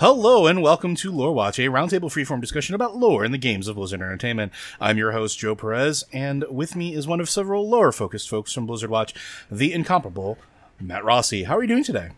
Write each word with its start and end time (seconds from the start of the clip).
Hello 0.00 0.46
and 0.46 0.62
welcome 0.62 0.94
to 0.94 1.12
Lore 1.12 1.34
Watch, 1.34 1.58
a 1.58 1.64
roundtable 1.64 2.04
freeform 2.04 2.40
discussion 2.40 2.74
about 2.74 2.96
lore 2.96 3.22
in 3.22 3.32
the 3.32 3.36
games 3.36 3.68
of 3.68 3.76
Blizzard 3.76 4.00
Entertainment. 4.00 4.50
I'm 4.80 4.96
your 4.96 5.12
host, 5.12 5.38
Joe 5.38 5.54
Perez, 5.54 6.04
and 6.10 6.42
with 6.48 6.74
me 6.74 6.94
is 6.94 7.06
one 7.06 7.20
of 7.20 7.28
several 7.28 7.68
lore 7.68 7.92
focused 7.92 8.30
folks 8.30 8.50
from 8.50 8.64
Blizzard 8.64 8.88
Watch, 8.88 9.12
the 9.50 9.74
incomparable 9.74 10.38
Matt 10.80 11.04
Rossi. 11.04 11.42
How 11.42 11.58
are 11.58 11.60
you 11.60 11.68
doing 11.68 11.84
today? 11.84 12.12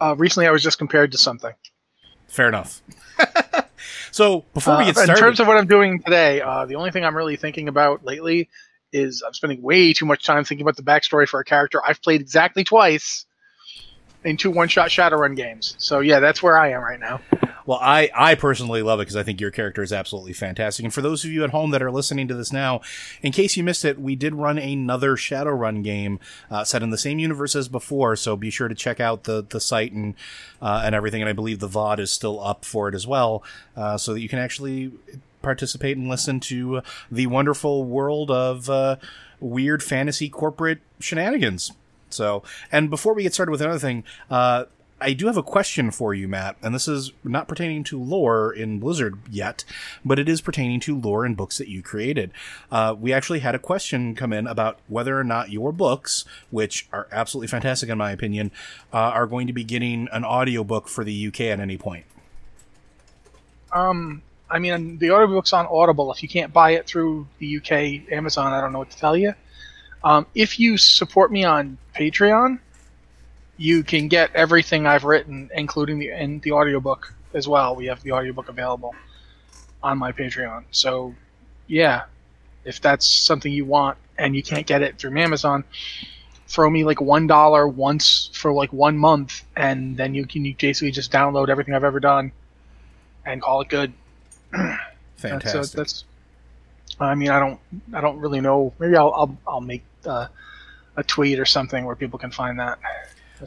Uh, 0.00 0.14
recently, 0.16 0.46
I 0.46 0.52
was 0.52 0.62
just 0.62 0.78
compared 0.78 1.10
to 1.10 1.18
something. 1.18 1.54
Fair 2.28 2.46
enough. 2.46 2.82
so 4.12 4.44
before 4.54 4.76
we 4.76 4.84
Uh, 4.84 4.86
get 4.86 4.94
started, 4.94 5.12
in 5.14 5.18
terms 5.18 5.40
of 5.40 5.48
what 5.48 5.56
I'm 5.56 5.66
doing 5.66 6.02
today, 6.04 6.40
uh, 6.40 6.66
the 6.66 6.76
only 6.76 6.92
thing 6.92 7.04
I'm 7.04 7.16
really 7.16 7.34
thinking 7.34 7.66
about 7.66 8.04
lately 8.04 8.48
is 8.92 9.24
I'm 9.26 9.34
spending 9.34 9.60
way 9.60 9.92
too 9.92 10.06
much 10.06 10.24
time 10.24 10.44
thinking 10.44 10.64
about 10.64 10.76
the 10.76 10.84
backstory 10.84 11.26
for 11.26 11.40
a 11.40 11.44
character 11.44 11.82
I've 11.84 12.00
played 12.00 12.20
exactly 12.20 12.62
twice 12.62 13.26
in 14.24 14.36
two 14.36 14.50
one-shot 14.50 14.88
Shadowrun 14.88 15.36
games. 15.36 15.76
So 15.78 16.00
yeah, 16.00 16.20
that's 16.20 16.42
where 16.42 16.58
I 16.58 16.70
am 16.70 16.82
right 16.82 17.00
now. 17.00 17.20
Well, 17.66 17.78
I, 17.80 18.10
I 18.14 18.34
personally 18.34 18.82
love 18.82 19.00
it 19.00 19.04
because 19.04 19.16
I 19.16 19.22
think 19.22 19.40
your 19.40 19.50
character 19.50 19.82
is 19.82 19.90
absolutely 19.90 20.34
fantastic. 20.34 20.84
And 20.84 20.92
for 20.92 21.00
those 21.00 21.24
of 21.24 21.30
you 21.30 21.44
at 21.44 21.50
home 21.50 21.70
that 21.70 21.82
are 21.82 21.90
listening 21.90 22.28
to 22.28 22.34
this 22.34 22.52
now, 22.52 22.82
in 23.22 23.32
case 23.32 23.56
you 23.56 23.64
missed 23.64 23.86
it, 23.86 23.98
we 23.98 24.16
did 24.16 24.34
run 24.34 24.58
another 24.58 25.16
Shadowrun 25.16 25.82
game 25.82 26.20
uh, 26.50 26.64
set 26.64 26.82
in 26.82 26.90
the 26.90 26.98
same 26.98 27.18
universe 27.18 27.56
as 27.56 27.68
before. 27.68 28.16
So 28.16 28.36
be 28.36 28.50
sure 28.50 28.68
to 28.68 28.74
check 28.74 29.00
out 29.00 29.24
the 29.24 29.42
the 29.48 29.60
site 29.60 29.92
and 29.92 30.14
uh, 30.60 30.82
and 30.84 30.94
everything. 30.94 31.22
And 31.22 31.28
I 31.28 31.32
believe 31.32 31.58
the 31.58 31.68
VOD 31.68 32.00
is 32.00 32.12
still 32.12 32.42
up 32.44 32.66
for 32.66 32.88
it 32.88 32.94
as 32.94 33.06
well, 33.06 33.42
uh, 33.76 33.96
so 33.96 34.12
that 34.12 34.20
you 34.20 34.28
can 34.28 34.38
actually 34.38 34.92
participate 35.40 35.96
and 35.96 36.08
listen 36.08 36.40
to 36.40 36.82
the 37.10 37.26
wonderful 37.28 37.84
world 37.84 38.30
of 38.30 38.68
uh, 38.68 38.96
weird 39.40 39.82
fantasy 39.82 40.28
corporate 40.28 40.80
shenanigans. 41.00 41.72
So, 42.14 42.42
and 42.72 42.90
before 42.90 43.14
we 43.14 43.22
get 43.22 43.34
started 43.34 43.50
with 43.50 43.60
another 43.60 43.78
thing, 43.78 44.04
uh, 44.30 44.64
I 45.00 45.12
do 45.12 45.26
have 45.26 45.36
a 45.36 45.42
question 45.42 45.90
for 45.90 46.14
you, 46.14 46.28
Matt, 46.28 46.56
and 46.62 46.74
this 46.74 46.88
is 46.88 47.12
not 47.22 47.48
pertaining 47.48 47.84
to 47.84 48.00
lore 48.00 48.52
in 48.52 48.78
Blizzard 48.78 49.18
yet, 49.28 49.64
but 50.04 50.18
it 50.18 50.28
is 50.28 50.40
pertaining 50.40 50.80
to 50.80 50.98
lore 50.98 51.26
in 51.26 51.34
books 51.34 51.58
that 51.58 51.68
you 51.68 51.82
created. 51.82 52.30
Uh, 52.70 52.94
we 52.98 53.12
actually 53.12 53.40
had 53.40 53.54
a 53.54 53.58
question 53.58 54.14
come 54.14 54.32
in 54.32 54.46
about 54.46 54.78
whether 54.88 55.18
or 55.18 55.24
not 55.24 55.50
your 55.50 55.72
books, 55.72 56.24
which 56.50 56.88
are 56.92 57.08
absolutely 57.12 57.48
fantastic 57.48 57.90
in 57.90 57.98
my 57.98 58.12
opinion, 58.12 58.50
uh, 58.92 58.96
are 58.96 59.26
going 59.26 59.46
to 59.46 59.52
be 59.52 59.64
getting 59.64 60.08
an 60.12 60.24
audiobook 60.24 60.88
for 60.88 61.04
the 61.04 61.26
UK 61.26 61.40
at 61.42 61.60
any 61.60 61.76
point. 61.76 62.06
Um, 63.72 64.22
I 64.48 64.58
mean, 64.58 64.98
the 64.98 65.10
audiobook's 65.10 65.52
on 65.52 65.66
Audible. 65.66 66.12
If 66.12 66.22
you 66.22 66.28
can't 66.28 66.52
buy 66.52 66.70
it 66.70 66.86
through 66.86 67.26
the 67.40 67.56
UK 67.58 68.10
Amazon, 68.12 68.52
I 68.52 68.60
don't 68.60 68.72
know 68.72 68.78
what 68.78 68.90
to 68.90 68.96
tell 68.96 69.16
you. 69.16 69.34
Um, 70.04 70.26
if 70.34 70.60
you 70.60 70.76
support 70.76 71.32
me 71.32 71.44
on 71.44 71.78
Patreon, 71.96 72.58
you 73.56 73.82
can 73.82 74.08
get 74.08 74.36
everything 74.36 74.86
I've 74.86 75.04
written, 75.04 75.50
including 75.54 75.98
the 75.98 76.10
and 76.10 76.42
the 76.42 76.52
audiobook 76.52 77.14
as 77.32 77.48
well. 77.48 77.74
We 77.74 77.86
have 77.86 78.02
the 78.02 78.12
audiobook 78.12 78.50
available 78.50 78.94
on 79.82 79.98
my 79.98 80.12
Patreon. 80.12 80.64
So, 80.70 81.14
yeah, 81.66 82.02
if 82.64 82.80
that's 82.82 83.06
something 83.06 83.50
you 83.50 83.64
want 83.64 83.96
and 84.18 84.36
you 84.36 84.42
can't 84.42 84.66
get 84.66 84.82
it 84.82 84.98
through 84.98 85.18
Amazon, 85.18 85.64
throw 86.48 86.68
me 86.68 86.84
like 86.84 87.00
one 87.00 87.26
dollar 87.26 87.66
once 87.66 88.28
for 88.34 88.52
like 88.52 88.72
one 88.74 88.98
month, 88.98 89.42
and 89.56 89.96
then 89.96 90.14
you 90.14 90.26
can 90.26 90.44
you 90.44 90.54
basically 90.58 90.90
just 90.90 91.10
download 91.10 91.48
everything 91.48 91.74
I've 91.74 91.84
ever 91.84 92.00
done 92.00 92.30
and 93.24 93.40
call 93.40 93.62
it 93.62 93.68
good. 93.68 93.94
Fantastic. 94.50 94.82
That's, 95.52 95.74
uh, 95.74 95.76
that's 95.78 96.04
I 97.00 97.14
mean, 97.14 97.30
I 97.30 97.40
don't, 97.40 97.58
I 97.92 98.00
don't 98.00 98.18
really 98.18 98.40
know. 98.40 98.72
Maybe 98.78 98.96
I'll, 98.96 99.12
I'll, 99.12 99.38
I'll 99.46 99.60
make 99.60 99.82
a 100.06 100.30
tweet 101.06 101.38
or 101.38 101.44
something 101.44 101.84
where 101.84 101.96
people 101.96 102.18
can 102.18 102.30
find 102.30 102.58
that. 102.58 102.78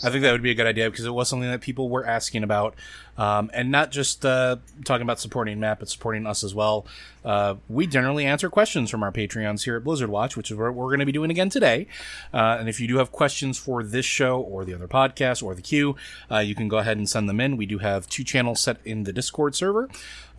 I 0.03 0.09
think 0.09 0.22
that 0.23 0.34
would 0.34 0.44
be 0.44 0.51
a 0.51 0.56
good 0.56 0.68
idea 0.68 0.90
because 0.90 1.06
it 1.06 1.13
was 1.13 1.29
something 1.29 1.50
that 1.50 1.62
people 1.62 1.90
were 1.90 2.06
asking 2.06 2.44
about, 2.44 2.75
um, 3.17 3.50
and 3.53 3.72
not 3.72 3.91
just 3.91 4.25
uh, 4.25 4.57
talking 4.85 5.01
about 5.01 5.19
supporting 5.19 5.59
Matt, 5.59 5.79
but 5.79 5.89
supporting 5.89 6.25
us 6.25 6.44
as 6.44 6.53
well. 6.53 6.85
Uh, 7.28 7.55
we 7.67 7.85
generally 7.85 8.25
answer 8.25 8.50
questions 8.50 8.89
from 8.89 9.03
our 9.03 9.11
Patreons 9.11 9.66
here 9.66 9.75
at 9.75 9.83
Blizzard 9.83 10.09
Watch, 10.09 10.38
which 10.38 10.50
is 10.50 10.55
what 10.55 10.73
we're 10.73 10.85
going 10.85 11.01
to 11.01 11.05
be 11.05 11.11
doing 11.11 11.29
again 11.29 11.50
today. 11.50 11.85
Uh, 12.33 12.56
and 12.57 12.69
if 12.69 12.79
you 12.79 12.88
do 12.88 12.97
have 12.97 13.11
questions 13.11 13.57
for 13.57 13.83
this 13.83 14.06
show 14.06 14.39
or 14.39 14.63
the 14.63 14.73
other 14.73 14.88
podcast 14.88 15.44
or 15.44 15.53
the 15.53 15.61
queue, 15.61 15.97
uh, 16.31 16.38
you 16.38 16.56
can 16.56 16.69
go 16.69 16.77
ahead 16.77 16.95
and 16.95 17.09
send 17.09 17.27
them 17.27 17.41
in. 17.41 17.57
We 17.57 17.66
do 17.66 17.79
have 17.79 18.07
two 18.07 18.23
channels 18.23 18.61
set 18.61 18.77
in 18.85 19.03
the 19.03 19.11
Discord 19.11 19.56
server. 19.56 19.89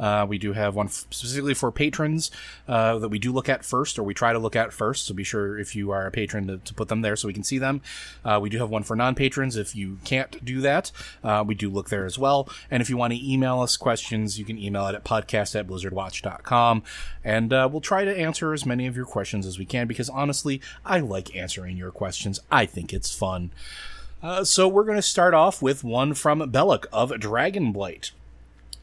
Uh, 0.00 0.24
we 0.26 0.38
do 0.38 0.52
have 0.52 0.76
one 0.76 0.88
specifically 0.88 1.52
for 1.52 1.72
patrons 1.72 2.30
uh, 2.68 2.98
that 3.00 3.08
we 3.08 3.18
do 3.18 3.32
look 3.32 3.48
at 3.48 3.64
first, 3.64 3.98
or 3.98 4.04
we 4.04 4.14
try 4.14 4.32
to 4.32 4.38
look 4.38 4.56
at 4.56 4.72
first. 4.72 5.06
So 5.06 5.12
be 5.12 5.24
sure 5.24 5.58
if 5.58 5.76
you 5.76 5.90
are 5.90 6.06
a 6.06 6.10
patron 6.10 6.46
to, 6.46 6.58
to 6.58 6.72
put 6.72 6.88
them 6.88 7.02
there 7.02 7.16
so 7.16 7.26
we 7.26 7.34
can 7.34 7.42
see 7.42 7.58
them. 7.58 7.82
We 8.40 8.48
do 8.48 8.58
have 8.58 8.70
one 8.70 8.84
for 8.84 8.96
non 8.96 9.14
patrons. 9.14 9.56
If 9.56 9.74
you 9.74 9.98
can't 10.04 10.42
do 10.42 10.60
that, 10.60 10.90
we 11.44 11.54
do 11.54 11.68
look 11.68 11.90
there 11.90 12.06
as 12.06 12.18
well. 12.18 12.48
And 12.70 12.80
if 12.80 12.90
you 12.90 12.96
want 12.96 13.12
to 13.12 13.32
email 13.32 13.60
us 13.60 13.76
questions, 13.76 14.38
you 14.38 14.44
can 14.44 14.58
email 14.58 14.86
it 14.88 14.94
at 14.94 15.04
podcast 15.04 15.58
at 15.58 15.66
blizzardwatch.com. 15.66 16.82
And 17.24 17.52
uh, 17.52 17.68
we'll 17.70 17.80
try 17.80 18.04
to 18.04 18.18
answer 18.18 18.52
as 18.52 18.66
many 18.66 18.86
of 18.86 18.96
your 18.96 19.06
questions 19.06 19.46
as 19.46 19.58
we 19.58 19.64
can 19.64 19.86
because 19.86 20.08
honestly, 20.08 20.60
I 20.84 21.00
like 21.00 21.34
answering 21.34 21.76
your 21.76 21.90
questions. 21.90 22.40
I 22.50 22.66
think 22.66 22.92
it's 22.92 23.14
fun. 23.14 23.50
Uh, 24.22 24.44
so 24.44 24.66
we're 24.66 24.84
going 24.84 24.96
to 24.96 25.02
start 25.02 25.32
off 25.32 25.62
with 25.62 25.84
one 25.84 26.12
from 26.14 26.40
Belloc 26.50 26.86
of 26.92 27.10
Dragonblight. 27.10 28.10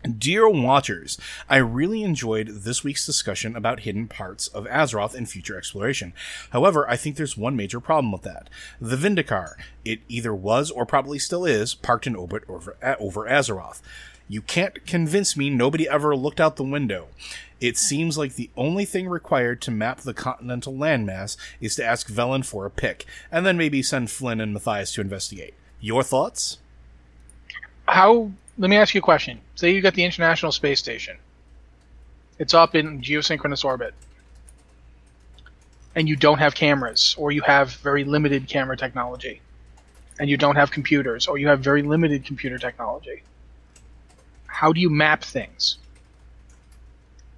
Dear 0.05 0.47
Watchers, 0.47 1.17
I 1.49 1.57
really 1.57 2.03
enjoyed 2.03 2.47
this 2.47 2.83
week's 2.83 3.05
discussion 3.05 3.55
about 3.55 3.81
hidden 3.81 4.07
parts 4.07 4.47
of 4.47 4.65
Azeroth 4.65 5.15
and 5.15 5.27
future 5.27 5.57
exploration. 5.57 6.13
However, 6.51 6.87
I 6.87 6.95
think 6.95 7.15
there's 7.15 7.35
one 7.35 7.55
major 7.55 7.79
problem 7.79 8.11
with 8.11 8.21
that. 8.21 8.49
The 8.79 8.97
Vindicaar. 8.97 9.55
It 9.83 10.01
either 10.07 10.33
was 10.33 10.69
or 10.69 10.85
probably 10.85 11.17
still 11.17 11.45
is 11.45 11.73
parked 11.73 12.05
in 12.05 12.15
orbit 12.15 12.43
over, 12.47 12.77
over 12.99 13.25
Azeroth. 13.25 13.81
You 14.27 14.41
can't 14.41 14.85
convince 14.85 15.37
me 15.37 15.49
nobody 15.49 15.87
ever 15.87 16.15
looked 16.15 16.41
out 16.41 16.55
the 16.55 16.63
window. 16.63 17.07
It 17.61 17.77
seems 17.77 18.17
like 18.17 18.35
the 18.35 18.49
only 18.57 18.85
thing 18.85 19.07
required 19.07 19.61
to 19.61 19.71
map 19.71 20.01
the 20.01 20.13
continental 20.13 20.73
landmass 20.73 21.37
is 21.61 21.75
to 21.75 21.85
ask 21.85 22.09
Velen 22.09 22.45
for 22.45 22.65
a 22.65 22.71
pick, 22.71 23.05
and 23.31 23.45
then 23.45 23.57
maybe 23.57 23.81
send 23.81 24.11
Flynn 24.11 24.41
and 24.41 24.53
Mathias 24.53 24.93
to 24.93 25.01
investigate. 25.01 25.53
Your 25.79 26.03
thoughts? 26.03 26.57
How 27.87 28.31
let 28.57 28.69
me 28.69 28.77
ask 28.77 28.93
you 28.93 28.99
a 28.99 29.01
question. 29.01 29.41
Say 29.55 29.71
you 29.71 29.81
got 29.81 29.95
the 29.95 30.03
International 30.03 30.51
Space 30.51 30.79
Station. 30.79 31.17
It's 32.39 32.53
up 32.53 32.75
in 32.75 33.01
geosynchronous 33.01 33.65
orbit. 33.65 33.93
And 35.95 36.09
you 36.09 36.15
don't 36.15 36.39
have 36.39 36.55
cameras, 36.55 37.15
or 37.17 37.31
you 37.31 37.41
have 37.41 37.71
very 37.71 38.03
limited 38.03 38.47
camera 38.47 38.75
technology. 38.75 39.41
And 40.19 40.29
you 40.29 40.37
don't 40.37 40.55
have 40.55 40.71
computers, 40.71 41.27
or 41.27 41.37
you 41.37 41.47
have 41.47 41.59
very 41.59 41.81
limited 41.81 42.25
computer 42.25 42.57
technology. 42.57 43.23
How 44.47 44.73
do 44.73 44.79
you 44.79 44.89
map 44.89 45.23
things? 45.23 45.77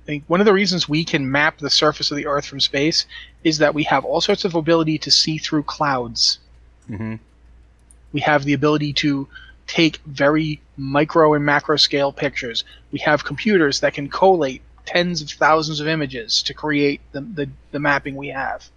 I 0.03 0.05
think 0.05 0.23
one 0.27 0.39
of 0.39 0.45
the 0.45 0.53
reasons 0.53 0.87
we 0.87 1.03
can 1.03 1.29
map 1.29 1.57
the 1.57 1.69
surface 1.69 2.11
of 2.11 2.17
the 2.17 2.27
Earth 2.27 2.45
from 2.45 2.59
space 2.59 3.05
is 3.43 3.57
that 3.57 3.73
we 3.73 3.83
have 3.83 4.05
all 4.05 4.21
sorts 4.21 4.45
of 4.45 4.55
ability 4.55 4.99
to 4.99 5.11
see 5.11 5.37
through 5.37 5.63
clouds. 5.63 6.39
Mm-hmm. 6.89 7.15
We 8.13 8.21
have 8.21 8.45
the 8.45 8.53
ability 8.53 8.93
to 8.93 9.27
take 9.67 9.97
very 10.05 10.61
micro 10.77 11.33
and 11.33 11.45
macro 11.45 11.77
scale 11.77 12.11
pictures. 12.11 12.63
We 12.91 12.99
have 12.99 13.23
computers 13.25 13.81
that 13.81 13.93
can 13.93 14.09
collate 14.09 14.61
tens 14.85 15.21
of 15.21 15.29
thousands 15.29 15.79
of 15.79 15.87
images 15.87 16.41
to 16.43 16.53
create 16.53 17.01
the, 17.11 17.21
the, 17.21 17.49
the 17.71 17.79
mapping 17.79 18.15
we 18.15 18.29
have. 18.29 18.69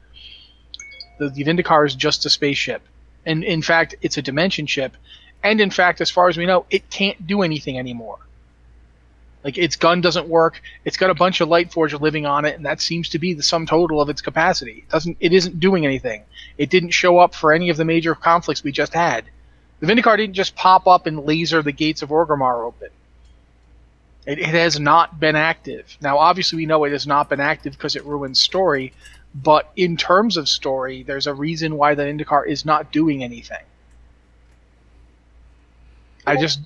The, 1.19 1.31
the 1.31 1.45
Vindicaar 1.45 1.87
is 1.87 1.95
just 1.95 2.27
a 2.27 2.31
spaceship. 2.31 2.83
And 3.25 3.45
in 3.45 3.63
fact, 3.63 3.95
it's 4.03 4.19
a 4.19 4.23
dimension 4.23 4.67
ship. 4.67 4.97
And 5.43 5.61
in 5.61 5.71
fact, 5.71 6.01
as 6.01 6.11
far 6.11 6.29
as 6.29 6.37
we 6.37 6.47
know, 6.47 6.67
it 6.71 6.91
can't 6.91 7.27
do 7.27 7.43
anything 7.43 7.79
anymore. 7.79 8.19
Like 9.45 9.57
its 9.57 9.77
gun 9.77 10.01
doesn't 10.01 10.29
work. 10.29 10.61
It's 10.85 10.99
got 10.99 11.11
a 11.11 11.15
bunch 11.15 11.41
of 11.41 11.49
light 11.49 11.73
forge 11.73 11.95
living 11.95 12.27
on 12.27 12.45
it, 12.45 12.57
and 12.57 12.67
that 12.67 12.81
seems 12.81 13.09
to 13.11 13.19
be 13.19 13.33
the 13.33 13.43
sum 13.43 13.67
total 13.67 14.01
of 14.01 14.11
its 14.11 14.21
capacity. 14.21 14.85
It 14.87 14.91
doesn't 14.91 15.17
it 15.19 15.33
isn't 15.33 15.61
doing 15.61 15.87
anything. 15.87 16.25
It 16.59 16.69
didn't 16.69 16.91
show 16.91 17.19
up 17.19 17.35
for 17.35 17.53
any 17.53 17.71
of 17.71 17.79
the 17.79 17.87
major 17.87 18.15
conflicts 18.15 18.63
we 18.63 18.73
just 18.73 18.93
had. 18.93 19.25
The 19.81 19.87
Vindicaar 19.87 20.17
didn't 20.17 20.35
just 20.35 20.55
pop 20.57 20.87
up 20.87 21.07
and 21.07 21.25
laser 21.25 21.63
the 21.63 21.73
gates 21.73 22.03
of 22.03 22.11
Orgrimmar 22.11 22.65
open. 22.65 22.91
It, 24.27 24.39
it 24.39 24.47
has 24.47 24.79
not 24.79 25.19
been 25.19 25.37
active. 25.37 25.97
Now, 26.01 26.19
obviously, 26.19 26.59
we 26.59 26.67
know 26.67 26.85
it 26.85 26.93
has 26.93 27.07
not 27.07 27.31
been 27.31 27.41
active 27.41 27.73
because 27.73 27.97
it 27.97 28.05
ruins 28.05 28.39
story, 28.39 28.93
but 29.35 29.71
in 29.77 29.97
terms 29.97 30.37
of 30.37 30.49
story, 30.49 31.03
there's 31.03 31.27
a 31.27 31.35
reason 31.35 31.77
why 31.77 31.95
the 31.95 32.03
Vindicaar 32.03 32.47
is 32.47 32.65
not 32.65 32.93
doing 32.93 33.25
anything. 33.25 33.65
I 36.27 36.37
just, 36.37 36.61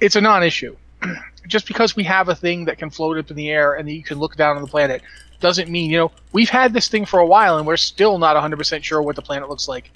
it's 0.00 0.16
a 0.16 0.20
non-issue. 0.20 0.76
just 1.46 1.66
because 1.68 1.94
we 1.94 2.04
have 2.04 2.28
a 2.28 2.34
thing 2.34 2.64
that 2.64 2.78
can 2.78 2.90
float 2.90 3.18
up 3.18 3.30
in 3.30 3.36
the 3.36 3.50
air 3.50 3.74
and 3.74 3.86
that 3.86 3.92
you 3.92 4.02
can 4.02 4.18
look 4.18 4.36
down 4.36 4.56
on 4.56 4.62
the 4.62 4.68
planet 4.68 5.02
doesn't 5.40 5.68
mean, 5.70 5.90
you 5.90 5.98
know, 5.98 6.12
we've 6.32 6.48
had 6.48 6.72
this 6.72 6.88
thing 6.88 7.04
for 7.04 7.20
a 7.20 7.26
while 7.26 7.58
and 7.58 7.66
we're 7.66 7.76
still 7.76 8.18
not 8.18 8.36
100% 8.36 8.82
sure 8.82 9.02
what 9.02 9.14
the 9.14 9.22
planet 9.22 9.48
looks 9.48 9.68
like. 9.68 9.90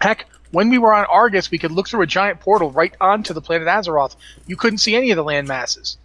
Heck, 0.00 0.26
when 0.52 0.68
we 0.68 0.78
were 0.78 0.94
on 0.94 1.06
Argus, 1.06 1.50
we 1.50 1.58
could 1.58 1.72
look 1.72 1.88
through 1.88 2.02
a 2.02 2.06
giant 2.06 2.40
portal 2.40 2.70
right 2.70 2.94
onto 3.00 3.34
the 3.34 3.40
planet 3.40 3.66
Azeroth. 3.66 4.14
You 4.46 4.56
couldn't 4.56 4.78
see 4.78 4.94
any 4.94 5.10
of 5.10 5.16
the 5.16 5.24
land 5.24 5.48
masses. 5.48 5.96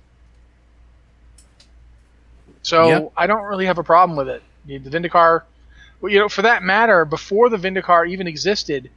So 2.63 2.87
Yep. 2.87 3.11
I 3.15 3.27
don't 3.27 3.43
really 3.43 3.65
have 3.65 3.77
a 3.77 3.83
problem 3.83 4.17
with 4.17 4.29
it. 4.29 4.41
The 4.65 4.79
Vindicaar, 4.79 5.43
well, 6.01 6.11
you 6.11 6.19
know, 6.19 6.27
for 6.27 6.41
that 6.41 6.63
matter, 6.63 7.05
before 7.05 7.49
the 7.49 7.57
Vindicaar 7.57 8.09
even 8.09 8.27
existed, 8.27 8.89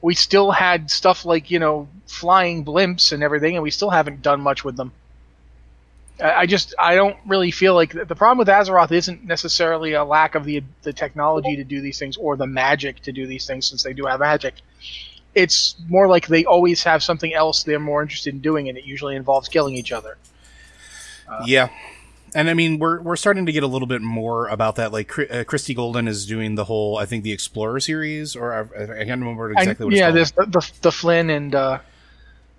we 0.00 0.14
still 0.14 0.52
had 0.52 0.90
stuff 0.90 1.24
like 1.24 1.50
you 1.50 1.58
know 1.58 1.88
flying 2.06 2.64
blimps 2.64 3.12
and 3.12 3.22
everything, 3.22 3.56
and 3.56 3.62
we 3.62 3.70
still 3.70 3.90
haven't 3.90 4.22
done 4.22 4.40
much 4.40 4.64
with 4.64 4.76
them. 4.76 4.92
I 6.22 6.46
just 6.46 6.74
I 6.78 6.94
don't 6.94 7.16
really 7.26 7.50
feel 7.50 7.74
like 7.74 7.92
the 7.92 8.14
problem 8.14 8.38
with 8.38 8.48
Azeroth 8.48 8.90
isn't 8.90 9.24
necessarily 9.24 9.92
a 9.92 10.04
lack 10.04 10.34
of 10.34 10.44
the 10.44 10.62
the 10.82 10.92
technology 10.92 11.56
to 11.56 11.64
do 11.64 11.80
these 11.80 11.98
things 11.98 12.16
or 12.16 12.36
the 12.36 12.46
magic 12.46 13.00
to 13.00 13.12
do 13.12 13.26
these 13.26 13.46
things 13.46 13.66
since 13.66 13.82
they 13.82 13.92
do 13.92 14.06
have 14.06 14.20
magic. 14.20 14.54
It's 15.34 15.76
more 15.88 16.08
like 16.08 16.26
they 16.28 16.46
always 16.46 16.82
have 16.84 17.02
something 17.02 17.34
else 17.34 17.64
they're 17.64 17.78
more 17.78 18.00
interested 18.00 18.32
in 18.32 18.40
doing, 18.40 18.68
and 18.70 18.78
it 18.78 18.84
usually 18.84 19.14
involves 19.16 19.48
killing 19.48 19.74
each 19.74 19.92
other. 19.92 20.16
yeah. 21.44 21.68
And 22.34 22.50
I 22.50 22.54
mean, 22.54 22.78
we're 22.78 23.00
we're 23.02 23.16
starting 23.16 23.46
to 23.46 23.52
get 23.52 23.62
a 23.62 23.66
little 23.66 23.88
bit 23.88 24.00
more 24.02 24.48
about 24.48 24.76
that. 24.76 24.92
Like 24.92 25.18
uh, 25.18 25.44
Christie 25.44 25.74
Golden 25.74 26.08
is 26.08 26.26
doing 26.26 26.54
the 26.54 26.64
whole, 26.64 26.96
I 26.96 27.04
think, 27.04 27.24
the 27.24 27.32
Explorer 27.32 27.80
series, 27.80 28.34
or 28.34 28.52
I, 28.52 28.82
I 28.82 29.04
can't 29.04 29.20
remember 29.20 29.52
exactly 29.52 29.84
I, 29.84 29.84
what 29.84 29.92
it's 29.92 30.00
yeah, 30.00 30.06
called. 30.06 30.16
this 30.16 30.30
the, 30.32 30.46
the 30.46 30.72
the 30.82 30.92
Flynn 30.92 31.30
and 31.30 31.54
uh, 31.54 31.78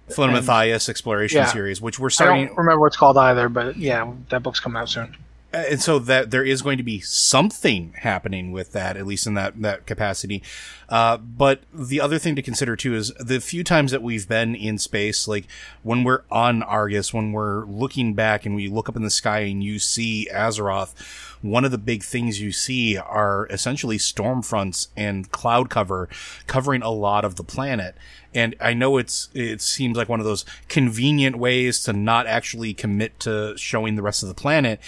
Flynn 0.09 0.29
and- 0.29 0.37
Mathias 0.37 0.89
exploration 0.89 1.37
yeah. 1.37 1.45
series, 1.45 1.81
which 1.81 1.99
we're 1.99 2.09
starting. 2.09 2.45
I 2.45 2.47
don't 2.47 2.57
remember 2.57 2.81
what 2.81 2.87
it's 2.87 2.97
called 2.97 3.17
either, 3.17 3.49
but 3.49 3.77
yeah, 3.77 4.11
that 4.29 4.43
book's 4.43 4.59
coming 4.59 4.79
out 4.81 4.89
soon. 4.89 5.15
Uh, 5.53 5.63
and 5.69 5.81
so 5.81 5.97
that 5.97 6.29
there 6.29 6.43
is 6.43 6.61
going 6.61 6.77
to 6.77 6.83
be 6.83 6.99
something 6.99 7.93
happening 7.99 8.51
with 8.51 8.73
that, 8.73 8.97
at 8.97 9.07
least 9.07 9.25
in 9.25 9.33
that 9.33 9.61
that 9.61 9.85
capacity. 9.85 10.43
Uh, 10.89 11.15
but 11.15 11.61
the 11.73 12.01
other 12.01 12.19
thing 12.19 12.35
to 12.35 12.41
consider 12.41 12.75
too 12.75 12.93
is 12.93 13.13
the 13.17 13.39
few 13.39 13.63
times 13.63 13.91
that 13.91 14.03
we've 14.03 14.27
been 14.27 14.55
in 14.55 14.77
space, 14.77 15.25
like 15.25 15.47
when 15.83 16.03
we're 16.03 16.23
on 16.29 16.63
Argus, 16.63 17.13
when 17.13 17.31
we're 17.31 17.65
looking 17.65 18.13
back 18.13 18.45
and 18.45 18.55
we 18.55 18.67
look 18.67 18.89
up 18.89 18.97
in 18.97 19.03
the 19.03 19.09
sky 19.09 19.39
and 19.39 19.63
you 19.63 19.79
see 19.79 20.27
Azeroth. 20.33 20.93
One 21.41 21.63
of 21.63 21.71
the 21.71 21.77
big 21.77 22.03
things 22.03 22.41
you 22.41 22.51
see 22.51 22.97
are 22.97 23.47
essentially 23.49 23.99
storm 23.99 24.41
fronts 24.41 24.89
and 24.97 25.31
cloud 25.31 25.69
cover 25.69 26.09
covering 26.47 26.81
a 26.81 26.89
lot 26.89 27.23
of 27.23 27.35
the 27.35 27.43
planet. 27.43 27.95
And 28.37 28.55
I 28.61 28.75
know 28.75 28.99
it's, 28.99 29.29
it 29.33 29.61
seems 29.61 29.97
like 29.97 30.07
one 30.07 30.19
of 30.19 30.25
those 30.27 30.45
convenient 30.67 31.39
ways 31.39 31.81
to 31.85 31.91
not 31.91 32.27
actually 32.27 32.75
commit 32.75 33.19
to 33.21 33.57
showing 33.57 33.95
the 33.95 34.03
rest 34.03 34.21
of 34.21 34.29
the 34.29 34.35
planet, 34.35 34.79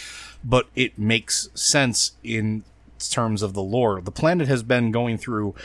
but 0.44 0.68
it 0.76 1.00
makes 1.00 1.50
sense 1.56 2.12
in 2.24 2.64
terms 3.10 3.42
of 3.42 3.56
the 3.56 3.64
lore. 3.64 4.02
The 4.02 4.12
planet 4.12 4.48
has 4.48 4.62
been 4.62 4.92
going 4.92 5.18
through 5.18 5.56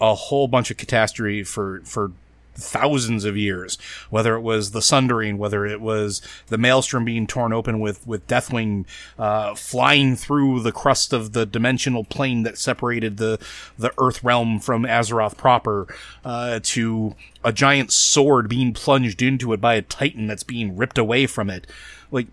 a 0.00 0.14
whole 0.14 0.48
bunch 0.48 0.70
of 0.70 0.78
catastrophe 0.78 1.42
for, 1.42 1.82
for 1.84 2.12
thousands 2.56 3.24
of 3.24 3.36
years, 3.36 3.78
whether 4.10 4.34
it 4.34 4.40
was 4.40 4.70
the 4.70 4.82
Sundering, 4.82 5.38
whether 5.38 5.66
it 5.66 5.80
was 5.80 6.22
the 6.48 6.58
Maelstrom 6.58 7.04
being 7.04 7.26
torn 7.26 7.52
open 7.52 7.80
with, 7.80 8.06
with 8.06 8.26
Deathwing, 8.26 8.86
uh, 9.18 9.54
flying 9.54 10.16
through 10.16 10.60
the 10.60 10.72
crust 10.72 11.12
of 11.12 11.32
the 11.32 11.46
dimensional 11.46 12.04
plane 12.04 12.42
that 12.42 12.58
separated 12.58 13.16
the, 13.16 13.38
the 13.78 13.92
Earth 13.98 14.24
realm 14.24 14.58
from 14.58 14.84
Azeroth 14.84 15.36
proper, 15.36 15.86
uh, 16.24 16.60
to 16.62 17.14
a 17.44 17.52
giant 17.52 17.92
sword 17.92 18.48
being 18.48 18.72
plunged 18.72 19.22
into 19.22 19.52
it 19.52 19.60
by 19.60 19.74
a 19.74 19.82
Titan 19.82 20.26
that's 20.26 20.42
being 20.42 20.76
ripped 20.76 20.98
away 20.98 21.26
from 21.26 21.50
it. 21.50 21.66
Like, 22.10 22.28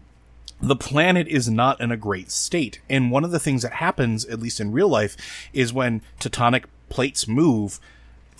the 0.62 0.76
planet 0.78 1.28
is 1.28 1.50
not 1.50 1.82
in 1.82 1.92
a 1.92 1.98
great 1.98 2.32
state. 2.32 2.80
And 2.90 3.12
one 3.12 3.26
of 3.26 3.32
the 3.32 3.40
things 3.40 3.64
that 3.64 3.74
happens, 3.74 4.24
at 4.26 4.40
least 4.40 4.62
in 4.62 4.72
real 4.72 4.88
life, 4.88 5.18
is 5.52 5.74
when 5.74 6.02
tectonic 6.22 6.66
plates 6.88 7.28
move, 7.28 7.82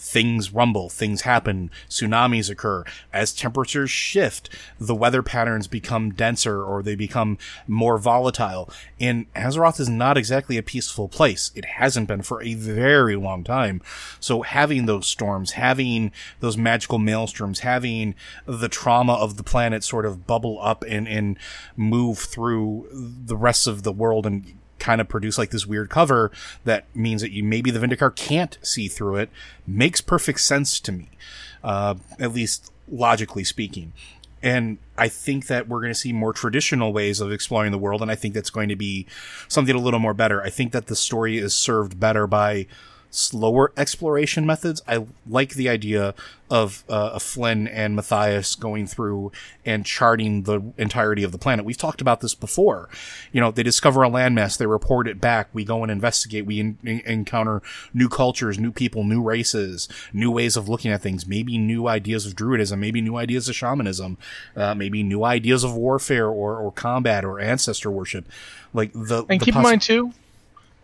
things 0.04 0.54
rumble, 0.54 0.90
things 0.90 1.22
happen, 1.22 1.72
tsunamis 1.90 2.50
occur. 2.50 2.84
As 3.14 3.34
temperatures 3.34 3.90
shift, 3.90 4.50
the 4.80 4.94
weather 4.94 5.24
patterns 5.24 5.68
become 5.68 6.12
denser 6.12 6.62
or 6.62 6.84
they 6.84 6.96
become 6.96 7.38
more 7.68 7.98
volatile. 7.98 8.70
And 9.00 9.32
Azeroth 9.34 9.80
is 9.80 9.88
not 9.88 10.18
exactly 10.18 10.58
a 10.58 10.64
peaceful 10.64 11.08
place. 11.08 11.52
It 11.56 11.66
hasn't 11.66 12.10
been 12.10 12.22
for 12.22 12.44
a 12.44 12.54
very 12.54 13.16
long 13.16 13.46
time. 13.46 13.82
So 14.20 14.42
having 14.42 14.86
those 14.86 15.08
storms, 15.08 15.52
having 15.52 16.12
those 16.42 16.58
magical 16.58 17.00
maelstroms, 17.00 17.60
having 17.60 18.14
the 18.46 18.70
trauma 18.70 19.14
of 19.14 19.38
the 19.38 19.44
planet 19.44 19.86
sort 19.86 20.06
of 20.06 20.28
bubble 20.28 20.60
up 20.62 20.84
and, 20.88 21.08
and 21.08 21.38
move 21.78 22.20
through 22.20 22.90
the 22.92 23.38
rest 23.38 23.68
of 23.68 23.84
the 23.84 23.94
world 23.94 24.26
and 24.26 24.54
kind 24.84 25.00
of 25.00 25.08
produce 25.08 25.38
like 25.38 25.50
this 25.52 25.66
weird 25.66 25.90
cover 25.90 26.30
that 26.66 26.86
means 26.94 27.22
that 27.22 27.32
you 27.32 27.42
maybe 27.42 27.72
the 27.72 27.80
Vindicaar 27.80 28.14
can't 28.14 28.58
see 28.62 28.90
through 28.90 29.16
it 29.16 29.30
makes 29.66 30.02
perfect 30.02 30.42
sense 30.42 30.78
to 30.82 30.92
me, 30.92 31.10
uh, 31.64 31.96
at 32.20 32.34
least 32.34 32.70
logically 32.92 33.46
speaking. 33.46 33.94
And 34.42 34.78
I 34.98 35.08
think 35.08 35.48
that 35.48 35.70
we're 35.70 35.80
going 35.80 35.94
to 35.94 35.98
see 35.98 36.12
more 36.12 36.34
traditional 36.34 36.92
ways 36.92 37.22
of 37.22 37.32
exploring 37.32 37.72
the 37.72 37.78
world, 37.78 38.02
and 38.02 38.12
I 38.12 38.16
think 38.16 38.34
that's 38.34 38.50
going 38.50 38.68
to 38.68 38.76
be 38.76 39.08
something 39.48 39.74
a 39.74 39.80
little 39.80 40.02
more 40.02 40.14
better. 40.14 40.44
I 40.44 40.50
think 40.50 40.74
that 40.74 40.88
the 40.88 40.98
story 40.98 41.38
is 41.38 41.54
served 41.54 41.98
better 41.98 42.28
by 42.28 42.68
slower 43.14 43.72
exploration 43.78 44.46
methods. 44.46 44.82
I 44.88 45.06
like 45.28 45.54
the 45.54 45.70
idea 45.70 46.16
of 46.50 46.84
uh, 46.90 47.12
of 47.14 47.24
Flynn 47.24 47.68
and 47.68 47.96
Mathias 47.96 48.56
going 48.56 48.86
through 48.86 49.32
and 49.66 49.86
charting 49.86 50.44
the 50.44 50.62
entirety 50.78 51.24
of 51.24 51.32
the 51.32 51.38
planet. 51.38 51.66
We've 51.66 51.78
talked 51.78 52.02
about 52.02 52.22
this 52.22 52.36
before. 52.36 52.90
You 53.32 53.42
know, 53.42 53.52
they 53.52 53.64
discover 53.64 54.04
a 54.04 54.10
landmass, 54.10 54.58
they 54.58 54.66
report 54.66 55.08
it 55.08 55.22
back. 55.22 55.50
We 55.54 55.64
go 55.64 55.84
and 55.84 55.92
investigate. 55.92 56.46
We 56.46 56.60
in- 56.60 56.78
encounter 56.84 57.62
new 57.94 58.10
cultures, 58.10 58.60
new 58.60 58.72
people, 58.72 59.04
new 59.04 59.22
races, 59.22 59.88
new 60.12 60.32
ways 60.32 60.56
of 60.56 60.68
looking 60.68 60.92
at 60.92 61.02
things. 61.02 61.26
Maybe 61.26 61.58
new 61.58 61.88
ideas 61.88 62.26
of 62.26 62.34
druidism, 62.34 62.80
maybe 62.80 63.02
new 63.02 63.16
ideas 63.16 63.48
of 63.48 63.56
shamanism, 63.56 64.18
uh, 64.56 64.76
maybe 64.76 65.04
new 65.04 65.24
ideas 65.24 65.64
of 65.64 65.76
warfare 65.76 66.28
or 66.28 66.58
or 66.58 66.72
combat 66.72 67.24
or 67.26 67.40
ancestor 67.40 67.90
worship. 67.90 68.26
Like 68.74 68.92
the 68.94 69.26
And 69.30 69.40
the 69.40 69.46
keep 69.46 69.56
in 69.56 69.62
mind 69.62 69.82
too. 69.82 70.14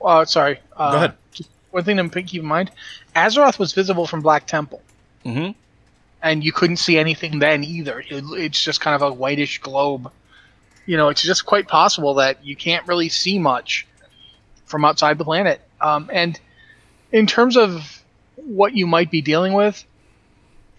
Uh, 0.03 0.25
sorry. 0.25 0.59
Uh, 0.75 0.91
Go 0.91 0.97
ahead. 0.97 1.13
Just 1.31 1.49
one 1.71 1.83
thing 1.83 1.97
to 1.97 2.23
keep 2.23 2.41
in 2.41 2.47
mind: 2.47 2.71
Azeroth 3.15 3.59
was 3.59 3.73
visible 3.73 4.07
from 4.07 4.21
Black 4.21 4.47
Temple, 4.47 4.81
Mhm. 5.25 5.55
and 6.21 6.43
you 6.43 6.51
couldn't 6.51 6.77
see 6.77 6.97
anything 6.97 7.39
then 7.39 7.63
either. 7.63 7.99
It, 7.99 8.23
it's 8.31 8.63
just 8.63 8.81
kind 8.81 8.95
of 8.95 9.01
a 9.01 9.13
whitish 9.13 9.59
globe. 9.59 10.11
You 10.85 10.97
know, 10.97 11.09
it's 11.09 11.21
just 11.21 11.45
quite 11.45 11.67
possible 11.67 12.15
that 12.15 12.43
you 12.43 12.55
can't 12.55 12.87
really 12.87 13.09
see 13.09 13.37
much 13.37 13.85
from 14.65 14.85
outside 14.85 15.17
the 15.17 15.25
planet. 15.25 15.61
Um, 15.81 16.09
and 16.11 16.39
in 17.11 17.27
terms 17.27 17.57
of 17.57 18.01
what 18.35 18.73
you 18.75 18.87
might 18.87 19.11
be 19.11 19.21
dealing 19.21 19.53
with, 19.53 19.83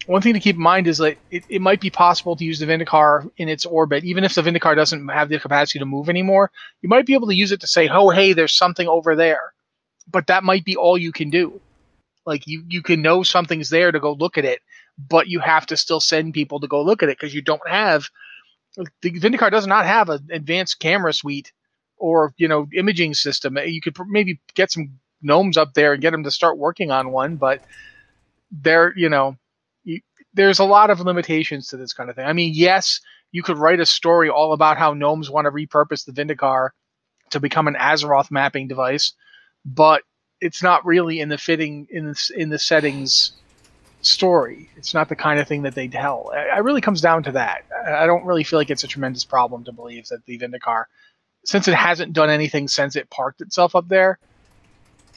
one 0.07 0.21
thing 0.21 0.33
to 0.33 0.39
keep 0.39 0.55
in 0.55 0.61
mind 0.61 0.87
is 0.87 0.97
that 0.97 1.17
it, 1.29 1.43
it 1.47 1.61
might 1.61 1.79
be 1.79 1.89
possible 1.89 2.35
to 2.35 2.43
use 2.43 2.59
the 2.59 2.65
Vindicaar 2.65 3.29
in 3.37 3.47
its 3.47 3.65
orbit, 3.65 4.03
even 4.03 4.23
if 4.23 4.33
the 4.33 4.41
Vindicaar 4.41 4.75
doesn't 4.75 5.07
have 5.09 5.29
the 5.29 5.39
capacity 5.39 5.79
to 5.79 5.85
move 5.85 6.09
anymore. 6.09 6.51
You 6.81 6.89
might 6.89 7.05
be 7.05 7.13
able 7.13 7.27
to 7.27 7.35
use 7.35 7.51
it 7.51 7.61
to 7.61 7.67
say, 7.67 7.87
"Oh, 7.87 8.09
hey, 8.09 8.33
there's 8.33 8.53
something 8.53 8.87
over 8.87 9.15
there," 9.15 9.53
but 10.09 10.27
that 10.27 10.43
might 10.43 10.65
be 10.65 10.75
all 10.75 10.97
you 10.97 11.11
can 11.11 11.29
do. 11.29 11.61
Like 12.25 12.45
you, 12.45 12.63
you 12.67 12.81
can 12.83 13.01
know 13.01 13.23
something's 13.23 13.69
there 13.69 13.91
to 13.91 13.99
go 13.99 14.13
look 14.13 14.37
at 14.37 14.45
it, 14.45 14.59
but 14.97 15.27
you 15.27 15.39
have 15.39 15.65
to 15.67 15.77
still 15.77 15.99
send 15.99 16.33
people 16.33 16.59
to 16.59 16.67
go 16.67 16.81
look 16.81 17.01
at 17.01 17.09
it 17.09 17.17
because 17.19 17.33
you 17.33 17.41
don't 17.41 17.67
have 17.67 18.09
the 18.75 19.11
Vindicaar 19.11 19.51
does 19.51 19.67
not 19.67 19.85
have 19.85 20.09
an 20.09 20.29
advanced 20.31 20.79
camera 20.79 21.13
suite 21.13 21.51
or 21.97 22.33
you 22.37 22.47
know 22.47 22.67
imaging 22.73 23.13
system. 23.13 23.57
You 23.57 23.81
could 23.81 23.97
maybe 24.07 24.39
get 24.53 24.71
some 24.71 24.99
gnomes 25.21 25.57
up 25.57 25.73
there 25.73 25.93
and 25.93 26.01
get 26.01 26.11
them 26.11 26.23
to 26.23 26.31
start 26.31 26.57
working 26.57 26.91
on 26.91 27.11
one, 27.11 27.35
but 27.35 27.61
there, 28.51 28.93
you 28.95 29.09
know, 29.09 29.37
you, 29.83 30.01
there's 30.33 30.59
a 30.59 30.65
lot 30.65 30.89
of 30.89 30.99
limitations 30.99 31.67
to 31.67 31.77
this 31.77 31.93
kind 31.93 32.09
of 32.09 32.15
thing. 32.15 32.25
I 32.25 32.33
mean, 32.33 32.53
yes, 32.55 33.01
you 33.31 33.43
could 33.43 33.57
write 33.57 33.79
a 33.79 33.85
story 33.85 34.29
all 34.29 34.53
about 34.53 34.77
how 34.77 34.93
gnomes 34.93 35.29
want 35.29 35.45
to 35.45 35.51
repurpose 35.51 36.05
the 36.05 36.11
Vindicaar 36.11 36.69
to 37.31 37.39
become 37.39 37.67
an 37.67 37.75
Azeroth 37.75 38.31
mapping 38.31 38.67
device, 38.67 39.13
but 39.65 40.03
it's 40.39 40.63
not 40.63 40.85
really 40.85 41.19
in 41.19 41.29
the 41.29 41.37
fitting 41.37 41.87
in 41.91 42.05
the, 42.07 42.31
in 42.35 42.49
the 42.49 42.59
settings 42.59 43.33
story. 44.01 44.69
It's 44.75 44.93
not 44.93 45.09
the 45.09 45.15
kind 45.15 45.39
of 45.39 45.47
thing 45.47 45.61
that 45.63 45.75
they 45.75 45.87
tell. 45.87 46.31
It 46.33 46.63
really 46.63 46.81
comes 46.81 47.01
down 47.01 47.23
to 47.23 47.31
that. 47.33 47.65
I 47.87 48.05
don't 48.07 48.25
really 48.25 48.43
feel 48.43 48.57
like 48.57 48.71
it's 48.71 48.83
a 48.83 48.87
tremendous 48.87 49.23
problem 49.23 49.63
to 49.65 49.71
believe 49.71 50.07
that 50.07 50.25
the 50.25 50.39
Vindicaar, 50.39 50.85
since 51.45 51.67
it 51.67 51.75
hasn't 51.75 52.13
done 52.13 52.29
anything 52.29 52.67
since 52.67 52.95
it 52.95 53.09
parked 53.09 53.41
itself 53.41 53.75
up 53.75 53.87
there. 53.87 54.17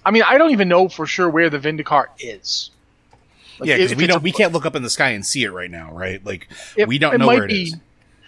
I 0.05 0.11
mean, 0.11 0.23
I 0.23 0.37
don't 0.37 0.51
even 0.51 0.69
know 0.69 0.89
for 0.91 1.07
sure 1.07 1.31
where 1.31 1.49
the 1.49 1.59
Vindicaar 1.59 2.07
is. 2.19 2.71
Like, 3.59 3.69
yeah, 3.69 3.77
because 3.79 3.95
we 3.95 4.07
don't 4.07 4.19
a- 4.19 4.23
we 4.23 4.33
can't 4.33 4.53
look 4.53 4.67
up 4.67 4.75
in 4.77 4.83
the 4.83 4.91
sky 4.91 5.11
and 5.11 5.25
see 5.25 5.45
it 5.45 5.51
right 5.53 5.71
now, 5.71 5.91
right? 5.93 6.23
Like 6.25 6.49
it- 6.77 6.87
we 6.89 6.99
don't 6.99 7.19
know 7.19 7.27
where 7.27 7.45
it 7.45 7.49
be- 7.49 7.63
is. 7.63 7.77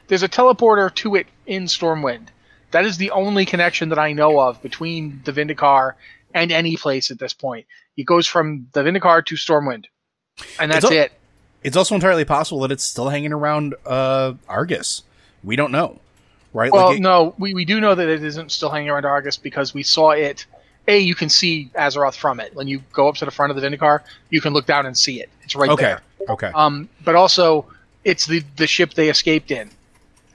There's 0.08 0.22
a 0.22 0.28
teleporter 0.28 0.94
to 0.94 1.16
it 1.16 1.26
in 1.46 1.64
Stormwind. 1.64 2.28
That 2.72 2.84
is 2.84 2.96
the 2.98 3.10
only 3.12 3.46
connection 3.46 3.88
that 3.90 3.98
I 3.98 4.12
know 4.12 4.38
of 4.40 4.60
between 4.62 5.20
the 5.24 5.32
Vindicaar 5.32 5.94
and 6.34 6.50
any 6.52 6.76
place 6.76 7.10
at 7.10 7.18
this 7.18 7.32
point. 7.32 7.66
It 7.96 8.04
goes 8.04 8.26
from 8.26 8.68
the 8.72 8.82
Vindicaar 8.82 9.24
to 9.26 9.34
Stormwind, 9.36 9.86
and 10.58 10.70
that's 10.70 10.84
al- 10.84 10.92
it. 10.92 11.12
It's 11.62 11.76
also 11.76 11.94
entirely 11.94 12.24
possible 12.24 12.60
that 12.60 12.70
it's 12.72 12.84
still 12.84 13.08
hanging 13.08 13.32
around 13.32 13.74
uh, 13.86 14.34
Argus. 14.48 15.02
We 15.42 15.56
don't 15.56 15.72
know, 15.72 15.98
right? 16.52 16.70
Well, 16.70 16.88
like 16.88 16.98
it- 16.98 17.02
no, 17.02 17.34
we, 17.38 17.54
we 17.54 17.64
do 17.64 17.80
know 17.80 17.94
that 17.94 18.08
it 18.08 18.22
isn't 18.22 18.52
still 18.52 18.70
hanging 18.70 18.90
around 18.90 19.04
Argus 19.04 19.36
because 19.36 19.72
we 19.72 19.82
saw 19.82 20.10
it. 20.10 20.44
A, 20.88 20.98
you 20.98 21.14
can 21.16 21.28
see 21.28 21.70
Azeroth 21.74 22.14
from 22.16 22.38
it. 22.38 22.54
When 22.54 22.68
you 22.68 22.80
go 22.92 23.08
up 23.08 23.16
to 23.16 23.24
the 23.24 23.32
front 23.32 23.50
of 23.50 23.60
the 23.60 23.66
Vindicaar, 23.66 24.00
you 24.30 24.40
can 24.40 24.52
look 24.52 24.66
down 24.66 24.86
and 24.86 24.96
see 24.96 25.20
it. 25.20 25.28
It's 25.42 25.56
right 25.56 25.70
okay, 25.70 25.82
there. 25.82 26.00
okay, 26.28 26.52
Um, 26.54 26.88
but 27.04 27.14
also, 27.16 27.66
it's 28.04 28.26
the 28.26 28.44
the 28.56 28.66
ship 28.66 28.94
they 28.94 29.08
escaped 29.08 29.50
in. 29.50 29.70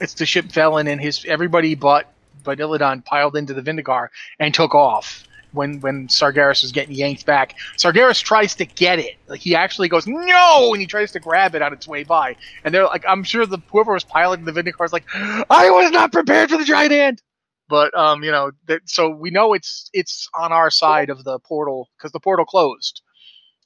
It's 0.01 0.15
the 0.15 0.25
ship 0.25 0.45
Velen 0.47 0.89
and 0.91 0.99
his 0.99 1.23
everybody 1.25 1.75
but 1.75 2.11
but 2.43 2.59
Illidan 2.59 3.03
piled 3.05 3.35
into 3.35 3.53
the 3.53 3.61
Vindicaar 3.61 4.09
and 4.39 4.53
took 4.53 4.73
off 4.75 5.23
when 5.53 5.79
when 5.81 6.07
Sargeras 6.07 6.61
was 6.61 6.71
getting 6.71 6.95
yanked 6.95 7.25
back. 7.25 7.55
Sargeras 7.77 8.21
tries 8.23 8.55
to 8.55 8.65
get 8.65 8.99
it, 8.99 9.17
like 9.27 9.41
he 9.41 9.55
actually 9.55 9.89
goes 9.89 10.07
no, 10.07 10.71
and 10.73 10.81
he 10.81 10.87
tries 10.87 11.11
to 11.13 11.19
grab 11.19 11.55
it 11.55 11.61
on 11.61 11.73
its 11.73 11.87
way 11.87 12.03
by. 12.03 12.35
And 12.63 12.73
they're 12.73 12.85
like, 12.85 13.03
I'm 13.07 13.23
sure 13.23 13.45
the 13.45 13.59
whoever 13.71 13.93
was 13.93 14.03
piloting 14.03 14.45
the 14.45 14.51
Vindicaar 14.53 14.85
is 14.85 14.93
like, 14.93 15.05
I 15.13 15.69
was 15.71 15.91
not 15.91 16.11
prepared 16.11 16.49
for 16.49 16.57
the 16.57 16.65
giant 16.65 16.91
hand. 16.91 17.21
But 17.69 17.93
um, 17.97 18.23
you 18.23 18.31
know, 18.31 18.51
that 18.67 18.81
so 18.85 19.09
we 19.09 19.29
know 19.31 19.53
it's 19.53 19.89
it's 19.93 20.29
on 20.33 20.51
our 20.51 20.69
side 20.69 21.09
of 21.09 21.23
the 21.23 21.39
portal 21.39 21.89
because 21.97 22.11
the 22.11 22.19
portal 22.19 22.45
closed. 22.45 23.01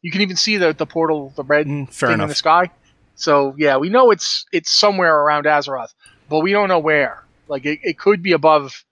You 0.02 0.12
can 0.12 0.22
even 0.22 0.36
see 0.38 0.58
the 0.58 0.74
the 0.74 0.86
portal, 0.86 1.34
the 1.36 1.44
red 1.44 1.68
Mm, 1.68 1.90
thing 1.90 2.22
in 2.22 2.28
the 2.28 2.36
sky. 2.36 2.70
So 3.16 3.56
yeah, 3.58 3.78
we 3.78 3.90
know 3.90 4.12
it's 4.12 4.46
it's 4.52 4.72
somewhere 4.72 5.16
around 5.20 5.46
Azeroth, 5.46 5.94
but 6.30 6.42
we 6.42 6.52
don't 6.52 6.68
know 6.70 6.80
where. 6.80 7.25
Like 7.48 7.66
it, 7.66 7.80
it 7.84 8.00
could 8.00 8.22
be 8.22 8.34
above. 8.34 8.84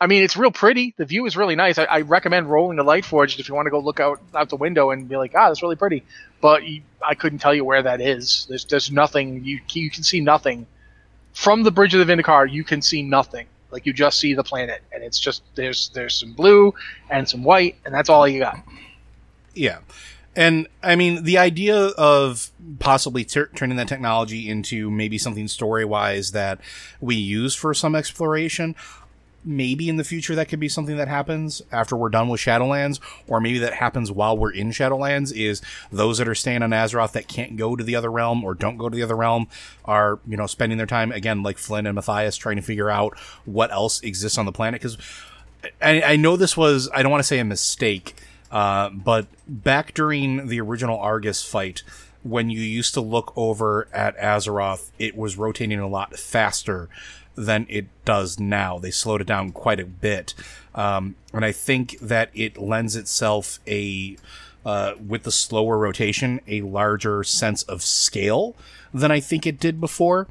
I 0.00 0.06
mean, 0.06 0.24
it's 0.24 0.36
real 0.36 0.50
pretty. 0.50 0.94
The 0.96 1.04
view 1.04 1.24
is 1.26 1.36
really 1.36 1.54
nice. 1.54 1.78
I, 1.78 1.84
I 1.84 2.00
recommend 2.00 2.50
rolling 2.50 2.76
the 2.76 2.82
Light 2.82 3.04
Forged 3.04 3.38
if 3.38 3.48
you 3.48 3.54
want 3.54 3.66
to 3.66 3.70
go 3.70 3.78
look 3.78 4.00
out 4.00 4.20
out 4.34 4.48
the 4.48 4.56
window 4.56 4.90
and 4.90 5.08
be 5.08 5.16
like, 5.16 5.32
ah, 5.36 5.48
that's 5.48 5.62
really 5.62 5.76
pretty. 5.76 6.02
But 6.40 6.64
you, 6.64 6.82
I 7.02 7.14
couldn't 7.14 7.38
tell 7.38 7.54
you 7.54 7.64
where 7.64 7.82
that 7.82 8.00
is. 8.00 8.46
There's 8.48 8.64
there's 8.64 8.90
nothing. 8.90 9.44
You 9.44 9.60
you 9.70 9.90
can 9.90 10.02
see 10.02 10.20
nothing 10.20 10.66
from 11.32 11.62
the 11.62 11.70
bridge 11.70 11.94
of 11.94 12.04
the 12.04 12.12
Vindicaar. 12.12 12.50
You 12.50 12.64
can 12.64 12.82
see 12.82 13.02
nothing. 13.02 13.46
Like 13.70 13.86
you 13.86 13.92
just 13.92 14.20
see 14.20 14.34
the 14.34 14.44
planet, 14.44 14.82
and 14.92 15.02
it's 15.02 15.18
just 15.18 15.42
there's 15.56 15.88
there's 15.90 16.14
some 16.14 16.32
blue 16.32 16.74
and 17.10 17.28
some 17.28 17.42
white, 17.42 17.76
and 17.84 17.92
that's 17.92 18.08
all 18.08 18.26
you 18.26 18.40
got. 18.40 18.58
Yeah. 19.54 19.78
And 20.36 20.66
I 20.82 20.96
mean, 20.96 21.24
the 21.24 21.38
idea 21.38 21.76
of 21.76 22.50
possibly 22.80 23.24
tur 23.24 23.50
turning 23.54 23.76
that 23.76 23.88
technology 23.88 24.48
into 24.48 24.90
maybe 24.90 25.18
something 25.18 25.48
story 25.48 25.84
wise 25.84 26.32
that 26.32 26.60
we 27.00 27.14
use 27.14 27.54
for 27.54 27.72
some 27.72 27.94
exploration, 27.94 28.74
maybe 29.44 29.88
in 29.88 29.96
the 29.96 30.04
future 30.04 30.34
that 30.34 30.48
could 30.48 30.58
be 30.58 30.68
something 30.68 30.96
that 30.96 31.06
happens 31.06 31.62
after 31.70 31.94
we're 31.96 32.08
done 32.08 32.28
with 32.28 32.40
Shadowlands, 32.40 32.98
or 33.28 33.40
maybe 33.40 33.58
that 33.58 33.74
happens 33.74 34.10
while 34.10 34.36
we're 34.36 34.52
in 34.52 34.70
Shadowlands 34.70 35.32
is 35.32 35.60
those 35.92 36.18
that 36.18 36.26
are 36.26 36.34
staying 36.34 36.62
on 36.62 36.70
Azeroth 36.70 37.12
that 37.12 37.28
can't 37.28 37.56
go 37.56 37.76
to 37.76 37.84
the 37.84 37.94
other 37.94 38.10
realm 38.10 38.42
or 38.42 38.54
don't 38.54 38.76
go 38.76 38.88
to 38.88 38.96
the 38.96 39.02
other 39.02 39.16
realm 39.16 39.46
are, 39.84 40.18
you 40.26 40.36
know, 40.36 40.46
spending 40.46 40.78
their 40.78 40.86
time 40.86 41.12
again, 41.12 41.42
like 41.42 41.58
Flynn 41.58 41.86
and 41.86 41.94
Mathias 41.94 42.36
trying 42.36 42.56
to 42.56 42.62
figure 42.62 42.90
out 42.90 43.16
what 43.44 43.70
else 43.70 44.00
exists 44.00 44.38
on 44.38 44.46
the 44.46 44.52
planet. 44.52 44.80
Cause 44.80 44.96
I, 45.80 46.02
I 46.02 46.16
know 46.16 46.36
this 46.36 46.56
was, 46.56 46.88
I 46.92 47.02
don't 47.02 47.12
want 47.12 47.22
to 47.22 47.28
say 47.28 47.38
a 47.38 47.44
mistake, 47.44 48.16
uh, 48.54 48.88
but 48.88 49.26
back 49.48 49.92
during 49.94 50.46
the 50.46 50.60
original 50.60 50.96
Argus 51.00 51.44
fight, 51.44 51.82
when 52.22 52.50
you 52.50 52.60
used 52.60 52.94
to 52.94 53.00
look 53.00 53.32
over 53.34 53.88
at 53.92 54.16
Azeroth, 54.16 54.92
it 54.96 55.16
was 55.16 55.36
rotating 55.36 55.80
a 55.80 55.88
lot 55.88 56.16
faster 56.16 56.88
than 57.34 57.66
it 57.68 57.86
does 58.04 58.38
now. 58.38 58.78
They 58.78 58.92
slowed 58.92 59.20
it 59.20 59.26
down 59.26 59.50
quite 59.50 59.80
a 59.80 59.84
bit. 59.84 60.34
Um, 60.72 61.16
and 61.32 61.44
I 61.44 61.50
think 61.50 61.98
that 61.98 62.30
it 62.32 62.56
lends 62.56 62.94
itself 62.94 63.58
a, 63.66 64.16
uh, 64.64 64.94
with 65.04 65.24
the 65.24 65.32
slower 65.32 65.76
rotation, 65.76 66.40
a 66.46 66.60
larger 66.62 67.24
sense 67.24 67.64
of 67.64 67.82
scale 67.82 68.54
than 68.92 69.10
I 69.10 69.18
think 69.18 69.48
it 69.48 69.58
did 69.58 69.80
before. 69.80 70.28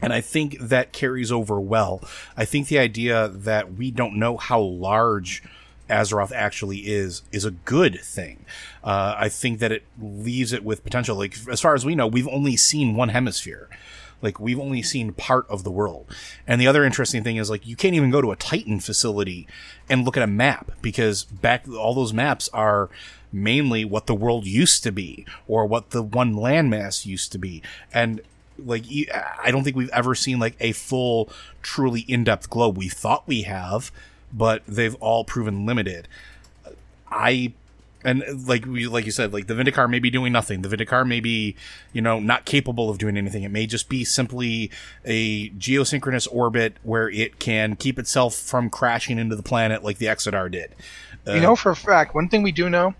And 0.00 0.10
I 0.10 0.22
think 0.22 0.58
that 0.58 0.92
carries 0.94 1.30
over 1.30 1.60
well. 1.60 2.02
I 2.34 2.46
think 2.46 2.68
the 2.68 2.78
idea 2.78 3.28
that 3.28 3.74
we 3.74 3.90
don't 3.90 4.18
know 4.18 4.38
how 4.38 4.58
large 4.58 5.42
Azeroth 5.92 6.32
actually 6.32 6.78
is 6.78 7.22
is 7.30 7.44
a 7.44 7.50
good 7.50 8.00
thing. 8.00 8.44
Uh, 8.82 9.14
I 9.16 9.28
think 9.28 9.58
that 9.60 9.70
it 9.70 9.84
leaves 10.00 10.52
it 10.52 10.64
with 10.64 10.82
potential. 10.82 11.16
Like 11.16 11.36
as 11.50 11.60
far 11.60 11.74
as 11.74 11.84
we 11.84 11.94
know, 11.94 12.06
we've 12.06 12.28
only 12.28 12.56
seen 12.56 12.96
one 12.96 13.10
hemisphere. 13.10 13.68
Like 14.22 14.40
we've 14.40 14.60
only 14.60 14.82
seen 14.82 15.12
part 15.12 15.46
of 15.48 15.64
the 15.64 15.70
world. 15.70 16.06
And 16.46 16.60
the 16.60 16.66
other 16.68 16.84
interesting 16.84 17.22
thing 17.24 17.36
is 17.36 17.50
like 17.50 17.66
you 17.66 17.76
can't 17.76 17.94
even 17.94 18.10
go 18.10 18.22
to 18.22 18.32
a 18.32 18.36
Titan 18.36 18.80
facility 18.80 19.46
and 19.88 20.04
look 20.04 20.16
at 20.16 20.22
a 20.22 20.28
map 20.28 20.72
because 20.80 21.24
back 21.24 21.68
all 21.68 21.94
those 21.94 22.12
maps 22.12 22.48
are 22.52 22.88
mainly 23.32 23.84
what 23.84 24.06
the 24.06 24.14
world 24.14 24.46
used 24.46 24.82
to 24.84 24.92
be 24.92 25.26
or 25.48 25.66
what 25.66 25.90
the 25.90 26.02
one 26.02 26.34
landmass 26.34 27.04
used 27.04 27.32
to 27.32 27.38
be. 27.38 27.62
And 27.92 28.20
like 28.58 28.84
I 29.42 29.50
don't 29.50 29.64
think 29.64 29.76
we've 29.76 29.90
ever 29.90 30.14
seen 30.14 30.38
like 30.38 30.56
a 30.60 30.72
full, 30.72 31.28
truly 31.62 32.00
in-depth 32.02 32.48
globe. 32.48 32.76
We 32.78 32.88
thought 32.88 33.26
we 33.26 33.42
have, 33.42 33.90
but 34.32 34.62
they've 34.66 34.94
all 34.96 35.24
proven 35.24 35.66
limited. 35.66 36.08
I 37.10 37.52
and 38.04 38.24
like 38.48 38.66
we 38.66 38.86
like 38.88 39.04
you 39.06 39.12
said, 39.12 39.32
like 39.32 39.46
the 39.46 39.54
Vindicaar 39.54 39.88
may 39.88 39.98
be 40.00 40.10
doing 40.10 40.32
nothing. 40.32 40.62
The 40.62 40.68
Vindicaar 40.74 41.06
may 41.06 41.20
be, 41.20 41.54
you 41.92 42.02
know, 42.02 42.18
not 42.18 42.44
capable 42.44 42.90
of 42.90 42.98
doing 42.98 43.16
anything. 43.16 43.44
It 43.44 43.50
may 43.50 43.66
just 43.66 43.88
be 43.88 44.04
simply 44.04 44.70
a 45.04 45.50
geosynchronous 45.50 46.26
orbit 46.32 46.76
where 46.82 47.08
it 47.10 47.38
can 47.38 47.76
keep 47.76 47.98
itself 47.98 48.34
from 48.34 48.70
crashing 48.70 49.18
into 49.18 49.36
the 49.36 49.42
planet 49.42 49.84
like 49.84 49.98
the 49.98 50.06
Exodar 50.06 50.50
did. 50.50 50.74
Uh, 51.26 51.34
You 51.34 51.40
know 51.40 51.54
for 51.54 51.70
a 51.70 51.76
fact, 51.76 52.14
one 52.14 52.28
thing 52.28 52.42
we 52.42 52.50
do 52.50 52.68
know, 52.68 52.94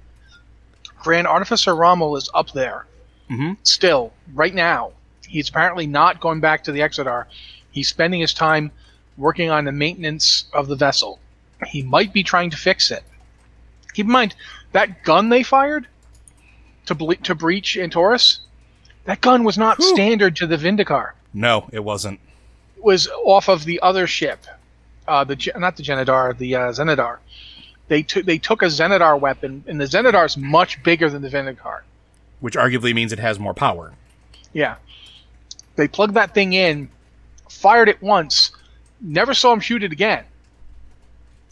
Grand 1.02 1.26
Artificer 1.26 1.72
Romuul 1.72 2.16
is 2.16 2.30
up 2.34 2.52
there. 2.52 2.86
Mhm. 3.28 3.56
Still, 3.64 4.12
right 4.34 4.54
now. 4.54 4.92
He's 5.26 5.48
apparently 5.48 5.86
not 5.86 6.20
going 6.20 6.40
back 6.40 6.62
to 6.64 6.72
the 6.72 6.80
Exodar. 6.80 7.24
He's 7.70 7.88
spending 7.88 8.20
his 8.20 8.34
time 8.34 8.70
working 9.16 9.50
on 9.50 9.64
the 9.64 9.73
maintenance 9.73 10.45
of 10.52 10.69
the 10.69 10.76
vessel. 10.76 11.19
He 11.66 11.83
might 11.83 12.12
be 12.12 12.23
trying 12.23 12.50
to 12.50 12.57
fix 12.57 12.90
it. 12.90 13.04
Keep 13.95 14.07
in 14.07 14.12
mind, 14.12 14.35
that 14.73 15.04
gun 15.04 15.28
they 15.28 15.42
fired 15.42 15.87
to, 16.87 16.95
ble- 16.95 17.14
to 17.16 17.35
breach 17.35 17.76
Antorus, 17.76 18.38
that 19.04 19.21
gun 19.21 19.45
was 19.45 19.59
not 19.59 19.83
standard 19.83 20.37
to 20.37 20.47
the 20.47 20.57
Vindicaar. 20.57 21.12
no, 21.33 21.69
it 21.73 21.85
wasn't. 21.85 22.19
It 22.76 22.83
was 22.85 23.07
off 23.25 23.49
of 23.49 23.64
the 23.64 23.81
other 23.81 24.07
ship, 24.07 24.45
uh, 25.07 25.25
the 25.25 25.37
not 25.57 25.76
the 25.76 25.83
Genedar, 25.83 26.37
the 26.37 26.57
uh, 26.57 26.61
Xenedar. 26.73 27.19
They 27.88 28.02
took 28.02 28.25
they 28.25 28.38
took 28.38 28.62
a 28.62 28.66
Xenedar 28.66 29.21
weapon, 29.21 29.62
and 29.66 29.81
the 29.81 29.85
Xenedar 29.85 30.25
is 30.25 30.37
much 30.37 30.83
bigger 30.83 31.11
than 31.11 31.23
the 31.23 31.28
Vindicaar. 31.28 31.83
Which 32.40 32.57
arguably 32.57 32.92
means 32.95 33.12
it 33.12 33.19
has 33.21 33.38
more 33.38 33.54
power. 33.54 33.92
Yeah, 34.52 34.76
they 35.76 35.87
plugged 35.87 36.14
that 36.14 36.35
thing 36.35 36.52
in, 36.54 36.88
fired 37.49 37.88
it 37.88 38.02
once, 38.02 38.50
never 39.02 39.35
saw 39.35 39.52
him 39.52 39.61
shoot 39.61 39.82
it 39.82 39.92
again. 39.92 40.25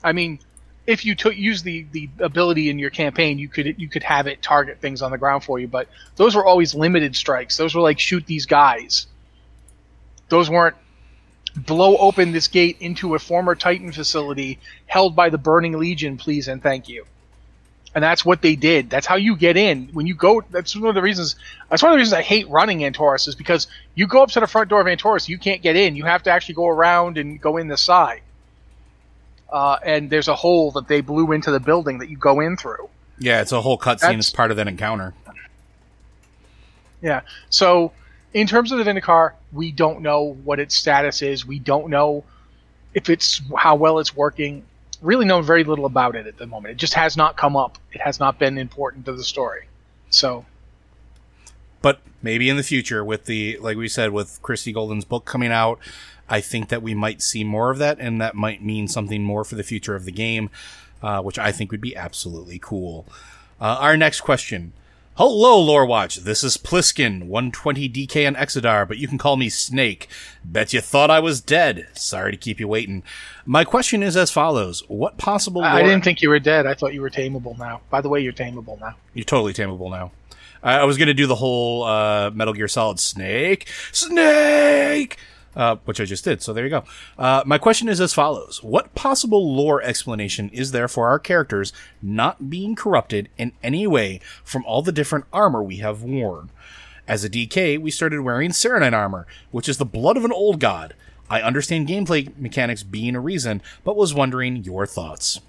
I 0.02 0.12
mean, 0.12 0.38
if 0.86 1.04
you 1.04 1.14
took 1.14 1.36
use 1.36 1.62
the 1.62 1.86
the 1.92 2.08
ability 2.20 2.70
in 2.70 2.78
your 2.78 2.90
campaign, 2.90 3.38
you 3.38 3.48
could 3.48 3.78
you 3.78 3.88
could 3.88 4.02
have 4.02 4.26
it 4.26 4.42
target 4.42 4.80
things 4.80 5.02
on 5.02 5.10
the 5.10 5.18
ground 5.18 5.44
for 5.44 5.58
you. 5.58 5.68
But 5.68 5.88
those 6.16 6.34
were 6.34 6.44
always 6.44 6.74
limited 6.74 7.14
strikes. 7.16 7.56
Those 7.56 7.74
were 7.74 7.82
like 7.82 7.98
shoot 7.98 8.24
these 8.26 8.46
guys. 8.46 9.06
Those 10.28 10.48
weren't 10.48 10.76
blow 11.56 11.96
open 11.96 12.32
this 12.32 12.48
gate 12.48 12.76
into 12.80 13.14
a 13.14 13.18
former 13.18 13.54
Titan 13.54 13.92
facility 13.92 14.58
held 14.86 15.16
by 15.16 15.30
the 15.30 15.38
Burning 15.38 15.78
Legion, 15.78 16.16
please 16.16 16.48
and 16.48 16.62
thank 16.62 16.88
you. 16.88 17.04
And 17.94 18.04
that's 18.04 18.24
what 18.24 18.40
they 18.40 18.54
did. 18.54 18.88
That's 18.88 19.06
how 19.06 19.16
you 19.16 19.36
get 19.36 19.56
in. 19.56 19.88
When 19.92 20.06
you 20.06 20.14
go, 20.14 20.42
that's 20.50 20.76
one 20.76 20.88
of 20.88 20.94
the 20.94 21.02
reasons. 21.02 21.34
That's 21.68 21.82
one 21.82 21.90
of 21.90 21.94
the 21.94 21.98
reasons 21.98 22.12
I 22.12 22.22
hate 22.22 22.48
running 22.48 22.80
Antorus 22.80 23.26
is 23.26 23.34
because 23.34 23.66
you 23.96 24.06
go 24.06 24.22
up 24.22 24.30
to 24.30 24.40
the 24.40 24.46
front 24.46 24.70
door 24.70 24.80
of 24.80 24.86
Antorus, 24.86 25.28
you 25.28 25.38
can't 25.38 25.60
get 25.60 25.74
in. 25.74 25.96
You 25.96 26.04
have 26.04 26.22
to 26.24 26.30
actually 26.30 26.54
go 26.54 26.68
around 26.68 27.18
and 27.18 27.40
go 27.40 27.56
in 27.56 27.66
the 27.66 27.76
side. 27.76 28.22
Uh, 29.50 29.78
and 29.84 30.08
there's 30.08 30.28
a 30.28 30.36
hole 30.36 30.70
that 30.72 30.86
they 30.86 31.00
blew 31.00 31.32
into 31.32 31.50
the 31.50 31.58
building 31.58 31.98
that 31.98 32.08
you 32.08 32.16
go 32.16 32.38
in 32.38 32.56
through. 32.56 32.88
Yeah, 33.18 33.40
it's 33.40 33.52
a 33.52 33.60
whole 33.60 33.76
cutscene 33.76 34.18
as 34.18 34.30
part 34.30 34.52
of 34.52 34.56
that 34.56 34.68
encounter. 34.68 35.12
Yeah. 37.02 37.22
So, 37.48 37.92
in 38.32 38.46
terms 38.46 38.70
of 38.70 38.78
the 38.78 38.84
Vindicaar, 38.84 39.32
we 39.52 39.72
don't 39.72 40.02
know 40.02 40.36
what 40.44 40.60
its 40.60 40.74
status 40.76 41.22
is. 41.22 41.44
We 41.44 41.58
don't 41.58 41.90
know 41.90 42.24
if 42.94 43.10
it's 43.10 43.42
how 43.56 43.74
well 43.74 43.98
it's 43.98 44.14
working 44.14 44.64
really 45.02 45.24
know 45.24 45.42
very 45.42 45.64
little 45.64 45.86
about 45.86 46.16
it 46.16 46.26
at 46.26 46.36
the 46.36 46.46
moment. 46.46 46.72
It 46.72 46.78
just 46.78 46.94
has 46.94 47.16
not 47.16 47.36
come 47.36 47.56
up. 47.56 47.78
It 47.92 48.00
has 48.00 48.20
not 48.20 48.38
been 48.38 48.58
important 48.58 49.06
to 49.06 49.12
the 49.12 49.24
story. 49.24 49.68
So, 50.10 50.44
but 51.82 52.00
maybe 52.22 52.48
in 52.48 52.56
the 52.56 52.62
future, 52.62 53.04
with 53.04 53.24
the 53.24 53.58
like 53.58 53.76
we 53.76 53.88
said, 53.88 54.10
with 54.10 54.40
Christie 54.42 54.72
Golden's 54.72 55.04
book 55.04 55.24
coming 55.24 55.52
out, 55.52 55.78
I 56.28 56.40
think 56.40 56.68
that 56.68 56.82
we 56.82 56.94
might 56.94 57.22
see 57.22 57.44
more 57.44 57.70
of 57.70 57.78
that, 57.78 57.98
and 57.98 58.20
that 58.20 58.34
might 58.34 58.62
mean 58.62 58.88
something 58.88 59.22
more 59.22 59.44
for 59.44 59.54
the 59.54 59.62
future 59.62 59.94
of 59.96 60.04
the 60.04 60.12
game, 60.12 60.50
uh, 61.02 61.22
which 61.22 61.38
I 61.38 61.52
think 61.52 61.70
would 61.70 61.80
be 61.80 61.96
absolutely 61.96 62.58
cool. 62.60 63.06
Uh, 63.60 63.76
our 63.80 63.96
next 63.96 64.20
question. 64.20 64.72
Hello, 65.16 65.60
Lore 65.60 65.84
Watch. 65.84 66.16
This 66.16 66.42
is 66.42 66.56
Pliskin, 66.56 67.24
120 67.24 67.90
DK 67.90 68.26
and 68.26 68.36
Exodar, 68.36 68.88
but 68.88 68.96
you 68.96 69.06
can 69.06 69.18
call 69.18 69.36
me 69.36 69.50
Snake. 69.50 70.08
Bet 70.44 70.72
you 70.72 70.80
thought 70.80 71.10
I 71.10 71.20
was 71.20 71.42
dead. 71.42 71.88
Sorry 71.92 72.30
to 72.30 72.38
keep 72.38 72.58
you 72.58 72.68
waiting. 72.68 73.02
My 73.44 73.64
question 73.64 74.02
is 74.02 74.16
as 74.16 74.30
follows: 74.30 74.82
What 74.88 75.18
possible? 75.18 75.60
Lore- 75.60 75.70
I 75.70 75.82
didn't 75.82 76.04
think 76.04 76.22
you 76.22 76.30
were 76.30 76.38
dead. 76.38 76.64
I 76.64 76.74
thought 76.74 76.94
you 76.94 77.02
were 77.02 77.10
tameable 77.10 77.58
now. 77.58 77.82
By 77.90 78.00
the 78.00 78.08
way, 78.08 78.20
you're 78.20 78.32
tameable 78.32 78.80
now. 78.80 78.94
You're 79.12 79.24
totally 79.24 79.52
tameable 79.52 79.90
now. 79.90 80.12
I, 80.62 80.84
was 80.84 80.96
gonna 80.96 81.12
do 81.14 81.26
the 81.26 81.34
whole 81.34 81.84
uh, 81.84 82.30
Metal 82.30 82.54
Gear 82.54 82.68
Solid 82.68 82.98
Snake, 83.00 83.68
Snake 83.92 85.18
uh, 85.56 85.76
which 85.84 86.00
I 86.00 86.04
just 86.04 86.24
did. 86.24 86.42
So 86.42 86.52
there 86.52 86.64
you 86.64 86.70
go. 86.70 86.84
Uh, 87.18 87.42
my 87.44 87.58
question 87.58 87.88
is 87.88 88.00
as 88.00 88.14
follows. 88.14 88.62
What 88.62 88.94
possible 88.94 89.54
lore 89.54 89.82
explanation 89.82 90.48
is 90.50 90.72
there 90.72 90.88
for 90.88 91.08
our 91.08 91.18
characters 91.18 91.72
not 92.00 92.50
being 92.50 92.74
corrupted 92.74 93.28
in 93.36 93.52
any 93.62 93.86
way 93.86 94.20
from 94.44 94.64
all 94.64 94.82
the 94.82 94.92
different 94.92 95.26
armor 95.32 95.62
we 95.62 95.76
have 95.76 96.02
worn? 96.02 96.50
As 97.08 97.24
a 97.24 97.30
DK, 97.30 97.80
we 97.80 97.90
started 97.90 98.20
wearing 98.20 98.50
Saronite 98.50 98.92
armor, 98.92 99.26
which 99.50 99.68
is 99.68 99.78
the 99.78 99.84
blood 99.84 100.16
of 100.16 100.24
an 100.24 100.32
old 100.32 100.60
god. 100.60 100.94
I 101.28 101.42
understand 101.42 101.88
gameplay 101.88 102.36
mechanics 102.38 102.82
being 102.82 103.16
a 103.16 103.20
reason, 103.20 103.62
but 103.84 103.96
was 103.96 104.14
wondering 104.14 104.56
your 104.56 104.86
thoughts. 104.86 105.40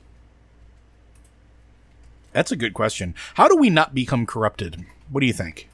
That's 2.33 2.51
a 2.51 2.55
good 2.55 2.73
question. 2.73 3.13
How 3.35 3.47
do 3.47 3.55
we 3.55 3.69
not 3.69 3.93
become 3.93 4.25
corrupted? 4.25 4.85
What 5.09 5.21
do 5.21 5.27
you 5.27 5.33
think? 5.33 5.67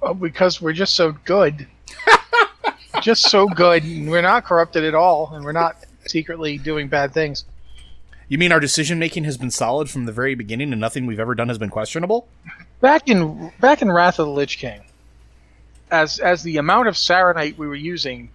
Well, 0.00 0.14
because 0.14 0.60
we're 0.60 0.72
just 0.72 0.94
so 0.94 1.12
good 1.24 1.66
just 3.02 3.30
so 3.30 3.46
good. 3.46 3.84
We're 3.84 4.22
not 4.22 4.44
corrupted 4.44 4.84
at 4.84 4.94
all, 4.94 5.30
and 5.34 5.44
we're 5.44 5.52
not 5.52 5.76
secretly 6.06 6.58
doing 6.58 6.88
bad 6.88 7.12
things. 7.12 7.44
You 8.28 8.38
mean 8.38 8.52
our 8.52 8.60
decision 8.60 8.98
making 8.98 9.24
has 9.24 9.36
been 9.36 9.50
solid 9.50 9.88
from 9.88 10.04
the 10.04 10.12
very 10.12 10.34
beginning, 10.34 10.72
and 10.72 10.80
nothing 10.80 11.06
we've 11.06 11.20
ever 11.20 11.34
done 11.34 11.48
has 11.48 11.58
been 11.58 11.70
questionable? 11.70 12.28
Back 12.80 13.08
in 13.08 13.52
back 13.60 13.82
in 13.82 13.90
Wrath 13.90 14.18
of 14.18 14.26
the 14.26 14.32
Lich 14.32 14.58
King, 14.58 14.82
as 15.90 16.18
as 16.18 16.42
the 16.42 16.58
amount 16.58 16.88
of 16.88 16.94
Saronite 16.94 17.56
we 17.56 17.66
were 17.66 17.74
using 17.74 18.30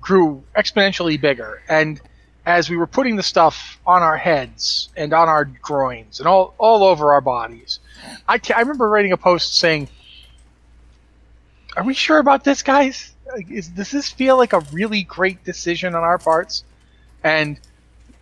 grew 0.00 0.44
exponentially 0.56 1.20
bigger, 1.20 1.62
and 1.68 2.00
as 2.44 2.70
we 2.70 2.76
were 2.76 2.86
putting 2.86 3.16
the 3.16 3.22
stuff 3.22 3.78
on 3.86 4.02
our 4.02 4.16
heads 4.16 4.90
and 4.96 5.12
on 5.12 5.28
our 5.28 5.46
groins 5.46 6.20
and 6.20 6.28
all 6.28 6.54
all 6.58 6.84
over 6.84 7.14
our 7.14 7.22
bodies, 7.22 7.80
I, 8.28 8.38
I 8.54 8.60
remember 8.60 8.88
writing 8.88 9.12
a 9.12 9.16
post 9.16 9.56
saying 9.56 9.88
are 11.76 11.84
we 11.84 11.94
sure 11.94 12.18
about 12.18 12.44
this, 12.44 12.62
guys? 12.62 13.12
Is, 13.50 13.68
does 13.68 13.90
this 13.90 14.10
feel 14.10 14.36
like 14.36 14.52
a 14.52 14.60
really 14.72 15.02
great 15.02 15.44
decision 15.44 15.94
on 15.94 16.02
our 16.02 16.18
parts? 16.18 16.64
And 17.22 17.58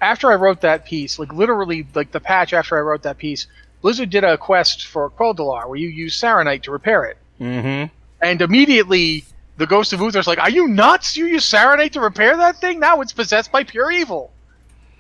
after 0.01 0.31
I 0.31 0.35
wrote 0.35 0.61
that 0.63 0.85
piece, 0.85 1.19
like 1.19 1.33
literally, 1.33 1.87
like 1.95 2.13
the 2.13 2.21
patch 2.21 2.53
after 2.53 2.77
I 2.77 2.81
wrote 2.81 3.03
that 3.03 3.19
piece, 3.19 3.47
Blizzard 3.83 4.11
did 4.11 4.25
a 4.25 4.39
quest 4.39 4.87
for 4.87 5.11
Quel'Delar 5.11 5.69
where 5.69 5.79
you 5.79 5.89
use 5.89 6.21
Saronite 6.21 6.63
to 6.63 6.71
repair 6.71 7.05
it. 7.05 7.19
Mm-hmm. 7.41 7.93
And 8.23 8.43
immediately, 8.43 9.25
the 9.57 9.67
Ghost 9.67 9.93
of 9.93 10.01
Uther's 10.01 10.27
like, 10.27 10.39
"Are 10.39 10.51
you 10.51 10.69
nuts? 10.69 11.17
You 11.17 11.27
use 11.27 11.45
Saronite 11.45 11.93
to 11.93 12.01
repair 12.01 12.37
that 12.37 12.61
thing? 12.61 12.81
Now 12.81 13.01
it's 13.01 13.13
possessed 13.13 13.53
by 13.53 13.65
pure 13.65 13.91
evil." 13.91 14.31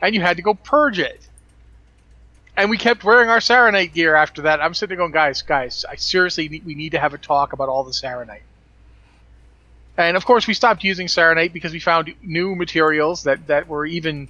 And 0.02 0.14
you 0.14 0.20
had 0.20 0.36
to 0.36 0.42
go 0.42 0.54
purge 0.54 0.98
it. 0.98 1.26
And 2.56 2.70
we 2.70 2.78
kept 2.78 3.02
wearing 3.04 3.30
our 3.30 3.38
Saronite 3.38 3.94
gear 3.94 4.14
after 4.14 4.42
that. 4.42 4.60
I'm 4.60 4.74
sitting 4.74 4.96
there 4.96 5.02
going, 5.02 5.12
guys, 5.12 5.42
guys, 5.42 5.84
I 5.88 5.96
seriously 5.96 6.48
need, 6.48 6.64
we 6.64 6.74
need 6.74 6.90
to 6.90 7.00
have 7.00 7.14
a 7.14 7.18
talk 7.18 7.52
about 7.52 7.68
all 7.68 7.82
the 7.82 7.90
Saronite. 7.90 8.42
And 9.96 10.16
of 10.16 10.24
course, 10.24 10.46
we 10.46 10.54
stopped 10.54 10.82
using 10.82 11.06
Saronite 11.06 11.52
because 11.52 11.72
we 11.72 11.78
found 11.78 12.12
new 12.22 12.54
materials 12.54 13.22
that, 13.24 13.46
that 13.46 13.68
were 13.68 13.86
even 13.86 14.28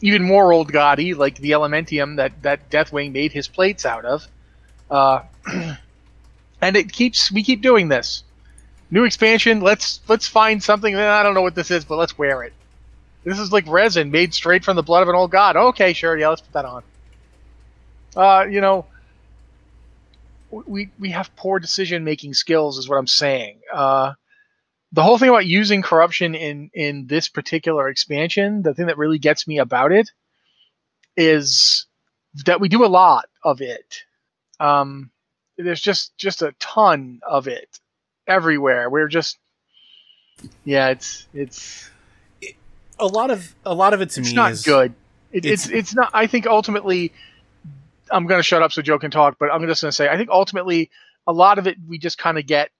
even 0.00 0.22
more 0.22 0.52
old 0.52 0.70
gaudy, 0.70 1.14
like 1.14 1.36
the 1.38 1.50
Elementium 1.50 2.16
that 2.16 2.42
that 2.42 2.70
Deathwing 2.70 3.12
made 3.12 3.32
his 3.32 3.48
plates 3.48 3.84
out 3.84 4.04
of. 4.04 4.26
Uh, 4.90 5.22
and 6.60 6.76
it 6.76 6.92
keeps 6.92 7.32
we 7.32 7.42
keep 7.42 7.60
doing 7.62 7.88
this. 7.88 8.22
New 8.90 9.04
expansion. 9.04 9.60
Let's 9.60 10.00
let's 10.08 10.28
find 10.28 10.62
something. 10.62 10.94
I 10.94 11.22
don't 11.22 11.34
know 11.34 11.42
what 11.42 11.56
this 11.56 11.70
is, 11.70 11.84
but 11.84 11.96
let's 11.96 12.16
wear 12.16 12.44
it. 12.44 12.52
This 13.24 13.40
is 13.40 13.52
like 13.52 13.66
resin 13.66 14.10
made 14.10 14.32
straight 14.32 14.64
from 14.64 14.76
the 14.76 14.82
blood 14.82 15.02
of 15.02 15.08
an 15.08 15.16
old 15.16 15.32
god. 15.32 15.56
Okay, 15.56 15.92
sure, 15.92 16.16
yeah, 16.16 16.28
let's 16.28 16.40
put 16.40 16.52
that 16.52 16.64
on 16.64 16.82
uh, 18.16 18.46
you 18.50 18.60
know, 18.60 18.86
we 20.50 20.90
we 20.98 21.10
have 21.10 21.34
poor 21.36 21.58
decision 21.58 22.04
making 22.04 22.34
skills, 22.34 22.78
is 22.78 22.88
what 22.88 22.96
I'm 22.96 23.06
saying. 23.06 23.60
Uh, 23.72 24.14
the 24.92 25.02
whole 25.02 25.18
thing 25.18 25.28
about 25.28 25.46
using 25.46 25.82
corruption 25.82 26.34
in 26.34 26.70
in 26.72 27.06
this 27.06 27.28
particular 27.28 27.88
expansion, 27.88 28.62
the 28.62 28.74
thing 28.74 28.86
that 28.86 28.98
really 28.98 29.18
gets 29.18 29.46
me 29.46 29.58
about 29.58 29.92
it 29.92 30.10
is 31.16 31.86
that 32.46 32.60
we 32.60 32.68
do 32.68 32.84
a 32.84 32.86
lot 32.86 33.26
of 33.44 33.60
it. 33.60 34.04
Um, 34.60 35.10
there's 35.56 35.80
just 35.80 36.16
just 36.16 36.42
a 36.42 36.54
ton 36.58 37.20
of 37.26 37.48
it 37.48 37.80
everywhere. 38.26 38.88
We're 38.88 39.08
just 39.08 39.38
yeah, 40.64 40.88
it's 40.88 41.26
it's 41.34 41.90
a 42.98 43.06
lot 43.06 43.30
of 43.30 43.54
a 43.64 43.74
lot 43.74 43.92
of 43.92 44.00
it 44.00 44.10
to 44.10 44.20
it's 44.20 44.30
me 44.30 44.34
not 44.34 44.52
is 44.52 44.62
good. 44.62 44.94
It, 45.32 45.44
it's, 45.44 45.66
it's 45.66 45.72
it's 45.72 45.94
not. 45.94 46.10
I 46.14 46.26
think 46.26 46.46
ultimately 46.46 47.12
I'm 48.10 48.26
going 48.26 48.38
to 48.38 48.44
shut 48.44 48.62
up 48.62 48.72
so 48.72 48.80
Joe 48.80 48.98
can 48.98 49.10
talk, 49.10 49.36
but 49.38 49.52
I'm 49.52 49.66
just 49.66 49.82
going 49.82 49.90
to 49.90 49.94
say 49.94 50.08
I 50.08 50.16
think 50.16 50.30
ultimately 50.30 50.90
a 51.26 51.32
lot 51.32 51.58
of 51.58 51.66
it 51.66 51.76
we 51.86 51.98
just 51.98 52.16
kind 52.16 52.38
of 52.38 52.46
get 52.46 52.70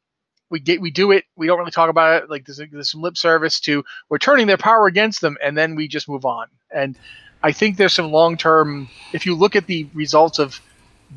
we 0.50 0.60
get 0.60 0.80
we 0.80 0.90
do 0.90 1.12
it 1.12 1.24
we 1.36 1.46
don't 1.46 1.58
really 1.58 1.70
talk 1.70 1.90
about 1.90 2.22
it 2.22 2.30
like 2.30 2.46
there's, 2.46 2.60
there's 2.70 2.90
some 2.90 3.00
lip 3.00 3.16
service 3.16 3.60
to 3.60 3.84
we're 4.08 4.18
turning 4.18 4.46
their 4.46 4.56
power 4.56 4.86
against 4.86 5.20
them 5.20 5.36
and 5.42 5.56
then 5.56 5.74
we 5.74 5.88
just 5.88 6.08
move 6.08 6.24
on 6.24 6.46
and 6.70 6.98
I 7.42 7.52
think 7.52 7.76
there's 7.76 7.92
some 7.92 8.10
long 8.10 8.36
term 8.36 8.88
if 9.12 9.26
you 9.26 9.34
look 9.34 9.56
at 9.56 9.66
the 9.66 9.88
results 9.94 10.38
of 10.38 10.60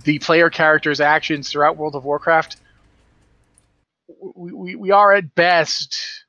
the 0.04 0.20
player 0.20 0.50
characters 0.50 1.02
actions 1.02 1.52
throughout 1.52 1.78
World 1.78 1.96
of 1.96 2.06
Warcraft 2.06 2.58
we, 4.36 4.52
we, 4.52 4.76
we 4.76 4.92
are 4.92 5.14
at 5.14 5.36
best 5.36 6.26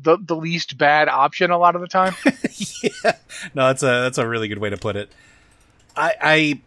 the 0.00 0.18
the 0.20 0.36
least 0.36 0.76
bad 0.76 1.08
option 1.08 1.50
a 1.50 1.58
lot 1.58 1.74
of 1.74 1.80
the 1.80 1.88
time. 1.88 2.14
yeah. 2.82 3.12
No, 3.54 3.68
that's 3.68 3.82
a 3.82 3.86
that's 3.86 4.18
a 4.18 4.28
really 4.28 4.48
good 4.48 4.58
way 4.58 4.70
to 4.70 4.76
put 4.76 4.96
it. 4.96 5.10
I 5.96 6.14
I 6.20 6.60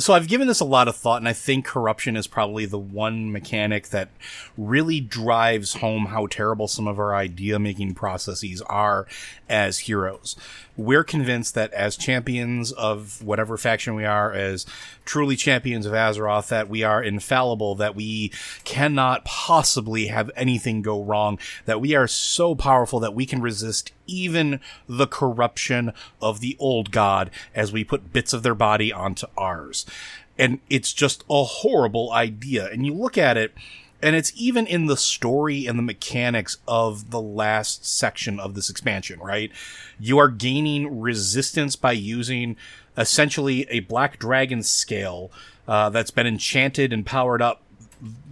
so 0.00 0.14
I've 0.14 0.28
given 0.28 0.48
this 0.48 0.60
a 0.60 0.64
lot 0.64 0.88
of 0.88 0.96
thought, 0.96 1.20
and 1.20 1.28
I 1.28 1.32
think 1.32 1.64
corruption 1.64 2.16
is 2.16 2.26
probably 2.26 2.66
the 2.66 2.78
one 2.78 3.30
mechanic 3.30 3.88
that 3.88 4.08
really 4.56 5.00
drives 5.00 5.74
home 5.74 6.06
how 6.06 6.26
terrible 6.26 6.68
some 6.68 6.88
of 6.88 6.98
our 6.98 7.14
idea 7.14 7.58
making 7.58 7.94
processes 7.94 8.62
are 8.62 9.06
as 9.48 9.80
heroes. 9.80 10.36
We're 10.76 11.04
convinced 11.04 11.54
that 11.54 11.72
as 11.72 11.96
champions 11.96 12.72
of 12.72 13.22
whatever 13.22 13.56
faction 13.56 13.94
we 13.94 14.04
are, 14.04 14.32
as 14.32 14.66
truly 15.10 15.34
champions 15.34 15.86
of 15.86 15.92
Azeroth, 15.92 16.46
that 16.50 16.68
we 16.68 16.84
are 16.84 17.02
infallible, 17.02 17.74
that 17.74 17.96
we 17.96 18.30
cannot 18.62 19.24
possibly 19.24 20.06
have 20.06 20.30
anything 20.36 20.82
go 20.82 21.02
wrong, 21.02 21.36
that 21.64 21.80
we 21.80 21.96
are 21.96 22.06
so 22.06 22.54
powerful 22.54 23.00
that 23.00 23.12
we 23.12 23.26
can 23.26 23.42
resist 23.42 23.90
even 24.06 24.60
the 24.88 25.08
corruption 25.08 25.92
of 26.22 26.38
the 26.38 26.56
old 26.60 26.92
god 26.92 27.28
as 27.56 27.72
we 27.72 27.82
put 27.82 28.12
bits 28.12 28.32
of 28.32 28.44
their 28.44 28.54
body 28.54 28.92
onto 28.92 29.26
ours. 29.36 29.84
And 30.38 30.60
it's 30.70 30.92
just 30.92 31.24
a 31.28 31.42
horrible 31.42 32.12
idea. 32.12 32.70
And 32.70 32.86
you 32.86 32.94
look 32.94 33.18
at 33.18 33.36
it, 33.36 33.52
and 34.00 34.14
it's 34.14 34.32
even 34.36 34.64
in 34.64 34.86
the 34.86 34.96
story 34.96 35.66
and 35.66 35.76
the 35.76 35.82
mechanics 35.82 36.58
of 36.68 37.10
the 37.10 37.20
last 37.20 37.84
section 37.84 38.38
of 38.38 38.54
this 38.54 38.70
expansion, 38.70 39.18
right? 39.18 39.50
You 39.98 40.18
are 40.18 40.28
gaining 40.28 41.00
resistance 41.00 41.74
by 41.74 41.92
using 41.92 42.56
essentially 42.96 43.66
a 43.70 43.80
black 43.80 44.18
dragon 44.18 44.62
scale 44.62 45.30
uh, 45.68 45.88
that's 45.90 46.10
been 46.10 46.26
enchanted 46.26 46.92
and 46.92 47.06
powered 47.06 47.42
up 47.42 47.62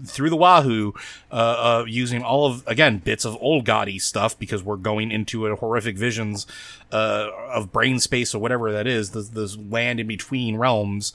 through 0.04 0.30
the 0.30 0.36
wahoo 0.36 0.94
uh, 1.30 1.34
uh, 1.80 1.84
using 1.86 2.22
all 2.22 2.46
of 2.46 2.66
again 2.66 2.98
bits 2.98 3.24
of 3.24 3.36
old 3.40 3.64
gaudy 3.64 3.98
stuff 3.98 4.38
because 4.38 4.62
we're 4.62 4.76
going 4.76 5.10
into 5.10 5.46
a 5.46 5.56
horrific 5.56 5.98
visions 5.98 6.46
uh, 6.90 7.28
of 7.50 7.70
brain 7.70 7.98
space 7.98 8.34
or 8.34 8.38
whatever 8.38 8.72
that 8.72 8.86
is 8.86 9.10
this, 9.10 9.28
this 9.30 9.56
land 9.56 10.00
in 10.00 10.06
between 10.06 10.56
realms 10.56 11.12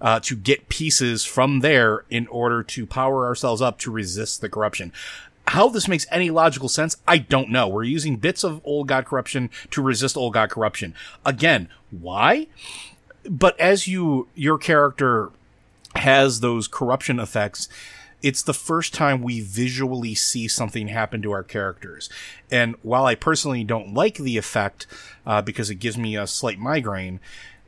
uh, 0.00 0.20
to 0.20 0.36
get 0.36 0.68
pieces 0.68 1.24
from 1.24 1.60
there 1.60 2.04
in 2.08 2.26
order 2.28 2.62
to 2.62 2.86
power 2.86 3.26
ourselves 3.26 3.60
up 3.60 3.78
to 3.78 3.90
resist 3.90 4.40
the 4.40 4.48
corruption 4.48 4.92
how 5.48 5.68
this 5.68 5.88
makes 5.88 6.06
any 6.10 6.30
logical 6.30 6.68
sense, 6.68 6.96
I 7.06 7.18
don't 7.18 7.50
know. 7.50 7.68
We're 7.68 7.84
using 7.84 8.16
bits 8.16 8.44
of 8.44 8.60
old 8.64 8.88
god 8.88 9.06
corruption 9.06 9.50
to 9.70 9.82
resist 9.82 10.16
old 10.16 10.34
god 10.34 10.50
corruption. 10.50 10.94
Again, 11.24 11.68
why? 11.90 12.48
But 13.28 13.58
as 13.60 13.86
you, 13.86 14.28
your 14.34 14.58
character 14.58 15.30
has 15.94 16.40
those 16.40 16.68
corruption 16.68 17.18
effects, 17.18 17.68
it's 18.22 18.42
the 18.42 18.54
first 18.54 18.94
time 18.94 19.22
we 19.22 19.40
visually 19.40 20.14
see 20.14 20.48
something 20.48 20.88
happen 20.88 21.22
to 21.22 21.32
our 21.32 21.42
characters. 21.42 22.08
And 22.50 22.74
while 22.82 23.04
I 23.04 23.14
personally 23.14 23.62
don't 23.62 23.94
like 23.94 24.16
the 24.16 24.36
effect, 24.36 24.86
uh, 25.24 25.42
because 25.42 25.70
it 25.70 25.76
gives 25.76 25.96
me 25.96 26.16
a 26.16 26.26
slight 26.26 26.58
migraine, 26.58 27.20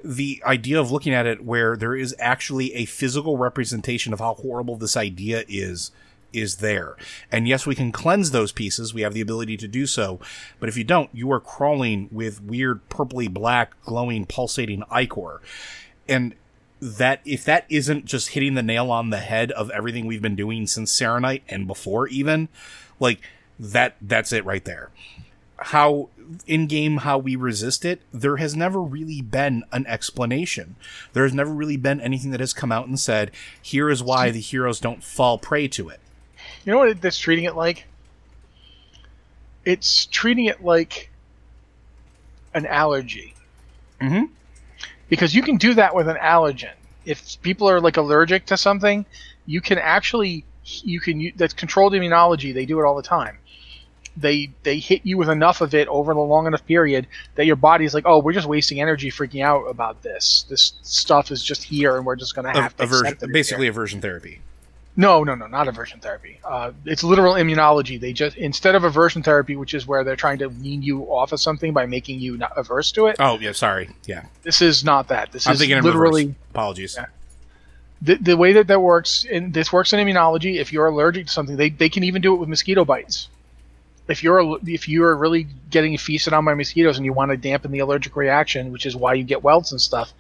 the 0.03 0.43
idea 0.45 0.81
of 0.81 0.91
looking 0.91 1.13
at 1.13 1.27
it 1.27 1.45
where 1.45 1.77
there 1.77 1.95
is 1.95 2.15
actually 2.19 2.75
a 2.75 2.87
physical 2.87 3.37
representation 3.37 4.13
of 4.13 4.21
how 4.21 4.35
horrible 4.35 4.77
this 4.77 4.97
idea 4.97 5.45
is, 5.49 5.91
is 6.33 6.57
there. 6.57 6.97
And 7.31 7.49
yes, 7.49 7.67
we 7.67 7.75
can 7.75 7.93
cleanse 7.93 8.31
those 8.31 8.53
pieces. 8.53 8.93
We 8.93 9.03
have 9.03 9.15
the 9.15 9.21
ability 9.21 9.57
to 9.59 9.69
do 9.69 9.87
so. 9.87 10.21
But 10.61 10.69
if 10.69 10.77
you 10.77 10.85
don't, 10.85 11.11
you 11.13 11.31
are 11.33 11.41
crawling 11.41 12.09
with 12.11 12.43
weird 12.43 12.89
purpley 12.89 13.33
black 13.33 13.81
glowing 13.83 14.27
pulsating 14.27 14.83
ichor. 14.91 15.41
And 16.09 16.35
that 16.81 17.21
if 17.25 17.45
that 17.45 17.67
isn't 17.69 18.05
just 18.05 18.31
hitting 18.31 18.55
the 18.55 18.63
nail 18.63 18.91
on 18.91 19.11
the 19.11 19.19
head 19.19 19.51
of 19.53 19.71
everything 19.71 20.07
we've 20.07 20.23
been 20.23 20.37
doing 20.37 20.67
since 20.67 20.99
Saronite 20.99 21.43
and 21.49 21.67
before 21.67 22.07
even, 22.09 22.49
like 23.01 23.21
that 23.59 23.97
that's 24.01 24.33
it 24.33 24.45
right 24.45 24.65
there. 24.65 24.91
How 25.57 26.09
in 26.47 26.67
game 26.67 26.99
how 26.99 27.19
we 27.19 27.35
resist 27.35 27.85
it, 27.85 28.03
there 28.13 28.37
has 28.37 28.55
never 28.55 28.81
really 28.81 29.21
been 29.23 29.65
an 29.73 29.87
explanation. 29.87 30.77
There 31.15 31.25
has 31.25 31.35
never 31.35 31.51
really 31.51 31.77
been 31.77 32.01
anything 32.01 32.31
that 32.31 32.41
has 32.41 32.53
come 32.53 32.71
out 32.71 32.87
and 32.87 33.01
said, 33.01 33.31
here 33.61 33.91
is 33.91 34.03
why 34.03 34.31
the 34.31 34.41
heroes 34.41 34.79
don't 34.79 35.03
fall 35.03 35.39
prey 35.39 35.67
to 35.69 35.89
it. 35.89 36.01
You 36.65 36.73
know 36.73 36.79
what 36.79 37.01
that's 37.01 37.19
treating 37.19 37.45
it 37.45 37.55
like? 37.55 37.87
It's 39.65 40.07
treating 40.07 40.47
it 40.47 40.63
like 40.63 41.11
an 42.55 42.67
allergy. 42.67 43.35
Mm-hmm. 44.01 44.33
Because 45.09 45.35
you 45.35 45.43
can 45.43 45.57
do 45.57 45.75
that 45.75 45.95
with 45.95 46.09
an 46.09 46.17
allergen. 46.17 46.73
If 47.05 47.41
people 47.43 47.69
are 47.69 47.81
like 47.81 47.97
allergic 47.97 48.47
to 48.47 48.57
something, 48.57 49.07
you 49.47 49.61
can 49.61 49.79
actually 49.79 50.45
you 50.65 51.01
can 51.01 51.33
that's 51.37 51.55
controlled 51.55 51.95
immunology. 51.95 52.53
They 52.53 52.67
do 52.67 52.79
it 52.81 52.85
all 52.85 52.97
the 52.97 53.03
time. 53.03 53.39
They 54.17 54.51
they 54.65 54.79
hit 54.79 55.03
you 55.05 55.17
with 55.17 55.31
enough 55.31 55.61
of 55.61 55.75
it 55.75 55.89
over 55.89 56.13
the 56.13 56.21
long 56.21 56.47
enough 56.47 56.67
period 56.67 57.07
that 57.37 57.47
your 57.47 57.57
body's 57.57 57.95
like, 57.95 58.05
oh, 58.07 58.19
we're 58.19 58.33
just 58.33 58.49
wasting 58.49 58.81
energy 58.81 59.11
freaking 59.11 59.43
out 59.43 59.65
about 59.65 60.03
this. 60.03 60.45
This 60.49 60.75
stuff 60.83 61.31
is 61.31 61.43
just 61.43 61.63
here, 61.63 61.97
and 61.97 62.05
we're 62.05 62.17
just 62.17 62.35
going 62.35 62.53
to 62.53 62.61
have 62.61 62.77
to 62.77 62.83
aversion, 62.83 63.07
accept 63.07 63.23
it 63.23 63.33
basically 63.33 63.69
aversion 63.69 64.01
therapy. 64.01 64.41
No, 64.99 65.23
no, 65.23 65.37
no, 65.37 65.47
not 65.47 65.69
aversion 65.69 66.01
therapy. 66.01 66.41
Uh, 66.45 66.73
it's 66.85 67.05
literal 67.05 67.35
immunology. 67.35 68.01
They 68.01 68.13
just 68.13 68.37
instead 68.37 68.75
of 68.75 68.83
aversion 68.83 69.23
therapy, 69.23 69.55
which 69.55 69.73
is 69.73 69.87
where 69.87 70.03
they're 70.03 70.17
trying 70.17 70.39
to 70.39 70.49
wean 70.49 70.83
you 70.83 71.05
off 71.05 71.31
of 71.31 71.41
something 71.41 71.73
by 71.73 71.87
making 71.87 72.19
you 72.19 72.37
not 72.37 72.53
averse 72.57 72.91
to 72.93 73.07
it. 73.07 73.15
Oh 73.21 73.39
yeah, 73.39 73.53
sorry. 73.53 73.91
Yeah, 74.07 74.25
This 74.43 74.61
is 74.61 74.83
not 74.83 75.07
that. 75.09 75.31
This 75.31 75.47
I'm 75.47 75.55
is 75.55 75.61
literally. 75.61 76.35
Apologies. 76.51 76.97
Yeah. 76.99 77.07
the, 78.03 78.17
the 78.17 78.37
way 78.37 78.53
that 78.55 78.67
that 78.67 78.81
works. 78.83 79.25
And 79.31 79.55
this 79.55 79.73
works 79.73 79.93
in 79.93 80.01
immunology. 80.05 80.57
If 80.57 80.73
you're 80.73 80.87
allergic 80.87 81.29
to 81.29 81.33
something, 81.33 81.57
they, 81.57 81.71
they 81.71 81.89
can 81.89 82.03
even 82.03 82.21
do 82.21 82.35
it 82.35 82.39
with 82.39 82.49
mosquito 82.49 82.85
bites. 82.85 83.29
If 84.09 84.25
you're 84.25 84.59
if 84.67 84.89
you're 84.89 85.15
really 85.15 85.47
getting 85.71 85.97
feasted 85.97 86.33
on 86.33 86.45
by 86.45 86.55
mosquitoes 86.55 86.97
and 86.97 87.05
you 87.07 87.13
want 87.13 87.31
to 87.31 87.37
dampen 87.37 87.71
the 87.71 87.79
allergic 87.79 88.17
reaction, 88.17 88.73
which 88.73 88.85
is 88.85 88.97
why 88.97 89.15
you 89.15 89.23
get 89.23 89.45
welts 89.45 89.71
and 89.71 89.81
stuff, 89.81 90.13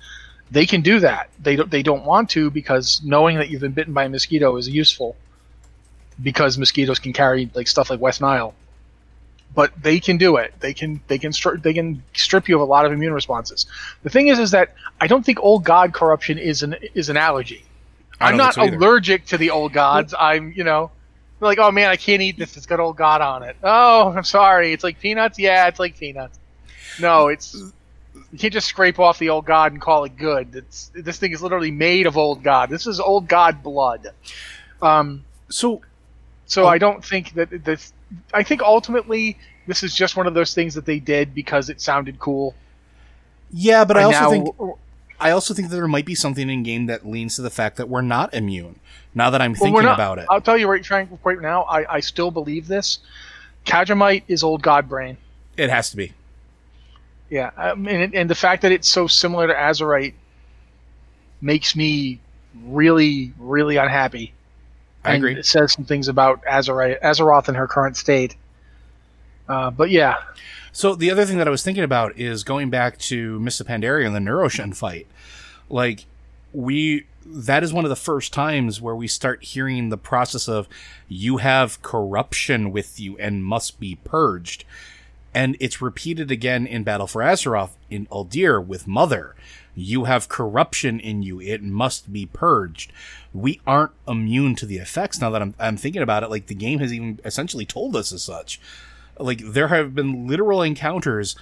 they 0.50 0.66
can 0.66 0.80
do 0.80 1.00
that. 1.00 1.30
They 1.40 1.56
don't 1.56 1.70
they 1.70 1.82
don't 1.82 2.04
want 2.04 2.30
to 2.30 2.50
because 2.50 3.02
knowing 3.04 3.36
that 3.38 3.50
you've 3.50 3.60
been 3.60 3.72
bitten 3.72 3.92
by 3.92 4.04
a 4.04 4.08
mosquito 4.08 4.56
is 4.56 4.68
useful 4.68 5.16
because 6.22 6.58
mosquitoes 6.58 6.98
can 6.98 7.12
carry 7.12 7.50
like 7.54 7.68
stuff 7.68 7.90
like 7.90 8.00
West 8.00 8.20
Nile. 8.20 8.54
But 9.54 9.72
they 9.80 9.98
can 9.98 10.18
do 10.18 10.36
it. 10.36 10.54
They 10.60 10.74
can 10.74 11.00
they 11.08 11.18
can 11.18 11.32
stri- 11.32 11.62
they 11.62 11.72
can 11.72 12.02
strip 12.14 12.48
you 12.48 12.56
of 12.56 12.60
a 12.60 12.64
lot 12.64 12.86
of 12.86 12.92
immune 12.92 13.12
responses. 13.12 13.66
The 14.02 14.10
thing 14.10 14.28
is, 14.28 14.38
is 14.38 14.50
that 14.52 14.74
I 15.00 15.06
don't 15.06 15.24
think 15.24 15.38
old 15.40 15.64
god 15.64 15.92
corruption 15.92 16.38
is 16.38 16.62
an 16.62 16.76
is 16.94 17.08
an 17.08 17.16
allergy. 17.16 17.64
I'm 18.20 18.52
so 18.52 18.64
allergic 18.64 19.26
to 19.26 19.38
the 19.38 19.50
old 19.50 19.72
gods. 19.72 20.14
I'm 20.18 20.52
you 20.52 20.64
know 20.64 20.90
like 21.40 21.58
oh 21.58 21.70
man 21.70 21.90
I 21.90 21.96
can't 21.96 22.22
eat 22.22 22.36
this. 22.36 22.56
It's 22.56 22.66
got 22.66 22.80
old 22.80 22.96
god 22.96 23.20
on 23.20 23.42
it. 23.42 23.56
Oh 23.62 24.12
I'm 24.14 24.24
sorry. 24.24 24.72
It's 24.72 24.84
like 24.84 25.00
peanuts. 25.00 25.38
Yeah, 25.38 25.66
it's 25.68 25.78
like 25.78 25.96
peanuts. 25.98 26.38
No, 27.00 27.28
it's 27.28 27.56
you 28.32 28.38
can't 28.38 28.52
just 28.52 28.66
scrape 28.68 28.98
off 28.98 29.18
the 29.18 29.30
old 29.30 29.46
god 29.46 29.72
and 29.72 29.80
call 29.80 30.04
it 30.04 30.16
good. 30.16 30.54
It's 30.54 30.90
this 30.94 31.18
thing 31.18 31.32
is 31.32 31.42
literally 31.42 31.70
made 31.70 32.06
of 32.06 32.16
old 32.16 32.42
god. 32.42 32.68
This 32.70 32.86
is 32.86 33.00
old 33.00 33.28
god 33.28 33.62
blood. 33.62 34.08
Um, 34.82 35.24
So 35.48 35.80
so 36.46 36.64
Oh. 36.64 36.68
I 36.68 36.78
don't 36.78 37.04
think 37.04 37.34
that 37.34 37.64
this. 37.64 37.92
I 38.32 38.42
think 38.42 38.62
ultimately 38.62 39.38
this 39.66 39.82
is 39.82 39.94
just 39.94 40.16
one 40.16 40.26
of 40.26 40.34
those 40.34 40.54
things 40.54 40.74
that 40.74 40.86
they 40.86 40.98
did 40.98 41.34
because 41.34 41.68
it 41.68 41.80
sounded 41.80 42.18
cool. 42.18 42.54
yeah, 43.52 43.84
but 43.84 43.96
I 43.96 44.00
And 44.02 44.06
also 44.14 44.20
now- 44.20 44.30
think 44.30 44.76
I 45.20 45.30
also 45.32 45.52
think 45.52 45.68
that 45.70 45.74
there 45.76 45.88
might 45.88 46.04
be 46.06 46.14
something 46.14 46.48
in 46.48 46.62
game 46.62 46.86
that 46.86 47.04
leans 47.06 47.34
to 47.36 47.42
the 47.42 47.50
fact 47.50 47.76
that 47.78 47.88
we're 47.88 48.02
not 48.02 48.32
immune. 48.34 48.78
Now 49.14 49.30
that 49.30 49.40
I'm 49.42 49.52
Well, 49.52 49.60
thinking 49.62 49.82
not- 49.84 49.94
about 49.94 50.18
it, 50.20 50.26
I'll 50.30 50.40
tell 50.40 50.56
you 50.56 50.68
right, 50.68 50.84
Frank, 50.86 51.10
right 51.24 51.40
now. 51.40 51.62
I, 51.62 51.94
I 51.96 52.00
still 52.00 52.30
believe 52.30 52.68
this. 52.68 53.00
Kaja'mite 53.66 54.22
is 54.28 54.42
old 54.44 54.62
god 54.62 54.88
brain. 54.88 55.16
it 55.56 55.70
has 55.70 55.90
to 55.90 55.96
be. 55.96 56.12
Yeah, 57.30 57.50
um, 57.56 57.86
and 57.86 58.14
and 58.14 58.30
the 58.30 58.34
fact 58.34 58.62
that 58.62 58.72
it's 58.72 58.88
so 58.88 59.06
similar 59.06 59.46
to 59.46 59.54
Azerite 59.54 60.14
makes 61.40 61.76
me 61.76 62.20
really 62.64 63.32
really 63.38 63.76
unhappy. 63.76 64.32
I 65.04 65.14
and 65.14 65.24
agree. 65.24 65.38
It 65.38 65.46
says 65.46 65.72
some 65.72 65.84
things 65.84 66.08
about 66.08 66.42
Azerite, 66.44 67.00
Azeroth 67.00 67.48
in 67.48 67.54
her 67.54 67.66
current 67.66 67.96
state. 67.96 68.36
Uh, 69.48 69.70
but 69.70 69.90
yeah, 69.90 70.16
So 70.72 70.94
the 70.94 71.10
other 71.10 71.24
thing 71.24 71.38
that 71.38 71.48
I 71.48 71.50
was 71.50 71.62
thinking 71.62 71.84
about 71.84 72.18
is 72.18 72.44
going 72.44 72.70
back 72.70 72.98
to 72.98 73.38
Mr. 73.40 73.62
Pandaria 73.62 74.06
and 74.06 74.14
the 74.14 74.20
Norushen 74.20 74.76
fight. 74.76 75.06
Like 75.68 76.06
we 76.52 77.06
that 77.26 77.62
is 77.62 77.72
one 77.72 77.84
of 77.84 77.88
the 77.90 77.96
first 77.96 78.32
times 78.32 78.80
where 78.80 78.94
we 78.94 79.06
start 79.06 79.44
hearing 79.44 79.90
the 79.90 79.98
process 79.98 80.48
of 80.48 80.66
you 81.08 81.38
have 81.38 81.82
corruption 81.82 82.72
with 82.72 82.98
you 82.98 83.18
and 83.18 83.44
must 83.44 83.78
be 83.78 83.96
purged. 83.96 84.64
And 85.38 85.56
it's 85.60 85.80
repeated 85.80 86.30
again 86.30 86.66
in 86.66 86.82
Battle 86.82 87.06
for 87.06 87.22
Azeroth 87.22 87.76
in 87.88 88.06
Uldir 88.06 88.64
with 88.64 88.88
Mother. 88.88 89.36
You 89.74 90.04
have 90.04 90.28
corruption 90.28 90.98
in 90.98 91.22
you. 91.22 91.40
It 91.40 91.62
must 91.62 92.12
be 92.12 92.26
purged. 92.26 92.92
We 93.32 93.60
aren't 93.64 93.92
immune 94.08 94.56
to 94.56 94.66
the 94.66 94.78
effects 94.78 95.20
now 95.20 95.30
that 95.30 95.40
I'm, 95.42 95.54
I'm 95.58 95.76
thinking 95.76 96.02
about 96.02 96.24
it. 96.24 96.30
Like 96.30 96.46
the 96.46 96.54
game 96.54 96.80
has 96.80 96.92
even 96.92 97.20
essentially 97.24 97.64
told 97.64 97.94
us 97.94 98.12
as 98.12 98.22
such 98.22 98.60
like 99.18 99.40
there 99.44 99.68
have 99.68 99.94
been 99.94 100.26
literal 100.26 100.62
encounters 100.62 101.36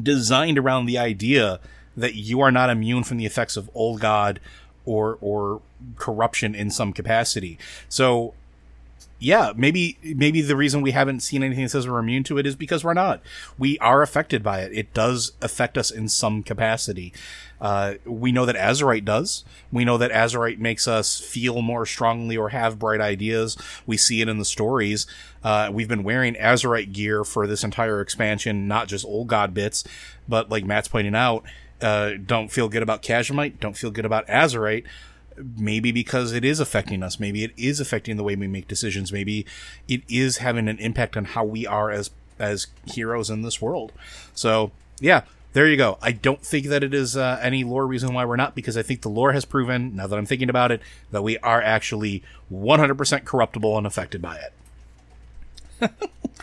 designed 0.00 0.58
around 0.58 0.86
the 0.86 0.98
idea 0.98 1.60
that 1.96 2.14
you 2.14 2.40
are 2.40 2.50
not 2.50 2.70
immune 2.70 3.04
from 3.04 3.16
the 3.16 3.26
effects 3.26 3.56
of 3.56 3.70
old 3.74 4.00
god 4.00 4.40
or 4.84 5.18
or 5.20 5.62
corruption 5.96 6.54
in 6.54 6.70
some 6.70 6.92
capacity. 6.92 7.58
So 7.88 8.34
yeah, 9.24 9.54
maybe 9.56 9.96
maybe 10.02 10.42
the 10.42 10.54
reason 10.54 10.82
we 10.82 10.90
haven't 10.90 11.20
seen 11.20 11.42
anything 11.42 11.64
that 11.64 11.70
says 11.70 11.88
we're 11.88 11.98
immune 11.98 12.24
to 12.24 12.36
it 12.36 12.46
is 12.46 12.54
because 12.54 12.84
we're 12.84 12.92
not. 12.92 13.22
We 13.58 13.78
are 13.78 14.02
affected 14.02 14.42
by 14.42 14.60
it. 14.60 14.72
It 14.74 14.92
does 14.92 15.32
affect 15.40 15.78
us 15.78 15.90
in 15.90 16.10
some 16.10 16.42
capacity. 16.42 17.10
Uh, 17.58 17.94
we 18.04 18.32
know 18.32 18.44
that 18.44 18.54
Azerite 18.54 19.06
does. 19.06 19.42
We 19.72 19.86
know 19.86 19.96
that 19.96 20.10
Azerite 20.10 20.58
makes 20.58 20.86
us 20.86 21.18
feel 21.18 21.62
more 21.62 21.86
strongly 21.86 22.36
or 22.36 22.50
have 22.50 22.78
bright 22.78 23.00
ideas. 23.00 23.56
We 23.86 23.96
see 23.96 24.20
it 24.20 24.28
in 24.28 24.38
the 24.38 24.44
stories. 24.44 25.06
Uh, 25.42 25.70
we've 25.72 25.88
been 25.88 26.04
wearing 26.04 26.34
Azerite 26.34 26.92
gear 26.92 27.24
for 27.24 27.46
this 27.46 27.64
entire 27.64 28.02
expansion, 28.02 28.68
not 28.68 28.88
just 28.88 29.06
old 29.06 29.28
god 29.28 29.54
bits, 29.54 29.84
but 30.28 30.50
like 30.50 30.66
Matt's 30.66 30.88
pointing 30.88 31.14
out, 31.14 31.44
uh, 31.80 32.12
don't 32.24 32.52
feel 32.52 32.68
good 32.68 32.82
about 32.82 33.02
Kaja'mite, 33.02 33.58
don't 33.58 33.76
feel 33.76 33.90
good 33.90 34.04
about 34.04 34.26
Azerite 34.26 34.84
maybe 35.56 35.92
because 35.92 36.32
it 36.32 36.44
is 36.44 36.60
affecting 36.60 37.02
us 37.02 37.18
maybe 37.18 37.44
it 37.44 37.52
is 37.56 37.80
affecting 37.80 38.16
the 38.16 38.22
way 38.22 38.36
we 38.36 38.46
make 38.46 38.68
decisions 38.68 39.12
maybe 39.12 39.44
it 39.88 40.02
is 40.08 40.38
having 40.38 40.68
an 40.68 40.78
impact 40.78 41.16
on 41.16 41.24
how 41.24 41.44
we 41.44 41.66
are 41.66 41.90
as 41.90 42.10
as 42.38 42.68
heroes 42.86 43.30
in 43.30 43.42
this 43.42 43.60
world 43.60 43.92
so 44.34 44.70
yeah 45.00 45.22
there 45.54 45.68
you 45.68 45.76
go. 45.76 45.98
I 46.02 46.10
don't 46.10 46.42
think 46.42 46.66
that 46.66 46.82
it 46.82 46.92
is 46.92 47.16
uh, 47.16 47.38
any 47.40 47.62
lore 47.62 47.86
reason 47.86 48.12
why 48.12 48.24
we're 48.24 48.34
not, 48.34 48.56
because 48.56 48.76
I 48.76 48.82
think 48.82 49.02
the 49.02 49.08
lore 49.08 49.32
has 49.32 49.44
proven, 49.44 49.94
now 49.94 50.08
that 50.08 50.18
I'm 50.18 50.26
thinking 50.26 50.50
about 50.50 50.72
it, 50.72 50.82
that 51.12 51.22
we 51.22 51.38
are 51.38 51.62
actually 51.62 52.24
100% 52.52 53.24
corruptible 53.24 53.78
and 53.78 53.86
affected 53.86 54.20
by 54.20 54.40
it. 55.80 55.92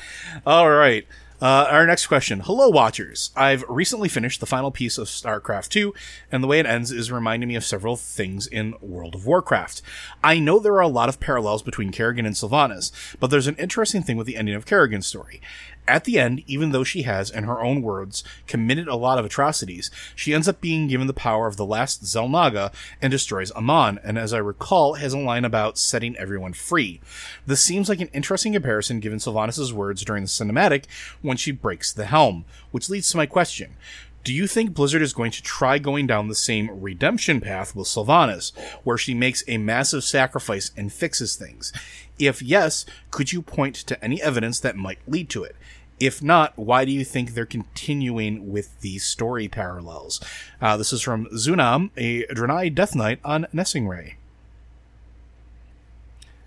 All 0.45 0.71
right. 0.71 1.05
Uh, 1.41 1.67
our 1.71 1.87
next 1.87 2.05
question. 2.05 2.41
Hello, 2.41 2.69
watchers. 2.69 3.31
I've 3.35 3.65
recently 3.67 4.07
finished 4.07 4.41
the 4.41 4.45
final 4.45 4.69
piece 4.69 4.99
of 4.99 5.07
StarCraft 5.07 5.69
2, 5.69 5.91
and 6.31 6.43
the 6.43 6.47
way 6.47 6.59
it 6.59 6.67
ends 6.67 6.91
is 6.91 7.11
reminding 7.11 7.49
me 7.49 7.55
of 7.55 7.65
several 7.65 7.95
things 7.95 8.45
in 8.45 8.75
World 8.79 9.15
of 9.15 9.25
Warcraft. 9.25 9.81
I 10.23 10.37
know 10.37 10.59
there 10.59 10.75
are 10.75 10.81
a 10.81 10.87
lot 10.87 11.09
of 11.09 11.19
parallels 11.19 11.63
between 11.63 11.91
Kerrigan 11.91 12.27
and 12.27 12.35
Sylvanas, 12.35 12.91
but 13.19 13.31
there's 13.31 13.47
an 13.47 13.55
interesting 13.55 14.03
thing 14.03 14.17
with 14.17 14.27
the 14.27 14.37
ending 14.37 14.53
of 14.53 14.67
Kerrigan's 14.67 15.07
story. 15.07 15.41
At 15.87 16.03
the 16.03 16.19
end, 16.19 16.43
even 16.47 16.71
though 16.71 16.83
she 16.83 17.01
has, 17.03 17.29
in 17.29 17.43
her 17.45 17.61
own 17.61 17.81
words, 17.81 18.23
committed 18.47 18.87
a 18.87 18.95
lot 18.95 19.17
of 19.17 19.25
atrocities, 19.25 19.89
she 20.15 20.33
ends 20.33 20.47
up 20.47 20.61
being 20.61 20.87
given 20.87 21.07
the 21.07 21.13
power 21.13 21.47
of 21.47 21.57
the 21.57 21.65
last 21.65 22.03
Xel'Naga 22.03 22.71
and 23.01 23.11
destroys 23.11 23.51
Amon, 23.51 23.99
and 24.03 24.17
as 24.17 24.33
I 24.33 24.37
recall, 24.37 24.93
has 24.95 25.13
a 25.13 25.17
line 25.19 25.43
about 25.43 25.77
setting 25.77 26.15
everyone 26.17 26.53
free. 26.53 27.01
This 27.45 27.61
seems 27.61 27.89
like 27.89 27.99
an 27.99 28.09
interesting 28.13 28.53
comparison 28.53 28.99
given 28.99 29.19
Sylvanas' 29.19 29.73
words 29.73 30.05
during 30.05 30.23
the 30.23 30.29
cinematic 30.29 30.85
when 31.21 31.37
she 31.37 31.51
breaks 31.51 31.91
the 31.91 32.05
helm, 32.05 32.45
which 32.71 32.89
leads 32.89 33.09
to 33.11 33.17
my 33.17 33.25
question. 33.25 33.75
Do 34.23 34.33
you 34.33 34.45
think 34.45 34.75
Blizzard 34.75 35.01
is 35.01 35.13
going 35.13 35.31
to 35.31 35.41
try 35.41 35.79
going 35.79 36.05
down 36.05 36.27
the 36.27 36.35
same 36.35 36.69
redemption 36.79 37.41
path 37.41 37.75
with 37.75 37.87
Sylvanas, 37.87 38.55
where 38.83 38.97
she 38.97 39.15
makes 39.15 39.43
a 39.47 39.57
massive 39.57 40.03
sacrifice 40.03 40.69
and 40.77 40.93
fixes 40.93 41.35
things? 41.35 41.73
If 42.21 42.41
yes, 42.41 42.85
could 43.09 43.33
you 43.33 43.41
point 43.41 43.75
to 43.75 44.03
any 44.03 44.21
evidence 44.21 44.59
that 44.59 44.75
might 44.75 44.99
lead 45.07 45.27
to 45.31 45.43
it? 45.43 45.55
If 45.99 46.21
not, 46.21 46.57
why 46.57 46.85
do 46.85 46.91
you 46.91 47.03
think 47.03 47.33
they're 47.33 47.45
continuing 47.45 48.51
with 48.51 48.79
these 48.81 49.03
story 49.03 49.47
parallels? 49.47 50.19
Uh, 50.61 50.77
this 50.77 50.93
is 50.93 51.01
from 51.01 51.25
Zunam, 51.33 51.89
a 51.97 52.23
Draenei 52.25 52.73
Death 52.73 52.95
Knight 52.95 53.19
on 53.23 53.47
Nesingwary. 53.53 54.15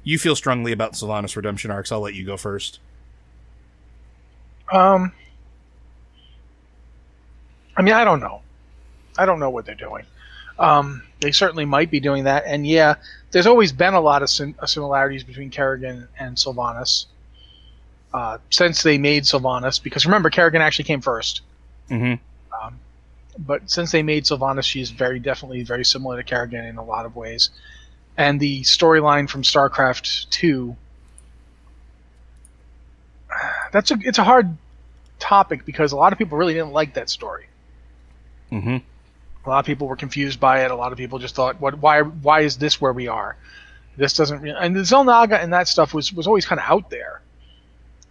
You 0.05 0.19
feel 0.19 0.37
strongly 0.37 0.71
about 0.71 0.93
Sylvanas 0.93 1.35
redemption 1.35 1.71
arcs. 1.71 1.91
I'll 1.91 2.01
let 2.01 2.15
you 2.15 2.25
go 2.25 2.37
first. 2.37 2.79
Um, 4.71 5.13
I 7.77 7.83
mean, 7.83 7.95
I 7.95 8.05
don't 8.05 8.21
know. 8.21 8.43
I 9.19 9.27
don't 9.27 9.41
know 9.41 9.51
what 9.51 9.67
they're 9.67 9.75
doing. 9.75 10.05
Um, 10.59 11.03
they 11.21 11.33
certainly 11.33 11.65
might 11.65 11.91
be 11.91 12.01
doing 12.01 12.25
that, 12.25 12.45
and 12.47 12.67
yeah, 12.67 12.97
there's 13.33 13.47
always 13.47 13.73
been 13.73 13.95
a 13.95 14.01
lot 14.01 14.23
of 14.23 14.31
sim- 14.31 14.55
similarities 14.67 15.25
between 15.25 15.51
Kerrigan 15.51 16.07
and 16.19 16.37
Sylvanas 16.37 17.07
uh, 18.15 18.39
since 18.51 18.83
they 18.83 18.97
made 18.97 19.25
Sylvanas. 19.25 19.83
Because 19.83 20.07
remember, 20.07 20.31
Kerrigan 20.31 20.63
actually 20.63 20.85
came 20.85 21.03
1st 21.03 21.41
Mm-hmm. 21.91 22.65
Um, 22.65 22.79
but 23.39 23.71
since 23.71 23.93
they 23.93 24.03
made 24.03 24.25
Sylvanas, 24.25 24.65
she's 24.65 24.91
very 24.91 25.19
definitely 25.19 25.65
very 25.65 25.85
similar 25.85 26.17
to 26.17 26.23
Kerrigan 26.23 26.65
in 26.65 26.79
a 26.79 26.85
lot 26.85 27.05
of 27.05 27.15
ways. 27.15 27.51
And 28.17 28.41
the 28.41 28.63
storyline 28.63 29.29
from 29.29 29.43
StarCraft 29.43 30.31
Two. 30.31 30.77
That's 33.73 33.91
a 33.91 33.99
it's 34.01 34.19
a 34.19 34.25
hard 34.25 34.57
topic 35.19 35.67
because 35.67 35.93
a 35.93 35.97
lot 35.97 36.13
of 36.13 36.19
people 36.19 36.39
really 36.39 36.55
didn't 36.55 36.73
like 36.73 36.95
that 36.95 37.11
story. 37.11 37.49
Mm-hmm. 38.51 38.79
A 39.45 39.51
lot 39.51 39.59
of 39.59 39.67
people 39.67 39.87
were 39.89 39.97
confused 39.97 40.41
by 40.41 40.65
it. 40.65 40.71
A 40.71 40.77
lot 40.77 40.93
of 40.93 40.99
people 40.99 41.19
just 41.19 41.35
thought, 41.35 41.61
"What? 41.61 41.79
Why? 41.79 42.03
Why 42.03 42.41
is 42.41 42.57
this 42.57 42.81
where 42.81 42.93
we 42.93 43.09
are? 43.09 43.37
This 43.97 44.15
doesn't." 44.15 44.41
Re-. 44.41 44.55
And 44.59 44.75
the 44.75 44.81
Xel'Naga 44.81 45.43
and 45.43 45.53
that 45.53 45.69
stuff 45.69 45.93
was 45.93 46.13
was 46.13 46.27
always 46.27 46.47
kind 46.47 46.61
of 46.61 46.67
out 46.69 46.91
there. 46.91 47.21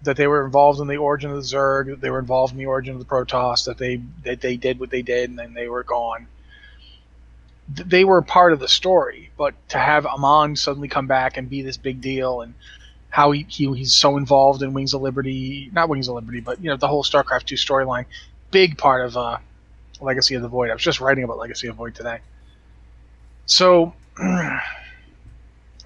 That 0.04 0.18
they 0.18 0.28
were 0.28 0.46
involved 0.46 0.80
in 0.80 0.88
the 0.88 0.98
origin 0.98 1.32
of 1.32 1.38
the 1.38 1.44
Zerg. 1.44 1.88
That 1.88 2.02
they 2.02 2.10
were 2.10 2.20
involved 2.20 2.54
in 2.54 2.60
the 2.60 2.66
origin 2.68 2.94
of 2.94 3.00
the 3.00 3.06
Protoss. 3.06 3.66
That 3.66 3.78
they 3.78 4.02
that 4.24 4.42
they 4.42 4.58
did 4.58 4.80
what 4.80 4.92
they 4.92 5.02
did, 5.02 5.30
and 5.30 5.40
then 5.40 5.54
they 5.54 5.68
were 5.68 5.84
gone. 5.84 6.28
They 7.70 8.04
were 8.04 8.22
part 8.22 8.54
of 8.54 8.60
the 8.60 8.68
story, 8.68 9.32
but 9.38 9.56
to 9.70 9.78
have 9.78 10.06
Amon 10.06 10.56
suddenly 10.58 10.90
come 10.90 11.08
back 11.08 11.38
and 11.38 11.50
be 11.50 11.62
this 11.62 11.78
big 11.78 12.02
deal, 12.02 12.42
and 12.42 12.54
how 13.10 13.32
he, 13.32 13.46
he 13.48 13.72
he's 13.74 13.94
so 13.94 14.18
involved 14.18 14.62
in 14.62 14.74
Wings 14.74 14.94
of 14.94 15.02
Liberty, 15.02 15.70
not 15.72 15.88
Wings 15.88 16.08
of 16.08 16.16
Liberty, 16.16 16.42
but 16.42 16.62
you 16.62 16.70
know 16.70 16.78
the 16.78 16.88
whole 16.88 17.04
StarCraft 17.04 17.46
two 17.46 17.56
storyline, 17.56 18.06
big 18.52 18.78
part 18.78 19.06
of 19.06 19.16
uh, 19.16 19.38
Legacy 20.04 20.36
of 20.36 20.42
the 20.42 20.48
Void. 20.48 20.70
I 20.70 20.74
was 20.74 20.84
just 20.84 21.00
writing 21.00 21.24
about 21.24 21.38
Legacy 21.38 21.68
of 21.68 21.76
Void 21.76 21.96
today. 21.96 22.20
So, 23.46 23.94
I 24.18 24.62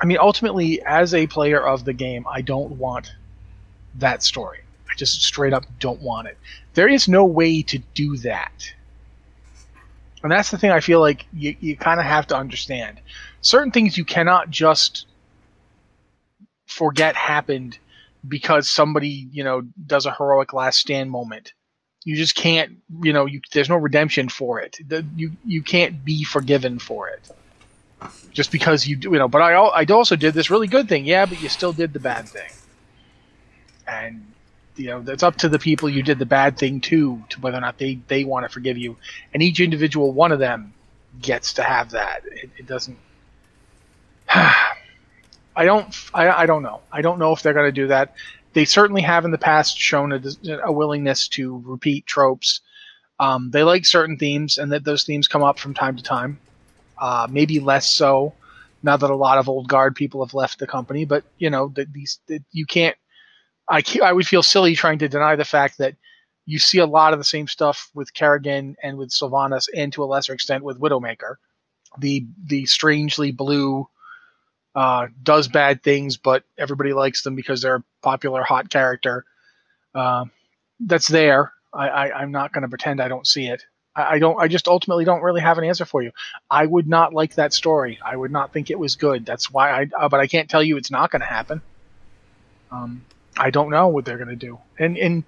mean, 0.06 0.18
ultimately, 0.20 0.82
as 0.84 1.14
a 1.14 1.28
player 1.28 1.66
of 1.66 1.86
the 1.86 1.94
game, 1.94 2.26
I 2.30 2.42
don't 2.42 2.72
want 2.74 3.14
that 3.96 4.24
story. 4.24 4.60
I 4.90 4.96
just 4.96 5.24
straight 5.24 5.54
up 5.54 5.66
don't 5.80 6.02
want 6.02 6.28
it. 6.28 6.38
There 6.74 6.88
is 6.88 7.08
no 7.08 7.26
way 7.26 7.62
to 7.64 7.80
do 7.94 8.18
that. 8.18 8.74
And 10.24 10.32
that's 10.32 10.52
the 10.52 10.58
thing 10.58 10.72
I 10.72 10.80
feel 10.80 11.00
like 11.00 11.26
you, 11.34 11.56
you 11.60 11.78
kind 11.78 12.00
of 12.00 12.06
have 12.06 12.28
to 12.28 12.38
understand. 12.38 13.00
Certain 13.42 13.72
things 13.72 13.98
you 13.98 14.06
cannot 14.06 14.50
just 14.50 15.06
forget 16.66 17.16
happened 17.16 17.78
because 18.28 18.70
somebody, 18.70 19.28
you 19.32 19.44
know, 19.44 19.62
does 19.86 20.06
a 20.06 20.14
heroic 20.14 20.54
last 20.54 20.80
stand 20.80 21.10
moment 21.10 21.54
you 22.08 22.16
just 22.16 22.36
can't 22.36 22.78
you 23.02 23.12
know 23.12 23.26
you, 23.26 23.42
there's 23.52 23.68
no 23.68 23.76
redemption 23.76 24.30
for 24.30 24.62
it. 24.62 24.80
The, 24.88 25.06
you 25.18 25.34
you 25.46 25.62
can't 25.62 26.06
be 26.06 26.24
forgiven 26.24 26.80
for 26.80 27.10
it. 27.10 27.30
Just 28.32 28.50
because 28.50 28.88
you 28.88 28.96
do 28.96 29.12
you 29.12 29.20
know 29.20 29.28
but 29.28 29.42
i 29.42 29.52
i 29.52 29.84
also 29.90 30.16
did 30.16 30.34
this 30.34 30.50
really 30.50 30.68
good 30.68 30.88
thing. 30.88 31.04
Yeah 31.04 31.26
but 31.26 31.42
you 31.42 31.50
still 31.50 31.74
did 31.74 31.92
the 31.92 32.00
bad 32.00 32.32
thing. 32.32 32.50
And 33.86 34.26
you 34.78 34.86
know 34.86 35.02
that's 35.02 35.22
up 35.22 35.36
to 35.40 35.50
the 35.50 35.60
people 35.60 35.90
you 35.90 36.02
did 36.02 36.18
the 36.18 36.26
bad 36.26 36.58
thing 36.58 36.80
to 36.82 37.22
to 37.28 37.42
whether 37.42 37.58
or 37.58 37.62
not 37.62 37.78
they 37.78 37.96
they 38.08 38.24
want 38.24 38.46
to 38.46 38.50
forgive 38.50 38.78
you. 38.78 38.96
And 39.34 39.44
each 39.44 39.60
individual 39.60 40.14
one 40.14 40.32
of 40.32 40.40
them 40.40 40.74
gets 41.22 41.56
to 41.56 41.64
have 41.64 41.92
that. 41.92 42.22
It, 42.26 42.52
it 42.60 42.68
doesn't 42.68 42.98
i 44.30 45.66
don't 45.66 45.94
I, 46.14 46.30
I 46.30 46.46
don't 46.46 46.64
know. 46.64 46.80
I 46.90 47.02
don't 47.02 47.20
know 47.20 47.34
if 47.34 47.42
they're 47.42 47.54
going 47.54 47.68
to 47.68 47.82
do 47.82 47.88
that 47.88 48.16
they 48.58 48.66
certainly 48.66 49.04
have 49.04 49.24
in 49.24 49.30
the 49.30 49.38
past 49.38 49.78
shown 49.78 50.12
a, 50.12 50.20
a 50.64 50.72
willingness 50.72 51.28
to 51.28 51.62
repeat 51.64 52.08
tropes. 52.08 52.60
Um, 53.20 53.52
they 53.52 53.62
like 53.62 53.86
certain 53.86 54.18
themes, 54.18 54.58
and 54.58 54.72
that 54.72 54.84
those 54.84 55.04
themes 55.04 55.28
come 55.28 55.44
up 55.44 55.60
from 55.60 55.76
time 55.76 55.96
to 55.96 56.02
time. 56.02 56.40
Uh, 57.00 57.28
maybe 57.30 57.60
less 57.60 57.88
so 57.88 58.34
now 58.82 58.98
that 58.98 59.12
a 59.12 59.16
lot 59.16 59.38
of 59.38 59.48
old 59.48 59.68
guard 59.68 59.96
people 59.96 60.26
have 60.26 60.34
left 60.34 60.58
the 60.58 60.66
company. 60.66 61.06
But 61.06 61.24
you 61.38 61.52
know, 61.52 61.68
that 61.76 61.94
these 61.94 62.18
that 62.30 62.44
you 62.52 62.66
can't. 62.66 62.98
I 63.70 63.84
I 64.04 64.12
would 64.12 64.26
feel 64.26 64.42
silly 64.42 64.74
trying 64.74 64.98
to 65.00 65.08
deny 65.08 65.36
the 65.36 65.46
fact 65.46 65.78
that 65.78 65.94
you 66.48 66.58
see 66.58 66.80
a 66.80 66.88
lot 66.88 67.14
of 67.14 67.20
the 67.20 67.26
same 67.26 67.48
stuff 67.48 67.92
with 67.94 68.16
Kerrigan 68.16 68.76
and 68.82 68.98
with 68.98 69.12
Sylvanas, 69.12 69.68
and 69.76 69.94
to 69.94 70.04
a 70.04 70.06
lesser 70.06 70.34
extent 70.34 70.64
with 70.64 70.80
Widowmaker. 70.80 71.36
The 72.00 72.26
the 72.44 72.66
strangely 72.66 73.32
blue 73.32 73.88
uh, 74.78 75.08
does 75.24 75.48
bad 75.48 75.82
things, 75.82 76.18
but 76.18 76.44
everybody 76.56 76.94
likes 76.94 77.24
them 77.24 77.34
because 77.34 77.64
they're 77.64 77.78
a 77.78 77.84
popular, 78.04 78.44
hot 78.44 78.70
character. 78.70 79.26
Uh, 79.96 80.26
that's 80.80 81.08
there. 81.08 81.52
I, 81.74 82.12
I'm 82.12 82.32
not 82.32 82.54
going 82.54 82.62
to 82.62 82.68
pretend 82.68 83.02
I 83.02 83.08
don't 83.08 83.26
see 83.26 83.48
it. 83.48 83.66
I, 83.96 84.14
I 84.14 84.20
don't. 84.20 84.40
I 84.40 84.48
just 84.48 84.68
ultimately 84.68 85.04
don't 85.04 85.24
really 85.24 85.42
have 85.42 85.58
an 85.58 85.64
answer 85.64 85.86
for 85.86 86.04
you. 86.04 86.12
I 86.50 86.66
would 86.66 86.88
not 86.88 87.12
like 87.12 87.36
that 87.36 87.54
story. 87.54 87.98
I 88.06 88.16
would 88.16 88.32
not 88.32 88.54
think 88.54 88.70
it 88.70 88.78
was 88.78 88.96
good. 88.96 89.26
That's 89.26 89.50
why 89.52 89.72
I. 89.72 89.88
Uh, 90.00 90.10
but 90.10 90.20
I 90.20 90.28
can't 90.28 90.48
tell 90.48 90.62
you 90.62 90.78
it's 90.78 90.92
not 90.92 91.10
going 91.10 91.22
to 91.22 91.26
happen. 91.26 91.62
Um, 92.72 93.04
I 93.36 93.50
don't 93.50 93.72
know 93.72 93.88
what 93.88 94.06
they're 94.06 94.18
going 94.18 94.30
to 94.30 94.36
do, 94.36 94.60
and 94.78 94.96
and 94.96 95.24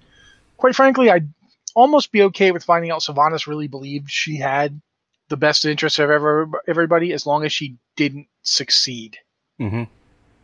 quite 0.58 0.76
frankly, 0.76 1.10
I'd 1.10 1.28
almost 1.74 2.12
be 2.12 2.22
okay 2.22 2.52
with 2.52 2.62
finding 2.62 2.92
out 2.92 3.02
Sylvanas 3.02 3.48
really 3.48 3.68
believed 3.68 4.10
she 4.10 4.36
had 4.36 4.80
the 5.28 5.36
best 5.36 5.64
interest 5.64 5.98
of 5.98 6.08
ever 6.08 6.48
everybody, 6.68 7.12
as 7.12 7.26
long 7.26 7.44
as 7.44 7.52
she 7.52 7.78
didn't 7.96 8.28
succeed. 8.42 9.18
Mm-hmm. 9.60 9.84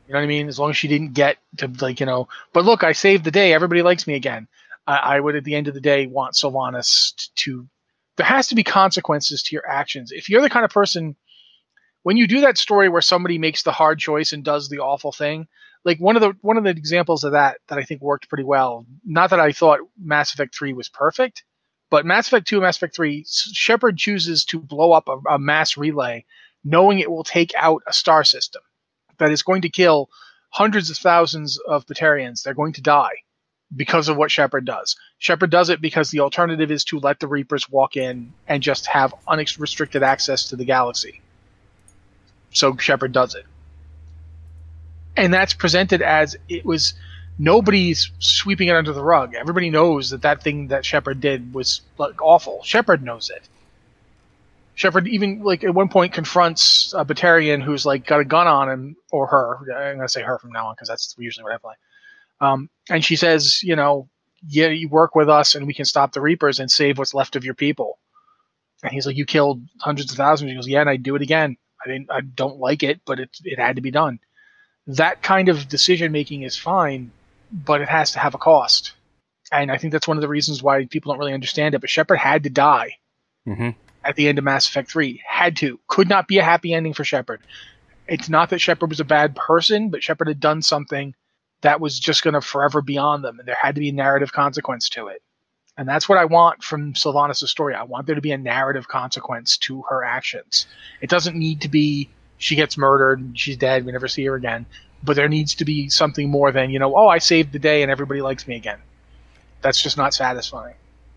You 0.08 0.12
know 0.12 0.18
what 0.20 0.24
I 0.24 0.26
mean? 0.26 0.48
As 0.48 0.58
long 0.58 0.70
as 0.70 0.76
she 0.76 0.88
didn't 0.88 1.14
get 1.14 1.38
to 1.56 1.70
like 1.80 2.00
you 2.00 2.06
know. 2.06 2.28
But 2.52 2.64
look, 2.64 2.84
I 2.84 2.92
saved 2.92 3.24
the 3.24 3.30
day. 3.30 3.52
Everybody 3.52 3.82
likes 3.82 4.06
me 4.06 4.14
again. 4.14 4.46
I, 4.86 4.96
I 4.96 5.20
would 5.20 5.34
at 5.34 5.44
the 5.44 5.54
end 5.54 5.68
of 5.68 5.74
the 5.74 5.80
day 5.80 6.06
want 6.06 6.34
Sylvanas 6.34 7.28
to. 7.36 7.66
There 8.16 8.26
has 8.26 8.48
to 8.48 8.54
be 8.54 8.62
consequences 8.62 9.42
to 9.42 9.54
your 9.54 9.68
actions. 9.68 10.10
If 10.10 10.30
you're 10.30 10.40
the 10.40 10.48
kind 10.48 10.64
of 10.64 10.70
person, 10.70 11.16
when 12.02 12.16
you 12.16 12.26
do 12.26 12.40
that 12.42 12.56
story 12.56 12.88
where 12.88 13.02
somebody 13.02 13.36
makes 13.36 13.62
the 13.62 13.72
hard 13.72 13.98
choice 13.98 14.32
and 14.32 14.42
does 14.42 14.68
the 14.68 14.78
awful 14.78 15.12
thing, 15.12 15.48
like 15.84 15.98
one 15.98 16.16
of 16.16 16.22
the 16.22 16.34
one 16.40 16.56
of 16.56 16.64
the 16.64 16.70
examples 16.70 17.24
of 17.24 17.32
that 17.32 17.58
that 17.68 17.78
I 17.78 17.82
think 17.82 18.00
worked 18.00 18.28
pretty 18.28 18.44
well. 18.44 18.86
Not 19.04 19.30
that 19.30 19.40
I 19.40 19.52
thought 19.52 19.80
Mass 20.00 20.32
Effect 20.32 20.54
Three 20.54 20.72
was 20.72 20.88
perfect, 20.88 21.42
but 21.90 22.06
Mass 22.06 22.28
Effect 22.28 22.46
Two, 22.46 22.60
Mass 22.60 22.76
Effect 22.76 22.94
Three, 22.94 23.24
Shepard 23.28 23.96
chooses 23.96 24.44
to 24.46 24.60
blow 24.60 24.92
up 24.92 25.08
a, 25.08 25.18
a 25.30 25.38
mass 25.38 25.76
relay, 25.76 26.24
knowing 26.64 27.00
it 27.00 27.10
will 27.10 27.24
take 27.24 27.52
out 27.56 27.82
a 27.86 27.92
star 27.92 28.22
system 28.22 28.62
that 29.18 29.30
is 29.30 29.42
going 29.42 29.62
to 29.62 29.68
kill 29.68 30.10
hundreds 30.50 30.90
of 30.90 30.96
thousands 30.96 31.58
of 31.58 31.86
Batarians. 31.86 32.42
They're 32.42 32.54
going 32.54 32.74
to 32.74 32.82
die 32.82 33.22
because 33.74 34.08
of 34.08 34.16
what 34.16 34.30
Shepard 34.30 34.64
does. 34.64 34.96
Shepard 35.18 35.50
does 35.50 35.70
it 35.70 35.80
because 35.80 36.10
the 36.10 36.20
alternative 36.20 36.70
is 36.70 36.84
to 36.84 36.98
let 36.98 37.20
the 37.20 37.28
Reapers 37.28 37.68
walk 37.68 37.96
in 37.96 38.32
and 38.46 38.62
just 38.62 38.86
have 38.86 39.14
unrestricted 39.26 40.02
access 40.02 40.48
to 40.48 40.56
the 40.56 40.64
galaxy. 40.64 41.20
So 42.52 42.76
Shepard 42.76 43.12
does 43.12 43.34
it. 43.34 43.44
And 45.16 45.32
that's 45.32 45.54
presented 45.54 46.02
as 46.02 46.36
it 46.48 46.64
was 46.64 46.94
nobody's 47.38 48.10
sweeping 48.18 48.68
it 48.68 48.76
under 48.76 48.92
the 48.92 49.02
rug. 49.02 49.34
Everybody 49.34 49.70
knows 49.70 50.10
that 50.10 50.22
that 50.22 50.42
thing 50.42 50.68
that 50.68 50.84
Shepard 50.84 51.20
did 51.20 51.52
was 51.52 51.80
like 51.98 52.20
awful. 52.22 52.62
Shepard 52.62 53.02
knows 53.02 53.30
it. 53.30 53.48
Shepard 54.76 55.08
even 55.08 55.42
like 55.42 55.64
at 55.64 55.74
one 55.74 55.88
point 55.88 56.12
confronts 56.12 56.94
a 56.94 57.02
Batarian 57.04 57.62
who's 57.62 57.86
like 57.86 58.06
got 58.06 58.20
a 58.20 58.24
gun 58.24 58.46
on 58.46 58.68
him 58.68 58.96
or 59.10 59.26
her. 59.26 59.58
I'm 59.74 59.96
gonna 59.96 60.08
say 60.08 60.22
her 60.22 60.38
from 60.38 60.52
now 60.52 60.68
on 60.68 60.74
because 60.74 60.88
that's 60.88 61.14
usually 61.18 61.44
what 61.44 61.54
I 61.54 61.58
play. 61.58 61.74
Um, 62.42 62.70
and 62.90 63.02
she 63.02 63.16
says, 63.16 63.62
you 63.62 63.74
know, 63.74 64.08
yeah, 64.46 64.68
you 64.68 64.90
work 64.90 65.14
with 65.14 65.30
us 65.30 65.54
and 65.54 65.66
we 65.66 65.72
can 65.72 65.86
stop 65.86 66.12
the 66.12 66.20
Reapers 66.20 66.60
and 66.60 66.70
save 66.70 66.98
what's 66.98 67.14
left 67.14 67.36
of 67.36 67.44
your 67.44 67.54
people. 67.54 67.98
And 68.82 68.92
he's 68.92 69.06
like, 69.06 69.16
you 69.16 69.24
killed 69.24 69.62
hundreds 69.80 70.12
of 70.12 70.18
thousands. 70.18 70.50
He 70.50 70.54
goes, 70.54 70.68
yeah, 70.68 70.82
and 70.82 70.90
I 70.90 70.96
do 70.96 71.16
it 71.16 71.22
again. 71.22 71.56
I 71.82 71.88
didn't, 71.88 72.10
I 72.10 72.20
don't 72.20 72.58
like 72.58 72.82
it, 72.82 73.00
but 73.06 73.18
it 73.18 73.30
it 73.44 73.58
had 73.58 73.76
to 73.76 73.82
be 73.82 73.90
done. 73.90 74.20
That 74.88 75.22
kind 75.22 75.48
of 75.48 75.68
decision 75.68 76.12
making 76.12 76.42
is 76.42 76.58
fine, 76.58 77.12
but 77.50 77.80
it 77.80 77.88
has 77.88 78.12
to 78.12 78.18
have 78.18 78.34
a 78.34 78.38
cost. 78.38 78.92
And 79.50 79.72
I 79.72 79.78
think 79.78 79.92
that's 79.92 80.06
one 80.06 80.18
of 80.18 80.20
the 80.20 80.28
reasons 80.28 80.62
why 80.62 80.84
people 80.84 81.12
don't 81.12 81.18
really 81.18 81.32
understand 81.32 81.74
it. 81.74 81.80
But 81.80 81.88
Shepard 81.88 82.18
had 82.18 82.42
to 82.42 82.50
die 82.50 82.98
Mm-hmm. 83.46 83.70
At 84.06 84.16
the 84.16 84.28
end 84.28 84.38
of 84.38 84.44
Mass 84.44 84.68
Effect 84.68 84.90
3. 84.90 85.20
Had 85.26 85.56
to. 85.56 85.78
Could 85.88 86.08
not 86.08 86.28
be 86.28 86.38
a 86.38 86.44
happy 86.44 86.72
ending 86.72 86.94
for 86.94 87.04
Shepard. 87.04 87.40
It's 88.06 88.28
not 88.28 88.50
that 88.50 88.60
Shepard 88.60 88.90
was 88.90 89.00
a 89.00 89.04
bad 89.04 89.34
person, 89.34 89.90
but 89.90 90.02
Shepard 90.02 90.28
had 90.28 90.40
done 90.40 90.62
something 90.62 91.14
that 91.62 91.80
was 91.80 91.98
just 91.98 92.22
going 92.22 92.34
to 92.34 92.40
forever 92.40 92.80
be 92.80 92.98
on 92.98 93.22
them, 93.22 93.38
and 93.38 93.48
there 93.48 93.56
had 93.60 93.74
to 93.74 93.80
be 93.80 93.88
a 93.88 93.92
narrative 93.92 94.32
consequence 94.32 94.88
to 94.90 95.08
it. 95.08 95.22
And 95.76 95.88
that's 95.88 96.08
what 96.08 96.18
I 96.18 96.24
want 96.24 96.62
from 96.62 96.94
Sylvanas' 96.94 97.48
story. 97.48 97.74
I 97.74 97.82
want 97.82 98.06
there 98.06 98.14
to 98.14 98.20
be 98.20 98.32
a 98.32 98.38
narrative 98.38 98.88
consequence 98.88 99.58
to 99.58 99.82
her 99.88 100.04
actions. 100.04 100.66
It 101.00 101.10
doesn't 101.10 101.36
need 101.36 101.60
to 101.62 101.68
be 101.68 102.08
she 102.38 102.54
gets 102.54 102.76
murdered 102.76 103.20
and 103.20 103.38
she's 103.38 103.56
dead, 103.56 103.84
we 103.84 103.92
never 103.92 104.08
see 104.08 104.24
her 104.24 104.34
again. 104.34 104.66
But 105.02 105.16
there 105.16 105.28
needs 105.28 105.54
to 105.56 105.64
be 105.64 105.88
something 105.88 106.30
more 106.30 106.52
than, 106.52 106.70
you 106.70 106.78
know, 106.78 106.94
oh, 106.96 107.08
I 107.08 107.18
saved 107.18 107.52
the 107.52 107.58
day 107.58 107.82
and 107.82 107.90
everybody 107.90 108.22
likes 108.22 108.46
me 108.46 108.56
again. 108.56 108.78
That's 109.62 109.82
just 109.82 109.96
not 109.96 110.14
satisfying. 110.14 110.74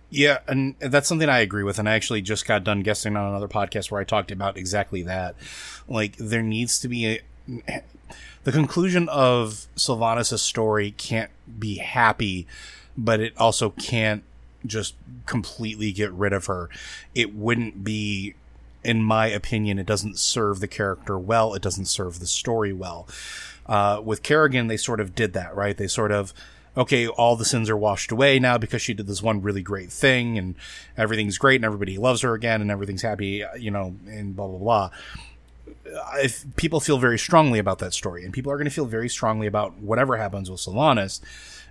Yeah, 0.10 0.40
and 0.48 0.76
that's 0.80 1.08
something 1.08 1.30
I 1.30 1.40
agree 1.40 1.64
with. 1.64 1.78
And 1.80 1.88
I 1.88 1.94
actually 1.94 2.22
just 2.22 2.48
got 2.48 2.64
done 2.64 2.82
guesting 2.82 3.16
on 3.16 3.30
another 3.30 3.48
podcast 3.48 3.92
where 3.92 4.02
I 4.02 4.04
talked 4.04 4.32
about 4.32 4.58
exactly 4.58 5.04
that. 5.04 5.36
Like, 5.88 6.18
there 6.18 6.42
needs 6.42 6.80
to 6.80 6.88
be 6.88 7.06
a. 7.08 7.22
The 8.44 8.52
conclusion 8.52 9.10
of 9.10 9.68
Sylvanas' 9.76 10.40
story 10.40 10.92
can't 10.92 11.30
be 11.60 11.78
happy, 11.78 12.48
but 12.98 13.20
it 13.20 13.34
also 13.38 13.72
can't 13.72 14.24
just 14.66 14.96
completely 15.26 15.92
get 15.92 16.12
rid 16.12 16.34
of 16.34 16.46
her. 16.48 16.70
It 17.14 17.36
wouldn't 17.36 17.84
be, 17.84 18.36
in 18.84 19.04
my 19.04 19.28
opinion, 19.28 19.78
it 19.78 19.86
doesn't 19.86 20.18
serve 20.18 20.60
the 20.60 20.68
character 20.68 21.20
well. 21.20 21.54
It 21.54 21.62
doesn't 21.62 21.86
serve 21.86 22.20
the 22.20 22.28
story 22.28 22.74
well. 22.74 23.08
Uh, 23.66 24.02
with 24.04 24.24
Kerrigan, 24.24 24.68
they 24.68 24.78
sort 24.78 25.00
of 25.00 25.14
did 25.14 25.34
that, 25.34 25.56
right? 25.56 25.78
They 25.78 25.88
sort 25.88 26.12
of, 26.12 26.34
okay, 26.78 27.08
all 27.08 27.36
the 27.36 27.46
sins 27.46 27.70
are 27.70 27.78
washed 27.78 28.12
away 28.12 28.40
now 28.40 28.58
because 28.58 28.82
she 28.82 28.94
did 28.94 29.08
this 29.08 29.22
one 29.22 29.42
really 29.42 29.62
great 29.62 29.92
thing 29.92 30.38
and 30.38 30.56
everything's 30.98 31.38
great 31.38 31.58
and 31.58 31.66
everybody 31.66 31.98
loves 31.98 32.22
her 32.22 32.34
again 32.34 32.62
and 32.62 32.72
everything's 32.72 33.02
happy, 33.02 33.44
you 33.58 33.72
know, 33.72 33.96
and 34.08 34.36
blah, 34.36 34.48
blah, 34.48 34.58
blah. 34.58 34.90
If 36.16 36.46
people 36.56 36.80
feel 36.80 37.00
very 37.00 37.18
strongly 37.18 37.60
about 37.60 37.80
that 37.80 37.94
story 37.94 38.24
and 38.24 38.34
people 38.34 38.52
are 38.52 38.58
going 38.58 38.66
to 38.66 38.72
feel 38.72 38.86
very 38.86 39.10
strongly 39.10 39.48
about 39.48 39.78
whatever 39.78 40.18
happens 40.18 40.50
with 40.50 40.60
Sylvanas, 40.60 41.20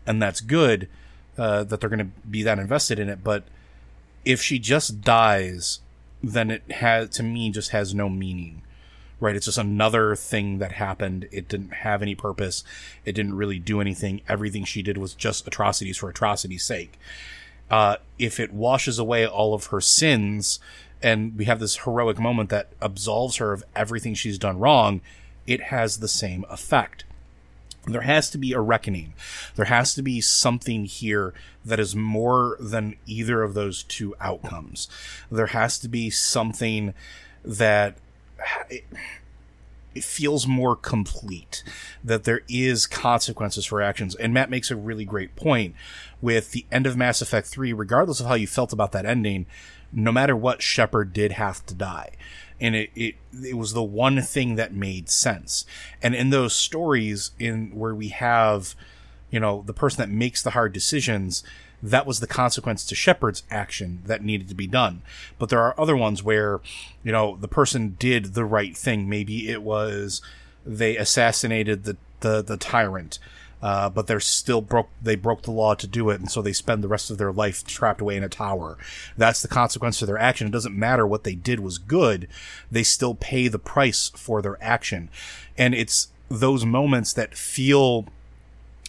and 0.06 0.20
that's 0.20 0.40
good, 0.40 0.88
uh, 1.37 1.64
that 1.64 1.80
they're 1.80 1.90
going 1.90 1.98
to 2.00 2.28
be 2.28 2.42
that 2.42 2.58
invested 2.58 2.98
in 2.98 3.08
it. 3.08 3.22
But 3.22 3.44
if 4.24 4.42
she 4.42 4.58
just 4.58 5.02
dies, 5.02 5.80
then 6.22 6.50
it 6.50 6.70
has, 6.72 7.11
to 7.11 7.22
me, 7.22 7.50
just 7.50 7.70
has 7.70 7.94
no 7.94 8.08
meaning 8.08 8.62
right? 9.20 9.37
It's 9.37 9.46
just 9.46 9.59
another 9.59 10.14
thing 10.14 10.59
that 10.59 10.72
happened. 10.72 11.28
It 11.31 11.48
didn't 11.48 11.74
have 11.74 12.02
any 12.02 12.14
purpose. 12.14 12.64
It 13.04 13.12
didn't 13.12 13.37
really 13.37 13.59
do 13.59 13.81
anything. 13.81 14.20
Everything 14.28 14.64
she 14.64 14.83
did 14.83 14.98
was 14.98 15.14
just 15.14 15.46
atrocities 15.46 15.98
for 15.98 16.09
atrocity's 16.09 16.64
sake. 16.64 16.98
Uh, 17.70 17.96
if 18.18 18.40
it 18.40 18.52
washes 18.52 18.98
away 18.98 19.26
all 19.26 19.54
of 19.54 19.66
her 19.66 19.81
sins 19.81 20.59
and 21.02 21.37
we 21.37 21.44
have 21.44 21.61
this 21.61 21.78
heroic 21.78 22.18
moment 22.18 22.50
that 22.50 22.72
absolves 22.81 23.37
her 23.37 23.52
of 23.52 23.64
everything 23.76 24.14
she's 24.14 24.38
done 24.38 24.59
wrong, 24.59 25.00
it 25.46 25.64
has 25.64 25.98
the 25.98 26.09
same 26.09 26.44
effect. 26.48 27.04
There 27.87 28.02
has 28.02 28.28
to 28.31 28.38
be 28.38 28.52
a 28.52 28.61
reckoning. 28.61 29.14
There 29.57 29.66
has 29.66 29.94
to 29.94 30.02
be 30.02 30.20
something 30.20 30.85
here 30.85 31.33
that 31.64 31.81
is 31.81 31.96
more 31.96 32.57
than 32.61 32.96
either 33.07 33.42
of 33.42 33.54
those 33.54 33.83
two 33.83 34.14
outcomes. 34.20 34.88
There 35.31 35.46
has 35.46 35.78
to 35.81 35.88
be 35.88 36.11
something 36.11 36.92
that 37.44 37.96
it, 38.68 38.85
it 39.94 40.05
feels 40.05 40.46
more 40.46 40.77
complete 40.77 41.64
that 42.05 42.24
there 42.24 42.42
is 42.48 42.87
consequences 42.87 43.66
for 43.66 43.83
actions. 43.83 44.14
And 44.14 44.33
Matt 44.33 44.51
makes 44.51 44.70
a 44.70 44.77
really 44.77 45.05
great 45.05 45.35
point 45.37 45.74
with 46.20 46.53
the 46.53 46.66
end 46.70 46.87
of 46.87 46.96
Mass 46.96 47.20
Effect 47.20 47.46
3, 47.48 47.72
regardless 47.72 48.20
of 48.20 48.27
how 48.27 48.35
you 48.35 48.46
felt 48.46 48.72
about 48.72 48.92
that 48.92 49.07
ending, 49.07 49.46
no 49.92 50.12
matter 50.12 50.37
what, 50.37 50.62
Shepard 50.62 51.12
did 51.12 51.33
have 51.33 51.64
to 51.66 51.74
die. 51.74 52.12
And 52.61 52.74
it, 52.74 52.90
it, 52.94 53.14
it 53.42 53.57
was 53.57 53.72
the 53.72 53.83
one 53.83 54.20
thing 54.20 54.57
that 54.57 54.72
made 54.72 55.09
sense. 55.09 55.64
And 56.03 56.14
in 56.14 56.31
those 56.31 56.55
stories 56.55 57.31
in 57.38 57.70
where 57.74 57.94
we 57.94 58.09
have, 58.09 58.74
you 59.31 59.40
know, 59.40 59.62
the 59.66 59.72
person 59.72 59.98
that 59.98 60.14
makes 60.14 60.42
the 60.42 60.51
hard 60.51 60.72
decisions, 60.72 61.42
that 61.83 62.07
was 62.07 62.21
the 62.21 62.27
consequence 62.27 62.85
to 62.87 62.95
Shepard's 62.95 63.43
action 63.51 64.03
that 64.07 64.25
needed 64.25 64.49
to 64.49 64.55
be 64.55 64.67
done. 64.67 65.03
But 65.38 65.49
there 65.49 65.62
are 65.62 65.79
other 65.79 65.97
ones 65.97 66.23
where, 66.23 66.61
you 67.03 67.12
know, 67.12 67.37
the 67.37 67.49
person 67.49 67.97
did 67.99 68.35
the 68.35 68.45
right 68.45 68.77
thing. 68.77 69.09
Maybe 69.09 69.49
it 69.49 69.62
was 69.62 70.21
they 70.67 70.97
assassinated 70.97 71.85
the, 71.85 71.97
the, 72.21 72.43
the 72.43 72.57
tyrant. 72.57 73.19
Uh, 73.61 73.91
but 73.91 74.07
they're 74.07 74.21
still 74.21 74.61
broke, 74.61 74.88
they 75.03 75.17
broke 75.17 75.43
the 75.43 75.51
law 75.51 75.75
to 75.75 75.88
do 75.88 76.11
it. 76.11 76.21
And 76.21 76.31
so 76.31 76.41
they 76.41 76.53
spend 76.53 76.83
the 76.83 76.88
rest 76.88 77.11
of 77.11 77.19
their 77.19 77.33
life 77.33 77.64
trapped 77.64 78.01
away 78.01 78.17
in 78.17 78.23
a 78.23 78.29
tower. 78.29 78.79
That's 79.17 79.43
the 79.43 79.49
consequence 79.49 80.01
of 80.01 80.07
their 80.07 80.19
action. 80.19 80.47
It 80.47 80.53
doesn't 80.53 80.79
matter 80.79 81.07
what 81.07 81.25
they 81.25 81.35
did 81.35 81.59
was 81.59 81.79
good. 81.79 82.29
They 82.71 82.85
still 82.85 83.17
pay 83.17 83.49
the 83.49 83.59
price 83.59 84.12
for 84.14 84.43
their 84.43 84.62
action. 84.62 85.11
And 85.57 85.75
it's 85.75 86.09
those 86.29 86.64
moments 86.64 87.12
that 87.14 87.35
feel 87.35 88.07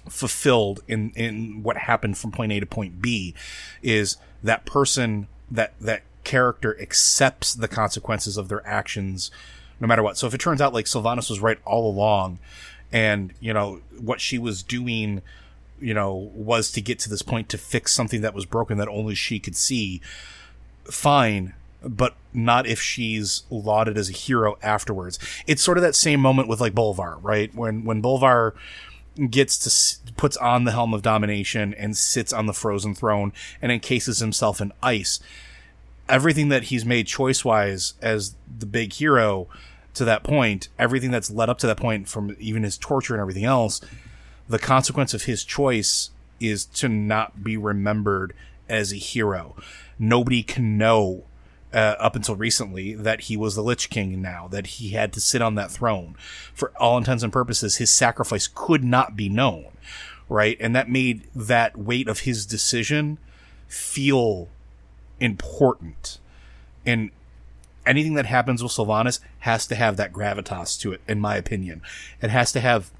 fulfilled 0.07 0.81
in 0.87 1.11
in 1.15 1.63
what 1.63 1.77
happened 1.77 2.17
from 2.17 2.31
point 2.31 2.51
A 2.51 2.59
to 2.59 2.65
point 2.65 3.01
B 3.01 3.33
is 3.81 4.17
that 4.43 4.65
person 4.65 5.27
that 5.51 5.73
that 5.79 6.03
character 6.23 6.79
accepts 6.79 7.53
the 7.53 7.67
consequences 7.67 8.37
of 8.37 8.49
their 8.49 8.65
actions 8.67 9.31
no 9.79 9.87
matter 9.87 10.03
what. 10.03 10.17
So 10.17 10.27
if 10.27 10.33
it 10.33 10.39
turns 10.39 10.61
out 10.61 10.73
like 10.73 10.85
Sylvanas 10.85 11.29
was 11.29 11.39
right 11.39 11.57
all 11.65 11.89
along 11.89 12.39
and 12.91 13.33
you 13.39 13.53
know 13.53 13.81
what 13.97 14.21
she 14.21 14.37
was 14.37 14.63
doing 14.63 15.21
you 15.79 15.93
know 15.93 16.13
was 16.33 16.71
to 16.71 16.81
get 16.81 16.99
to 16.99 17.09
this 17.09 17.21
point 17.21 17.49
to 17.49 17.57
fix 17.57 17.93
something 17.93 18.21
that 18.21 18.33
was 18.33 18.45
broken 18.45 18.77
that 18.77 18.87
only 18.87 19.15
she 19.15 19.39
could 19.39 19.55
see 19.55 20.01
fine 20.85 21.53
but 21.83 22.15
not 22.33 22.67
if 22.67 22.81
she's 22.81 23.43
lauded 23.49 23.97
as 23.97 24.09
a 24.09 24.13
hero 24.13 24.57
afterwards. 24.61 25.17
It's 25.47 25.61
sort 25.61 25.77
of 25.77 25.81
that 25.83 25.95
same 25.95 26.19
moment 26.19 26.47
with 26.47 26.59
like 26.59 26.73
Bolvar, 26.73 27.19
right? 27.21 27.53
When 27.55 27.85
when 27.85 28.01
Bolvar 28.01 28.53
gets 29.27 29.57
to 29.59 30.11
puts 30.13 30.37
on 30.37 30.63
the 30.65 30.71
helm 30.71 30.93
of 30.93 31.01
domination 31.01 31.73
and 31.75 31.95
sits 31.95 32.33
on 32.33 32.45
the 32.45 32.53
frozen 32.53 32.93
throne 32.93 33.31
and 33.61 33.71
encases 33.71 34.19
himself 34.19 34.59
in 34.59 34.71
ice. 34.83 35.19
Everything 36.07 36.49
that 36.49 36.63
he's 36.63 36.85
made 36.85 37.07
choice 37.07 37.45
wise 37.45 37.93
as 38.01 38.35
the 38.57 38.65
big 38.65 38.93
hero 38.93 39.47
to 39.93 40.03
that 40.05 40.23
point, 40.23 40.69
everything 40.77 41.11
that's 41.11 41.31
led 41.31 41.49
up 41.49 41.57
to 41.59 41.67
that 41.67 41.77
point 41.77 42.07
from 42.07 42.35
even 42.39 42.63
his 42.63 42.77
torture 42.77 43.13
and 43.13 43.21
everything 43.21 43.45
else, 43.45 43.81
the 44.47 44.59
consequence 44.59 45.13
of 45.13 45.23
his 45.23 45.43
choice 45.43 46.09
is 46.39 46.65
to 46.65 46.89
not 46.89 47.43
be 47.43 47.55
remembered 47.55 48.33
as 48.67 48.91
a 48.91 48.97
hero. 48.97 49.55
Nobody 49.97 50.43
can 50.43 50.77
know 50.77 51.23
uh, 51.73 51.95
up 51.99 52.15
until 52.15 52.35
recently 52.35 52.93
that 52.95 53.21
he 53.21 53.37
was 53.37 53.55
the 53.55 53.61
Lich 53.61 53.89
King 53.89 54.21
now, 54.21 54.47
that 54.47 54.67
he 54.67 54.89
had 54.89 55.13
to 55.13 55.21
sit 55.21 55.41
on 55.41 55.55
that 55.55 55.71
throne. 55.71 56.15
For 56.53 56.71
all 56.77 56.97
intents 56.97 57.23
and 57.23 57.31
purposes, 57.31 57.77
his 57.77 57.91
sacrifice 57.91 58.47
could 58.47 58.83
not 58.83 59.15
be 59.15 59.29
known, 59.29 59.67
right? 60.27 60.57
And 60.59 60.75
that 60.75 60.89
made 60.89 61.23
that 61.35 61.77
weight 61.77 62.07
of 62.07 62.21
his 62.21 62.45
decision 62.45 63.17
feel 63.67 64.49
important. 65.19 66.19
And 66.85 67.11
anything 67.85 68.15
that 68.15 68.25
happens 68.25 68.63
with 68.63 68.71
Sylvanas 68.71 69.19
has 69.39 69.67
to 69.67 69.75
have 69.75 69.97
that 69.97 70.13
gravitas 70.13 70.79
to 70.81 70.93
it, 70.93 71.01
in 71.07 71.19
my 71.19 71.35
opinion. 71.35 71.81
It 72.21 72.29
has 72.29 72.51
to 72.53 72.59
have 72.59 72.91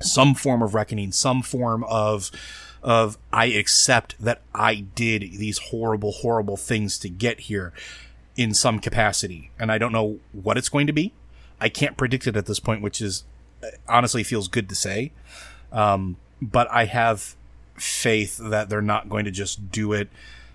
some 0.00 0.34
form 0.34 0.62
of 0.62 0.74
reckoning, 0.74 1.12
some 1.12 1.42
form 1.42 1.84
of 1.84 2.30
of 2.82 3.18
I 3.32 3.46
accept 3.46 4.16
that 4.20 4.42
I 4.54 4.74
did 4.74 5.22
these 5.22 5.58
horrible, 5.58 6.12
horrible 6.12 6.56
things 6.56 6.98
to 6.98 7.08
get 7.08 7.40
here 7.40 7.72
in 8.36 8.54
some 8.54 8.78
capacity. 8.78 9.50
And 9.58 9.70
I 9.70 9.78
don't 9.78 9.92
know 9.92 10.18
what 10.32 10.58
it's 10.58 10.68
going 10.68 10.86
to 10.86 10.92
be. 10.92 11.12
I 11.60 11.68
can't 11.68 11.96
predict 11.96 12.26
it 12.26 12.36
at 12.36 12.46
this 12.46 12.58
point, 12.58 12.82
which 12.82 13.00
is 13.00 13.24
honestly 13.88 14.24
feels 14.24 14.48
good 14.48 14.68
to 14.68 14.74
say. 14.74 15.12
Um, 15.70 16.16
but 16.40 16.68
I 16.70 16.86
have 16.86 17.36
faith 17.76 18.38
that 18.38 18.68
they're 18.68 18.82
not 18.82 19.08
going 19.08 19.24
to 19.24 19.30
just 19.30 19.70
do 19.70 19.92
it 19.92 20.08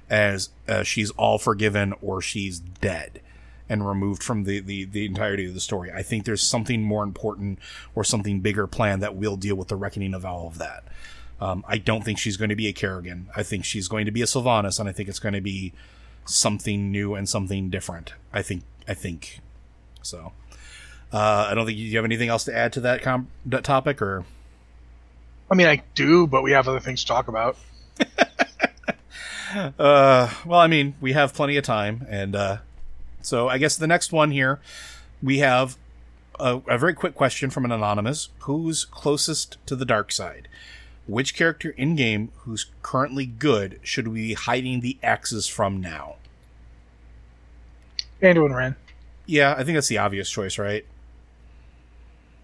as 0.10 0.50
uh, 0.68 0.84
she's 0.84 1.12
all 1.12 1.38
forgiven 1.38 1.94
or 2.02 2.22
she's 2.22 2.60
dead 2.60 3.22
and 3.70 3.88
removed 3.88 4.24
from 4.24 4.44
the, 4.46 4.60
the, 4.60 4.86
the 4.86 5.06
entirety 5.06 5.46
of 5.46 5.54
the 5.54 5.60
story. 5.60 5.92
I 5.92 6.02
think 6.02 6.24
there's 6.24 6.44
something 6.44 6.82
more 6.82 7.04
important 7.04 7.60
or 7.96 8.04
something 8.04 8.40
bigger 8.40 8.68
planned 8.68 9.02
that 9.02 9.16
will 9.16 9.36
deal 9.36 9.56
with 9.56 9.68
the 9.68 9.76
reckoning 9.76 10.14
of 10.14 10.26
all 10.26 10.48
of 10.48 10.58
that. 10.58 10.86
Um, 11.40 11.64
I 11.68 11.78
don't 11.78 12.04
think 12.04 12.18
she's 12.18 12.38
going 12.38 12.50
to 12.50 12.56
be 12.56 12.68
a 12.68 12.74
Kerrigan. 12.74 13.30
I 13.36 13.44
think 13.44 13.64
she's 13.64 13.88
going 13.88 14.06
to 14.06 14.12
be 14.12 14.22
a 14.22 14.26
Sylvanas, 14.26 14.80
and 14.80 14.90
I 14.90 14.92
think 14.92 15.08
it's 15.08 15.20
going 15.20 15.36
to 15.36 15.42
be 15.42 15.74
something 16.26 16.92
new 16.92 17.14
and 17.16 17.30
something 17.30 17.70
different. 17.70 18.14
I 18.34 18.42
think. 18.42 18.64
I 18.88 18.94
think. 18.94 19.40
So, 20.02 20.32
uh, 21.12 21.48
I 21.50 21.54
don't 21.54 21.66
think 21.66 21.78
you, 21.78 21.86
you 21.86 21.98
have 21.98 22.06
anything 22.06 22.30
else 22.30 22.46
to 22.46 22.56
add 22.56 22.74
to 22.74 22.82
that, 22.82 23.02
com- 23.02 23.28
that 23.46 23.64
topic, 23.64 24.02
or 24.02 24.26
I 25.52 25.56
mean, 25.56 25.68
I 25.68 25.84
do, 25.96 26.28
but 26.28 26.44
we 26.44 26.52
have 26.52 26.68
other 26.68 26.80
things 26.80 27.02
to 27.02 27.08
talk 27.08 27.28
about. 27.28 27.58
Uh, 29.80 30.30
well, 30.46 30.60
I 30.60 30.68
mean, 30.68 30.96
we 31.00 31.14
have 31.14 31.34
plenty 31.34 31.56
of 31.56 31.64
time, 31.64 32.06
and 32.10 32.36
uh, 32.36 32.58
so 33.22 33.48
I 33.48 33.58
guess 33.58 33.78
the 33.78 33.88
next 33.88 34.12
one 34.12 34.32
here, 34.32 34.60
we 35.24 35.40
have 35.40 35.78
a, 36.38 36.62
a 36.68 36.78
very 36.78 36.94
quick 36.94 37.16
question 37.16 37.50
from 37.50 37.64
an 37.64 37.72
anonymous: 37.72 38.28
Who's 38.40 38.84
closest 38.84 39.58
to 39.68 39.76
the 39.76 39.86
dark 39.86 40.12
side? 40.12 40.50
Which 41.08 41.36
character 41.36 41.70
in 41.70 41.96
game 41.96 42.32
who's 42.40 42.68
currently 42.82 43.26
good 43.26 43.80
should 43.82 44.10
we 44.10 44.28
be 44.28 44.34
hiding 44.34 44.82
the 44.82 44.98
axes 45.02 45.48
from 45.48 45.80
now? 45.80 46.16
Anduin 48.22 48.52
Wrynn. 48.52 48.76
Yeah, 49.26 49.56
I 49.58 49.64
think 49.64 49.76
that's 49.76 49.88
the 49.88 50.00
obvious 50.00 50.30
choice, 50.30 50.58
right? 50.58 50.86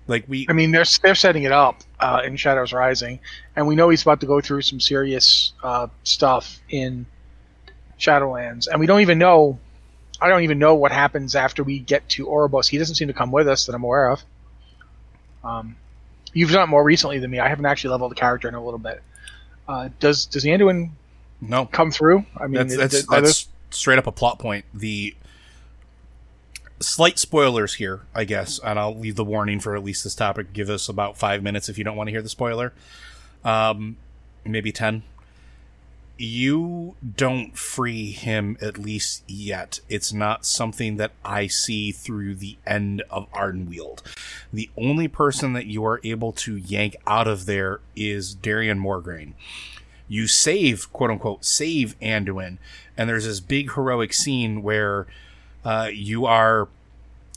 Like 0.07 0.26
we, 0.28 0.45
I 0.49 0.53
mean, 0.53 0.72
they're 0.72 0.86
they're 1.01 1.16
setting 1.16 1.43
it 1.43 1.51
up 1.51 1.82
uh, 1.99 2.22
in 2.26 2.36
Shadows 2.36 2.74
Rising, 2.74 3.20
and 3.55 3.68
we 3.68 3.76
know 3.76 3.89
he's 3.89 4.01
about 4.01 4.20
to 4.20 4.26
go 4.26 4.41
through 4.41 4.61
some 4.61 4.80
serious 4.80 5.53
uh, 5.64 5.88
stuff 6.03 6.59
in 6.70 7.05
Shadowlands, 7.99 8.68
and 8.68 8.80
we 8.80 8.86
don't 8.86 9.01
even 9.01 9.18
know. 9.18 9.59
I 10.22 10.30
don't 10.30 10.43
even 10.43 10.59
know 10.59 10.76
what 10.76 10.91
happens 10.91 11.36
after 11.36 11.64
we 11.64 11.80
get 11.80 12.07
to 12.09 12.28
Oribos. 12.28 12.68
He 12.68 12.78
doesn't 12.78 12.95
seem 12.95 13.07
to 13.07 13.14
come 13.14 13.32
with 13.32 13.47
us 13.47 13.66
that 13.66 13.76
I'm 13.76 13.84
aware 13.84 14.09
of. 14.09 14.24
Um, 15.43 15.76
you've 16.34 16.52
done 16.52 16.64
it 16.64 16.68
more 16.68 16.84
recently 16.84 17.20
than 17.20 17.32
me. 17.32 17.40
I 17.40 17.48
haven't 17.48 17.66
actually 17.66 17.92
leveled 17.92 18.12
the 18.12 18.16
character 18.16 18.48
in 18.48 18.56
a 18.56 18.64
little 18.64 18.80
bit. 18.80 19.02
Uh, 19.68 19.90
does 20.00 20.26
does 20.26 20.44
Anduin 20.44 20.90
no, 21.40 21.66
come 21.66 21.92
through? 21.92 22.26
I 22.38 22.48
mean, 22.48 22.68
that's 22.68 22.76
that's, 22.76 23.06
that's 23.06 23.48
straight 23.70 24.00
up 24.00 24.08
a 24.08 24.12
plot 24.12 24.40
point. 24.40 24.66
The 24.74 25.16
slight 26.80 27.18
spoilers 27.18 27.76
here, 27.76 28.02
I 28.14 28.26
guess, 28.26 28.60
and 28.60 28.78
I'll 28.78 28.98
leave 28.98 29.16
the 29.16 29.24
warning 29.24 29.60
for 29.60 29.76
at 29.76 29.84
least 29.84 30.04
this 30.04 30.16
topic. 30.16 30.54
Give 30.54 30.70
us 30.70 30.90
about 30.90 31.18
five 31.18 31.42
minutes 31.42 31.70
if 31.70 31.78
you 31.78 31.84
don't 31.84 31.96
want 31.96 32.08
to 32.08 32.12
hear 32.12 32.22
the 32.22 32.30
spoiler. 32.30 32.74
Um, 33.44 33.98
maybe 34.46 34.72
ten. 34.72 35.04
You 36.18 36.95
don't 37.16 37.57
free 37.57 38.11
him 38.11 38.57
at 38.61 38.78
least 38.78 39.24
yet. 39.28 39.80
It's 39.89 40.14
not 40.14 40.45
something 40.45 40.97
that 40.97 41.11
I 41.26 41.47
see 41.47 41.91
through 41.91 42.36
the 42.36 42.57
end 42.68 43.03
of 43.09 43.32
Ardenweald. 43.32 44.01
The 44.51 44.70
only 44.78 45.07
person 45.07 45.53
that 45.53 45.66
you 45.66 45.84
are 45.86 45.99
able 46.03 46.32
to 46.34 46.55
yank 46.55 46.95
out 47.07 47.28
of 47.28 47.45
there 47.45 47.80
is 47.95 48.36
Darion 48.36 48.80
Mograine 48.80 49.34
you 50.07 50.28
save 50.28 50.91
quote 50.93 51.09
unquote 51.09 51.43
save 51.43 51.97
Anduin, 51.99 52.57
and 52.97 53.09
there's 53.09 53.26
this 53.26 53.39
big 53.39 53.74
heroic 53.74 54.14
scene 54.14 54.61
where 54.61 55.07
uh, 55.66 55.89
you 55.91 56.26
are 56.26 56.68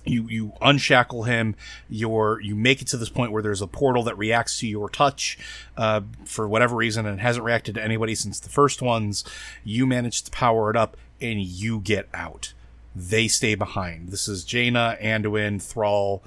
you 0.06 0.28
you 0.28 0.52
unshackle 0.60 1.24
him. 1.24 1.54
You're 1.88 2.40
you 2.40 2.54
make 2.54 2.80
it 2.80 2.88
to 2.88 2.96
this 2.96 3.08
point 3.08 3.32
where 3.32 3.42
there's 3.42 3.62
a 3.62 3.66
portal 3.66 4.02
that 4.04 4.16
reacts 4.16 4.58
to 4.60 4.66
your 4.66 4.88
touch 4.88 5.38
uh, 5.76 6.02
for 6.24 6.48
whatever 6.48 6.76
reason 6.76 7.06
and 7.06 7.20
hasn't 7.20 7.44
reacted 7.44 7.74
to 7.76 7.82
anybody 7.82 8.14
since 8.14 8.40
the 8.40 8.48
first 8.48 8.82
ones. 8.82 9.24
You 9.64 9.86
manage 9.86 10.22
to 10.22 10.30
power 10.30 10.70
it 10.70 10.76
up 10.76 10.96
and 11.20 11.40
you 11.40 11.80
get 11.80 12.08
out. 12.14 12.52
They 12.94 13.28
stay 13.28 13.54
behind. 13.54 14.10
This 14.10 14.28
is 14.28 14.44
jaina 14.44 14.96
anduin 15.02 15.60
thrall. 15.60 16.22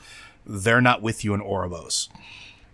They're 0.46 0.82
not 0.82 1.02
with 1.02 1.24
you 1.24 1.34
in 1.34 1.42
Oribos. 1.42 2.10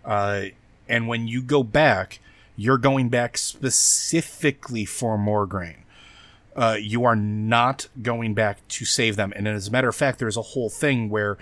Uh, 0.04 0.46
and 0.88 1.08
when 1.08 1.26
you 1.26 1.42
go 1.42 1.62
back, 1.62 2.20
you're 2.56 2.78
going 2.78 3.08
back 3.08 3.36
specifically 3.36 4.84
for 4.84 5.18
Mograine. 5.18 5.82
Uh, 6.56 6.76
you 6.80 7.04
are 7.04 7.14
not 7.14 7.86
going 8.02 8.32
back 8.32 8.66
to 8.68 8.84
save 8.86 9.14
them. 9.16 9.32
And 9.36 9.46
as 9.46 9.68
a 9.68 9.70
matter 9.70 9.88
of 9.88 9.94
fact, 9.94 10.18
there's 10.18 10.38
a 10.38 10.42
whole 10.42 10.70
thing 10.70 11.10
where 11.10 11.36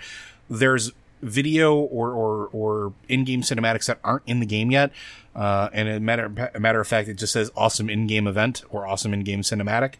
there's 0.49 0.91
video 1.21 1.73
or, 1.73 2.11
or, 2.11 2.49
or 2.51 2.93
in-game 3.07 3.41
cinematics 3.41 3.85
that 3.85 3.97
aren't 4.03 4.23
in 4.27 4.41
the 4.41 4.45
game 4.45 4.71
yet. 4.71 4.91
Uh, 5.33 5.69
and 5.71 5.87
a 5.87 5.99
matter, 5.99 6.51
a 6.53 6.59
matter 6.59 6.81
of 6.81 6.87
fact, 6.87 7.07
it 7.07 7.15
just 7.15 7.33
says 7.33 7.49
awesome 7.55 7.89
in-game 7.89 8.27
event 8.27 8.63
or 8.69 8.85
awesome 8.85 9.13
in-game 9.13 9.41
cinematic, 9.41 9.93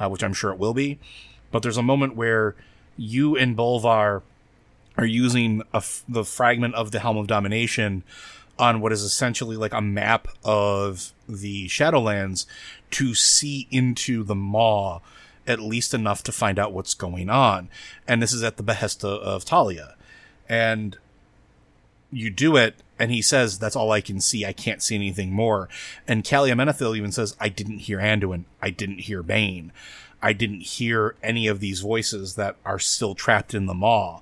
uh, 0.00 0.08
which 0.08 0.24
I'm 0.24 0.32
sure 0.32 0.50
it 0.50 0.58
will 0.58 0.74
be. 0.74 0.98
But 1.50 1.62
there's 1.62 1.76
a 1.76 1.82
moment 1.82 2.16
where 2.16 2.56
you 2.96 3.36
and 3.36 3.56
Bolvar 3.56 4.22
are 4.96 5.06
using 5.06 5.62
the 6.08 6.24
fragment 6.24 6.74
of 6.74 6.90
the 6.90 7.00
Helm 7.00 7.16
of 7.16 7.26
Domination 7.26 8.02
on 8.58 8.80
what 8.80 8.92
is 8.92 9.02
essentially 9.02 9.56
like 9.56 9.72
a 9.72 9.80
map 9.80 10.28
of 10.44 11.12
the 11.28 11.66
Shadowlands 11.68 12.46
to 12.92 13.14
see 13.14 13.66
into 13.70 14.22
the 14.22 14.34
Maw 14.34 15.00
at 15.46 15.60
least 15.60 15.92
enough 15.92 16.22
to 16.22 16.32
find 16.32 16.58
out 16.58 16.72
what's 16.72 16.94
going 16.94 17.28
on. 17.28 17.68
And 18.08 18.22
this 18.22 18.32
is 18.32 18.42
at 18.42 18.56
the 18.56 18.62
behest 18.62 19.04
of, 19.04 19.20
of 19.20 19.44
Calia. 19.44 19.94
And 20.48 20.96
you 22.10 22.30
do 22.30 22.56
it, 22.56 22.76
and 22.98 23.10
he 23.10 23.20
says, 23.20 23.58
That's 23.58 23.76
all 23.76 23.90
I 23.90 24.00
can 24.00 24.20
see. 24.20 24.46
I 24.46 24.52
can't 24.52 24.82
see 24.82 24.94
anything 24.94 25.32
more. 25.32 25.68
And 26.06 26.24
Calia 26.24 26.54
Menethil 26.54 26.96
even 26.96 27.12
says, 27.12 27.36
I 27.40 27.48
didn't 27.48 27.80
hear 27.80 27.98
Anduin. 27.98 28.44
I 28.62 28.70
didn't 28.70 29.00
hear 29.00 29.22
Bane. 29.22 29.72
I 30.22 30.32
didn't 30.32 30.62
hear 30.62 31.16
any 31.22 31.46
of 31.46 31.60
these 31.60 31.80
voices 31.80 32.36
that 32.36 32.56
are 32.64 32.78
still 32.78 33.14
trapped 33.14 33.52
in 33.52 33.66
the 33.66 33.74
Maw. 33.74 34.20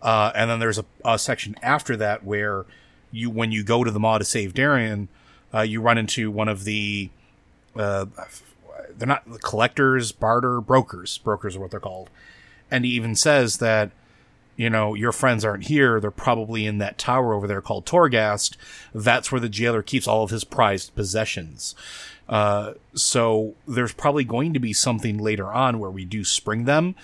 Uh, 0.00 0.30
and 0.34 0.50
then 0.50 0.60
there's 0.60 0.78
a, 0.78 0.84
a, 1.04 1.18
section 1.18 1.56
after 1.62 1.96
that 1.96 2.24
where 2.24 2.64
you, 3.12 3.30
when 3.30 3.52
you 3.52 3.62
go 3.62 3.84
to 3.84 3.90
the 3.90 4.00
Maw 4.00 4.18
to 4.18 4.24
save 4.24 4.54
Darion, 4.54 5.08
uh, 5.54 5.60
you 5.60 5.80
run 5.80 5.98
into 5.98 6.30
one 6.30 6.48
of 6.48 6.64
the, 6.64 7.10
uh, 7.76 8.06
they're 8.96 9.06
not 9.06 9.42
collectors, 9.42 10.10
barter, 10.10 10.60
brokers. 10.60 11.18
Brokers 11.18 11.56
are 11.56 11.60
what 11.60 11.70
they're 11.70 11.80
called. 11.80 12.10
And 12.70 12.84
he 12.84 12.92
even 12.92 13.14
says 13.14 13.58
that, 13.58 13.90
you 14.56 14.70
know, 14.70 14.94
your 14.94 15.12
friends 15.12 15.44
aren't 15.44 15.64
here. 15.64 16.00
They're 16.00 16.10
probably 16.10 16.66
in 16.66 16.78
that 16.78 16.98
tower 16.98 17.34
over 17.34 17.46
there 17.46 17.60
called 17.60 17.86
Torghast. 17.86 18.56
That's 18.94 19.30
where 19.30 19.40
the 19.40 19.48
jailer 19.48 19.82
keeps 19.82 20.08
all 20.08 20.24
of 20.24 20.30
his 20.30 20.44
prized 20.44 20.94
possessions. 20.94 21.74
Uh, 22.28 22.74
so 22.94 23.54
there's 23.66 23.92
probably 23.92 24.24
going 24.24 24.54
to 24.54 24.60
be 24.60 24.72
something 24.72 25.18
later 25.18 25.52
on 25.52 25.78
where 25.78 25.90
we 25.90 26.04
do 26.04 26.24
spring 26.24 26.64
them 26.64 26.94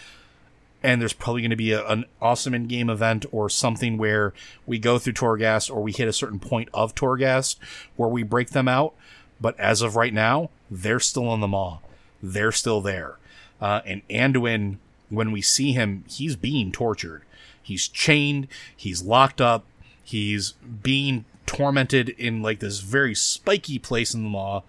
and 0.83 1.01
there's 1.01 1.12
probably 1.12 1.43
going 1.43 1.51
to 1.51 1.57
be 1.57 1.72
a, 1.72 1.87
an 1.89 2.05
awesome 2.20 2.55
in-game 2.55 2.89
event 2.89 3.26
or 3.33 3.51
something 3.51 3.99
where 3.99 4.33
we 4.66 4.79
go 4.79 4.99
through 4.99 5.14
Torghast 5.14 5.70
or 5.70 5.83
we 5.83 5.93
hit 5.93 6.09
a 6.09 6.12
certain 6.12 6.39
point 6.39 6.68
of 6.72 6.95
Torghast 6.95 7.57
where 7.97 8.09
we 8.09 8.22
break 8.22 8.51
them 8.51 8.68
out. 8.68 8.95
But 9.41 9.59
as 9.59 9.83
of 9.83 9.97
right 9.97 10.14
now, 10.14 10.51
they're 10.70 11.01
still 11.01 11.29
on 11.29 11.41
the 11.41 11.49
Maw. 11.49 11.79
They're 12.22 12.53
still 12.53 12.81
there. 12.81 13.16
Uh, 13.61 13.81
and 13.85 14.07
Anduin, 14.09 14.79
when 15.09 15.33
we 15.33 15.43
see 15.43 15.72
him, 15.72 16.05
he's 16.09 16.37
being 16.37 16.72
tortured. 16.72 17.22
He's 17.62 17.89
chained. 17.89 18.49
He's 18.76 19.03
locked 19.03 19.41
up. 19.41 19.64
He's 20.03 20.53
being 20.83 21.24
tormented 21.47 22.11
in 22.11 22.43
like 22.43 22.61
this 22.61 22.81
very 22.81 23.14
spiky 23.14 23.79
place 23.79 24.14
in 24.14 24.22
the 24.22 24.29
Maw. 24.29 24.62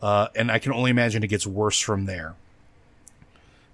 Uh, 0.00 0.28
and 0.34 0.50
I 0.50 0.58
can 0.58 0.72
only 0.72 0.90
imagine 0.90 1.22
it 1.22 1.28
gets 1.28 1.46
worse 1.46 1.80
from 1.80 2.04
there. 2.04 2.34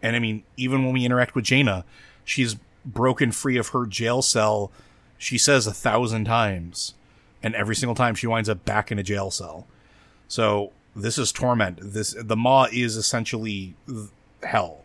And 0.02 0.16
I 0.16 0.18
mean, 0.18 0.42
even 0.56 0.84
when 0.84 0.92
we 0.92 1.04
interact 1.04 1.34
with 1.34 1.44
Jaina, 1.44 1.84
she's 2.24 2.56
broken 2.84 3.32
free 3.32 3.56
of 3.56 3.68
her 3.68 3.86
jail 3.86 4.22
cell, 4.22 4.70
she 5.16 5.38
says 5.38 5.66
a 5.66 5.72
thousand 5.72 6.24
times. 6.24 6.94
And 7.42 7.54
every 7.54 7.76
single 7.76 7.94
time 7.94 8.14
she 8.14 8.26
winds 8.26 8.48
up 8.48 8.64
back 8.64 8.92
in 8.92 8.98
a 8.98 9.02
jail 9.02 9.30
cell. 9.30 9.66
So 10.28 10.72
this 10.94 11.18
is 11.18 11.32
torment. 11.32 11.78
This 11.80 12.14
the 12.18 12.36
Maw 12.36 12.68
is 12.72 12.96
essentially 12.96 13.74
hell. 14.42 14.84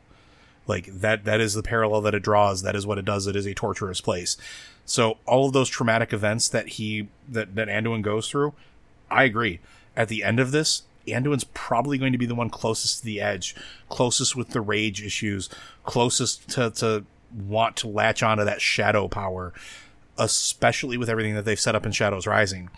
Like 0.66 0.88
that 0.88 1.26
that 1.26 1.40
is 1.40 1.54
the 1.54 1.64
parallel 1.64 2.02
that 2.02 2.16
it 2.16 2.24
draws. 2.24 2.62
That 2.64 2.76
is 2.76 2.86
what 2.86 2.98
it 2.98 3.06
does. 3.06 3.28
It 3.28 3.36
is 3.36 3.46
a 3.46 3.54
torturous 3.54 4.02
place. 4.02 4.38
So 4.86 5.18
all 5.26 5.48
of 5.48 5.54
those 5.54 5.70
traumatic 5.70 6.14
events 6.14 6.48
that 6.50 6.68
he 6.70 7.10
that, 7.28 7.56
that 7.56 7.68
Anduin 7.68 8.02
goes 8.02 8.30
through, 8.30 8.54
I 9.10 9.24
agree. 9.24 9.60
At 9.96 10.08
the 10.08 10.24
end 10.24 10.40
of 10.40 10.52
this, 10.52 10.84
Anduin's 11.08 11.44
probably 11.44 11.98
going 11.98 12.12
to 12.12 12.18
be 12.18 12.26
the 12.26 12.36
one 12.36 12.50
closest 12.50 13.00
to 13.00 13.06
the 13.06 13.22
edge, 13.22 13.56
closest 13.90 14.36
with 14.36 14.50
the 14.50 14.62
rage 14.62 15.02
issues, 15.02 15.50
closest 15.84 16.48
to, 16.50 16.72
to 16.72 17.06
want 17.32 17.76
to 17.78 17.88
latch 17.88 18.24
onto 18.24 18.44
that 18.46 18.62
shadow 18.62 19.08
power, 19.08 19.54
especially 20.18 20.98
with 20.98 21.10
everything 21.10 21.36
that 21.36 21.46
they've 21.46 21.60
set 21.60 21.76
up 21.76 21.86
in 21.86 21.92
Shadows 21.92 22.28
Rising. 22.28 22.70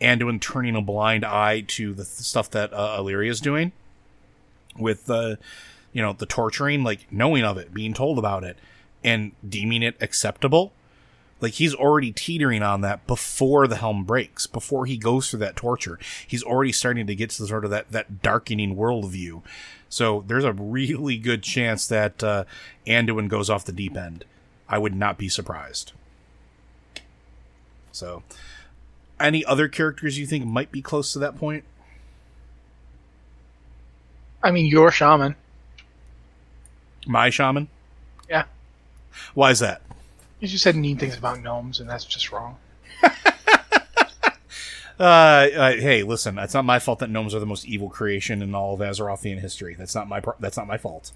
Anduin 0.00 0.40
turning 0.40 0.76
a 0.76 0.82
blind 0.82 1.24
eye 1.24 1.60
to 1.68 1.92
the 1.92 2.04
th- 2.04 2.06
stuff 2.06 2.50
that 2.50 2.72
uh, 2.72 2.96
Illyria's 2.98 3.40
doing 3.40 3.72
with 4.76 5.06
the, 5.06 5.38
you 5.92 6.02
know, 6.02 6.12
the 6.12 6.26
torturing, 6.26 6.82
like 6.82 7.12
knowing 7.12 7.44
of 7.44 7.56
it, 7.56 7.72
being 7.72 7.94
told 7.94 8.18
about 8.18 8.42
it, 8.42 8.56
and 9.04 9.32
deeming 9.48 9.82
it 9.82 9.96
acceptable 10.00 10.72
like 11.42 11.54
he's 11.54 11.74
already 11.74 12.12
teetering 12.12 12.62
on 12.62 12.80
that 12.82 13.06
before 13.06 13.66
the 13.66 13.76
helm 13.76 14.04
breaks, 14.04 14.46
before 14.46 14.86
he 14.86 14.96
goes 14.96 15.28
through 15.28 15.40
that 15.40 15.56
torture. 15.56 15.98
He's 16.26 16.42
already 16.42 16.72
starting 16.72 17.06
to 17.08 17.14
get 17.14 17.30
to 17.30 17.46
sort 17.46 17.64
of 17.64 17.70
that, 17.72 17.90
that 17.90 18.22
darkening 18.22 18.76
worldview. 18.76 19.42
So 19.88 20.24
there's 20.26 20.44
a 20.44 20.52
really 20.52 21.18
good 21.18 21.42
chance 21.42 21.86
that 21.88 22.22
uh, 22.24 22.44
Anduin 22.86 23.28
goes 23.28 23.50
off 23.50 23.64
the 23.66 23.72
deep 23.72 23.96
end. 23.96 24.24
I 24.68 24.78
would 24.78 24.94
not 24.94 25.18
be 25.18 25.28
surprised. 25.28 25.92
So 27.90 28.22
Any 29.20 29.44
other 29.44 29.68
characters 29.68 30.18
you 30.18 30.26
think 30.26 30.46
might 30.46 30.72
be 30.72 30.82
close 30.82 31.12
to 31.12 31.18
that 31.20 31.36
point? 31.36 31.64
I 34.42 34.50
mean, 34.50 34.66
your 34.66 34.90
shaman. 34.90 35.36
My 37.06 37.30
shaman? 37.30 37.68
Yeah. 38.28 38.44
Why 39.34 39.50
is 39.50 39.60
that? 39.60 39.82
You 40.42 40.48
just 40.48 40.64
said 40.64 40.74
mean 40.74 40.98
things 40.98 41.16
about 41.16 41.40
gnomes, 41.40 41.78
and 41.78 41.88
that's 41.88 42.04
just 42.04 42.32
wrong. 42.32 42.56
Uh, 45.00 45.48
uh, 45.56 45.72
hey, 45.72 46.04
listen, 46.04 46.38
it's 46.38 46.54
not 46.54 46.64
my 46.64 46.78
fault 46.78 47.00
that 47.00 47.10
gnomes 47.10 47.34
are 47.34 47.40
the 47.40 47.46
most 47.46 47.64
evil 47.64 47.88
creation 47.88 48.40
in 48.40 48.54
all 48.54 48.74
of 48.74 48.80
Azerothian 48.80 49.40
history. 49.40 49.74
That's 49.74 49.96
not 49.96 50.06
my 50.06 50.20
pro- 50.20 50.36
that's 50.38 50.56
not 50.56 50.68
my 50.68 50.76
fault. 50.76 51.10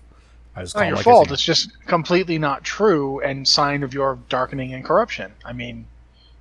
I 0.57 0.63
just 0.63 0.75
It's 0.75 0.75
not 0.75 0.81
call 0.81 0.89
your 0.89 0.97
like 0.97 1.05
fault. 1.05 1.31
It's 1.31 1.43
just 1.43 1.71
completely 1.87 2.37
not 2.39 2.65
true 2.65 3.21
and 3.21 3.47
sign 3.47 3.85
of 3.85 3.95
your 3.95 4.19
darkening 4.29 4.75
and 4.75 4.85
corruption. 4.85 5.35
I 5.45 5.53
mean, 5.53 5.87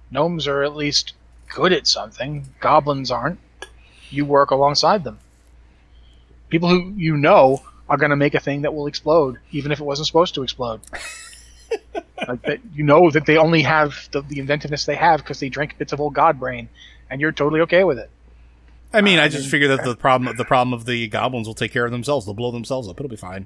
gnomes 0.09 0.47
are 0.47 0.63
at 0.63 0.75
least 0.75 1.13
good 1.53 1.71
at 1.71 1.85
something. 1.85 2.45
Goblins 2.61 3.11
aren't. 3.11 3.37
You 4.09 4.25
work 4.25 4.49
alongside 4.49 5.03
them. 5.03 5.19
People 6.49 6.69
who 6.69 6.93
you 6.95 7.15
know 7.15 7.61
are 7.89 7.97
going 7.97 8.11
to 8.11 8.15
make 8.15 8.33
a 8.33 8.39
thing 8.39 8.63
that 8.63 8.73
will 8.73 8.87
explode, 8.87 9.37
even 9.51 9.71
if 9.71 9.79
it 9.79 9.85
wasn't 9.85 10.07
supposed 10.07 10.33
to 10.35 10.41
explode. 10.41 10.79
like 12.27 12.41
that, 12.43 12.59
you 12.73 12.83
know 12.83 13.09
that 13.11 13.25
they 13.25 13.37
only 13.37 13.61
have 13.61 14.09
the, 14.11 14.21
the 14.21 14.39
inventiveness 14.39 14.85
they 14.85 14.95
have 14.95 15.21
because 15.21 15.39
they 15.39 15.49
drink 15.49 15.77
bits 15.77 15.93
of 15.93 15.99
old 15.99 16.13
god 16.13 16.39
brain, 16.39 16.69
and 17.09 17.21
you're 17.21 17.31
totally 17.31 17.61
okay 17.61 17.83
with 17.83 17.99
it. 17.99 18.09
I 18.93 19.01
mean, 19.01 19.19
I 19.19 19.27
just 19.27 19.49
figure 19.49 19.67
that 19.69 19.83
the 19.83 19.95
problem 19.95 20.35
the 20.37 20.45
problem 20.45 20.73
of 20.73 20.85
the 20.85 21.07
goblins 21.07 21.47
will 21.47 21.55
take 21.55 21.71
care 21.71 21.85
of 21.85 21.91
themselves. 21.91 22.25
They'll 22.25 22.33
blow 22.33 22.51
themselves 22.51 22.87
up. 22.87 22.99
It'll 22.99 23.09
be 23.09 23.15
fine. 23.15 23.45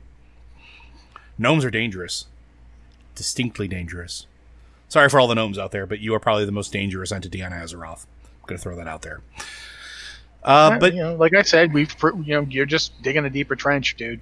Gnomes 1.37 1.65
are 1.65 1.71
dangerous, 1.71 2.25
distinctly 3.15 3.67
dangerous. 3.67 4.27
Sorry 4.89 5.09
for 5.09 5.19
all 5.19 5.27
the 5.27 5.35
gnomes 5.35 5.57
out 5.57 5.71
there, 5.71 5.85
but 5.85 5.99
you 5.99 6.13
are 6.15 6.19
probably 6.19 6.45
the 6.45 6.51
most 6.51 6.73
dangerous 6.73 7.11
entity 7.11 7.41
on 7.41 7.51
Azeroth. 7.51 8.05
I'm 8.23 8.47
gonna 8.47 8.59
throw 8.59 8.75
that 8.75 8.87
out 8.87 9.01
there. 9.01 9.21
Uh, 10.43 10.79
but 10.79 10.93
you 10.93 11.01
know, 11.01 11.15
like 11.15 11.33
I 11.33 11.41
said, 11.41 11.73
we've 11.73 11.93
you 12.03 12.35
know 12.35 12.41
you're 12.49 12.65
just 12.65 13.01
digging 13.01 13.25
a 13.25 13.29
deeper 13.29 13.55
trench, 13.55 13.95
dude. 13.97 14.21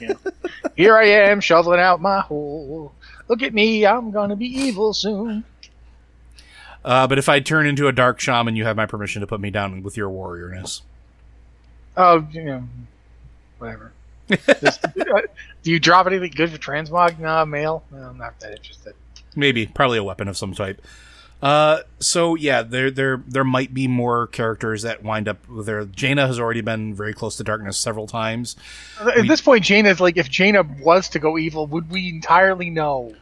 You 0.00 0.08
know. 0.08 0.18
Here 0.76 0.96
I 0.96 1.04
am 1.04 1.40
shoveling 1.40 1.78
out 1.78 2.00
my 2.00 2.20
hole. 2.20 2.92
Look 3.28 3.42
at 3.42 3.54
me, 3.54 3.86
I'm 3.86 4.10
gonna 4.10 4.36
be 4.36 4.46
evil 4.46 4.92
soon. 4.92 5.44
uh, 6.84 7.06
but 7.06 7.18
if 7.18 7.28
I 7.28 7.40
turn 7.40 7.66
into 7.66 7.88
a 7.88 7.92
dark 7.92 8.20
shaman, 8.20 8.56
you 8.56 8.64
have 8.64 8.76
my 8.76 8.86
permission 8.86 9.20
to 9.20 9.26
put 9.26 9.40
me 9.40 9.50
down 9.50 9.82
with 9.82 9.96
your 9.96 10.10
warriorness. 10.10 10.82
Oh, 11.96 12.26
you 12.32 12.44
know, 12.44 12.64
whatever. 13.58 13.92
Uh, 15.06 15.20
do 15.62 15.70
you 15.70 15.78
drop 15.78 16.06
anything 16.06 16.32
good 16.34 16.50
for 16.50 16.56
transmog? 16.58 17.18
No, 17.18 17.44
mail. 17.44 17.84
No, 17.90 17.98
I'm 17.98 18.18
not 18.18 18.40
that 18.40 18.52
interested. 18.52 18.94
Maybe, 19.36 19.66
probably 19.66 19.98
a 19.98 20.04
weapon 20.04 20.28
of 20.28 20.36
some 20.36 20.54
type. 20.54 20.80
Uh, 21.42 21.80
so 22.00 22.34
yeah, 22.36 22.62
there 22.62 22.90
there 22.90 23.22
there 23.28 23.44
might 23.44 23.74
be 23.74 23.86
more 23.86 24.26
characters 24.28 24.82
that 24.82 25.02
wind 25.02 25.28
up 25.28 25.38
there. 25.50 25.84
Jaina 25.84 26.26
has 26.26 26.40
already 26.40 26.62
been 26.62 26.94
very 26.94 27.12
close 27.12 27.36
to 27.36 27.44
darkness 27.44 27.76
several 27.76 28.06
times. 28.06 28.56
At 29.00 29.16
We- 29.16 29.28
this 29.28 29.42
point, 29.42 29.62
Jaina 29.64 29.90
is 29.90 30.00
like, 30.00 30.16
if 30.16 30.30
Jaina 30.30 30.62
was 30.80 31.08
to 31.10 31.18
go 31.18 31.36
evil, 31.36 31.66
would 31.66 31.90
we 31.90 32.08
entirely 32.08 32.70
know? 32.70 33.08
Like, 33.08 33.16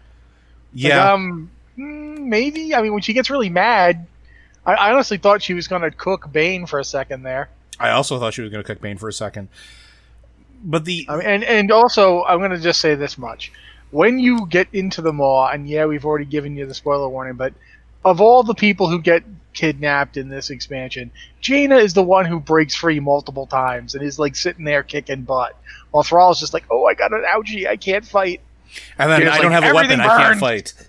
Yeah, 0.74 1.12
um, 1.12 1.50
mm, 1.76 2.18
maybe. 2.18 2.74
I 2.74 2.82
mean, 2.82 2.92
when 2.92 3.02
she 3.02 3.12
gets 3.12 3.28
really 3.28 3.50
mad, 3.50 4.06
I, 4.64 4.74
I 4.74 4.92
honestly 4.92 5.18
thought 5.18 5.42
she 5.42 5.54
was 5.54 5.66
gonna 5.66 5.90
cook 5.90 6.30
Bane 6.32 6.66
for 6.66 6.78
a 6.78 6.84
second 6.84 7.24
there. 7.24 7.48
I 7.80 7.90
also 7.90 8.20
thought 8.20 8.34
she 8.34 8.42
was 8.42 8.52
going 8.52 8.62
to 8.62 8.66
cook 8.66 8.80
Bane 8.80 8.98
for 8.98 9.08
a 9.08 9.12
second. 9.12 9.48
But 10.62 10.84
the 10.84 11.06
I 11.08 11.16
mean, 11.16 11.26
and 11.26 11.42
and 11.44 11.72
also, 11.72 12.22
I'm 12.22 12.38
gonna 12.40 12.60
just 12.60 12.80
say 12.80 12.94
this 12.94 13.18
much: 13.18 13.50
when 13.90 14.20
you 14.20 14.46
get 14.46 14.68
into 14.72 15.02
the 15.02 15.12
maw, 15.12 15.48
and 15.48 15.68
yeah, 15.68 15.86
we've 15.86 16.04
already 16.04 16.26
given 16.26 16.56
you 16.56 16.64
the 16.66 16.74
spoiler 16.74 17.08
warning, 17.08 17.34
but 17.34 17.52
of 18.04 18.20
all 18.20 18.42
the 18.42 18.54
people 18.54 18.88
who 18.88 19.00
get 19.00 19.24
kidnapped 19.52 20.16
in 20.16 20.28
this 20.28 20.50
expansion, 20.50 21.10
Jaina 21.40 21.76
is 21.76 21.94
the 21.94 22.02
one 22.02 22.24
who 22.24 22.40
breaks 22.40 22.74
free 22.74 23.00
multiple 23.00 23.46
times 23.46 23.94
and 23.94 24.02
is 24.02 24.18
like 24.18 24.36
sitting 24.36 24.64
there 24.64 24.82
kicking 24.82 25.22
butt, 25.22 25.56
while 25.90 26.02
Thrall's 26.02 26.40
just 26.40 26.54
like, 26.54 26.64
"Oh, 26.70 26.84
I 26.86 26.94
got 26.94 27.12
an 27.12 27.24
ouchie, 27.24 27.66
I 27.68 27.76
can't 27.76 28.04
fight." 28.04 28.40
and 28.98 29.10
then 29.10 29.22
Jaina's 29.22 29.30
I 29.32 29.42
don't 29.42 29.52
like, 29.52 29.62
have 29.62 29.72
a 29.72 29.74
weapon, 29.74 30.00
"Everything 30.00 30.10
I 30.10 30.22
can't 30.22 30.40
fight. 30.40 30.74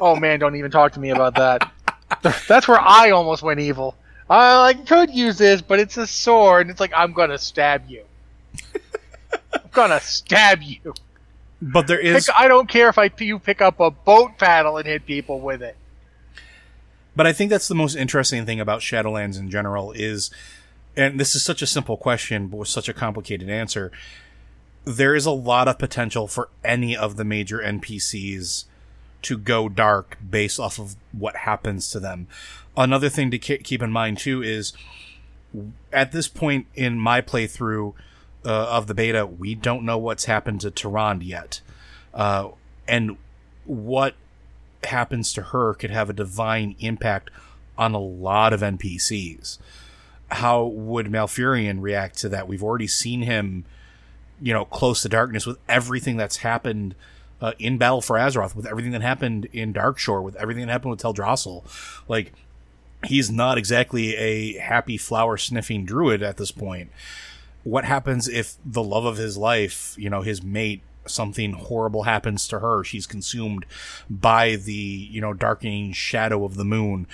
Oh 0.00 0.16
man, 0.16 0.38
don't 0.38 0.56
even 0.56 0.70
talk 0.70 0.92
to 0.92 1.00
me 1.00 1.10
about 1.10 1.34
that. 1.34 1.70
That's 2.48 2.66
where 2.66 2.80
I 2.80 3.10
almost 3.10 3.42
went 3.42 3.60
evil. 3.60 3.94
I 4.30 4.58
like, 4.58 4.86
could 4.86 5.10
use 5.10 5.36
this, 5.36 5.60
but 5.60 5.78
it's 5.78 5.96
a 5.96 6.06
sword. 6.06 6.62
and 6.62 6.70
It's 6.70 6.80
like 6.80 6.92
I'm 6.96 7.12
gonna 7.12 7.36
stab 7.36 7.82
you. 7.88 8.04
I'm 9.52 9.68
gonna 9.72 10.00
stab 10.00 10.62
you. 10.62 10.94
But 11.60 11.86
there 11.86 11.98
is, 11.98 12.26
Pick, 12.26 12.34
I 12.38 12.48
don't 12.48 12.68
care 12.68 12.88
if 12.88 12.96
I 12.96 13.10
you 13.18 13.38
pick 13.38 13.60
up 13.60 13.80
a 13.80 13.90
boat 13.90 14.38
paddle 14.38 14.78
and 14.78 14.86
hit 14.86 15.04
people 15.04 15.40
with 15.40 15.62
it. 15.62 15.76
But 17.16 17.26
I 17.26 17.32
think 17.32 17.50
that's 17.50 17.68
the 17.68 17.74
most 17.74 17.96
interesting 17.96 18.46
thing 18.46 18.60
about 18.60 18.80
Shadowlands 18.80 19.38
in 19.38 19.50
general 19.50 19.92
is, 19.92 20.30
and 20.96 21.18
this 21.18 21.34
is 21.34 21.42
such 21.42 21.62
a 21.62 21.66
simple 21.66 21.96
question, 21.96 22.48
but 22.48 22.58
with 22.58 22.68
such 22.68 22.88
a 22.88 22.94
complicated 22.94 23.50
answer. 23.50 23.90
There 24.84 25.14
is 25.14 25.26
a 25.26 25.30
lot 25.30 25.68
of 25.68 25.78
potential 25.78 26.26
for 26.26 26.48
any 26.64 26.96
of 26.96 27.16
the 27.16 27.24
major 27.24 27.58
NPCs 27.58 28.64
to 29.22 29.36
go 29.36 29.68
dark 29.68 30.16
based 30.28 30.58
off 30.58 30.78
of 30.78 30.96
what 31.12 31.36
happens 31.36 31.90
to 31.90 32.00
them. 32.00 32.26
Another 32.76 33.08
thing 33.08 33.30
to 33.30 33.38
ke- 33.38 33.62
keep 33.62 33.82
in 33.82 33.92
mind 33.92 34.18
too 34.18 34.42
is 34.42 34.72
at 35.92 36.12
this 36.12 36.28
point 36.28 36.66
in 36.74 36.98
my 36.98 37.20
playthrough 37.20 37.92
uh, 38.44 38.48
of 38.48 38.86
the 38.86 38.94
beta, 38.94 39.26
we 39.26 39.54
don't 39.54 39.84
know 39.84 39.98
what's 39.98 40.24
happened 40.24 40.60
to 40.62 40.70
Tyrande 40.70 41.26
yet. 41.26 41.60
Uh, 42.14 42.50
and 42.88 43.16
what 43.64 44.14
happens 44.84 45.32
to 45.34 45.42
her 45.42 45.74
could 45.74 45.90
have 45.90 46.10
a 46.10 46.14
divine 46.14 46.76
impact 46.80 47.30
on 47.76 47.94
a 47.94 48.00
lot 48.00 48.52
of 48.52 48.60
NPCs. 48.60 49.58
How 50.30 50.64
would 50.64 51.06
Malfurion 51.06 51.80
react 51.80 52.18
to 52.18 52.28
that? 52.28 52.46
We've 52.46 52.62
already 52.62 52.86
seen 52.86 53.22
him, 53.22 53.64
you 54.40 54.52
know, 54.52 54.64
close 54.64 55.02
to 55.02 55.08
darkness 55.08 55.46
with 55.46 55.58
everything 55.68 56.16
that's 56.16 56.38
happened 56.38 56.94
uh, 57.40 57.52
in 57.58 57.78
Battle 57.78 58.00
for 58.00 58.16
Azeroth, 58.16 58.54
with 58.54 58.66
everything 58.66 58.92
that 58.92 59.02
happened 59.02 59.46
in 59.46 59.72
Darkshore, 59.72 60.22
with 60.22 60.36
everything 60.36 60.66
that 60.66 60.72
happened 60.72 60.90
with 60.90 61.00
Teldrassil. 61.00 61.64
Like, 62.06 62.32
he's 63.04 63.30
not 63.30 63.58
exactly 63.58 64.14
a 64.16 64.58
happy 64.58 64.96
flower 64.96 65.36
sniffing 65.36 65.84
druid 65.84 66.22
at 66.22 66.36
this 66.36 66.50
point. 66.50 66.90
What 67.64 67.84
happens 67.84 68.28
if 68.28 68.56
the 68.64 68.82
love 68.82 69.04
of 69.04 69.16
his 69.16 69.36
life, 69.36 69.94
you 69.98 70.10
know, 70.10 70.22
his 70.22 70.42
mate, 70.42 70.82
something 71.06 71.52
horrible 71.52 72.02
happens 72.04 72.46
to 72.48 72.60
her? 72.60 72.84
She's 72.84 73.06
consumed 73.06 73.66
by 74.08 74.56
the, 74.56 74.72
you 74.72 75.20
know, 75.20 75.32
darkening 75.32 75.92
shadow 75.92 76.44
of 76.44 76.56
the 76.56 76.64
moon. 76.64 77.06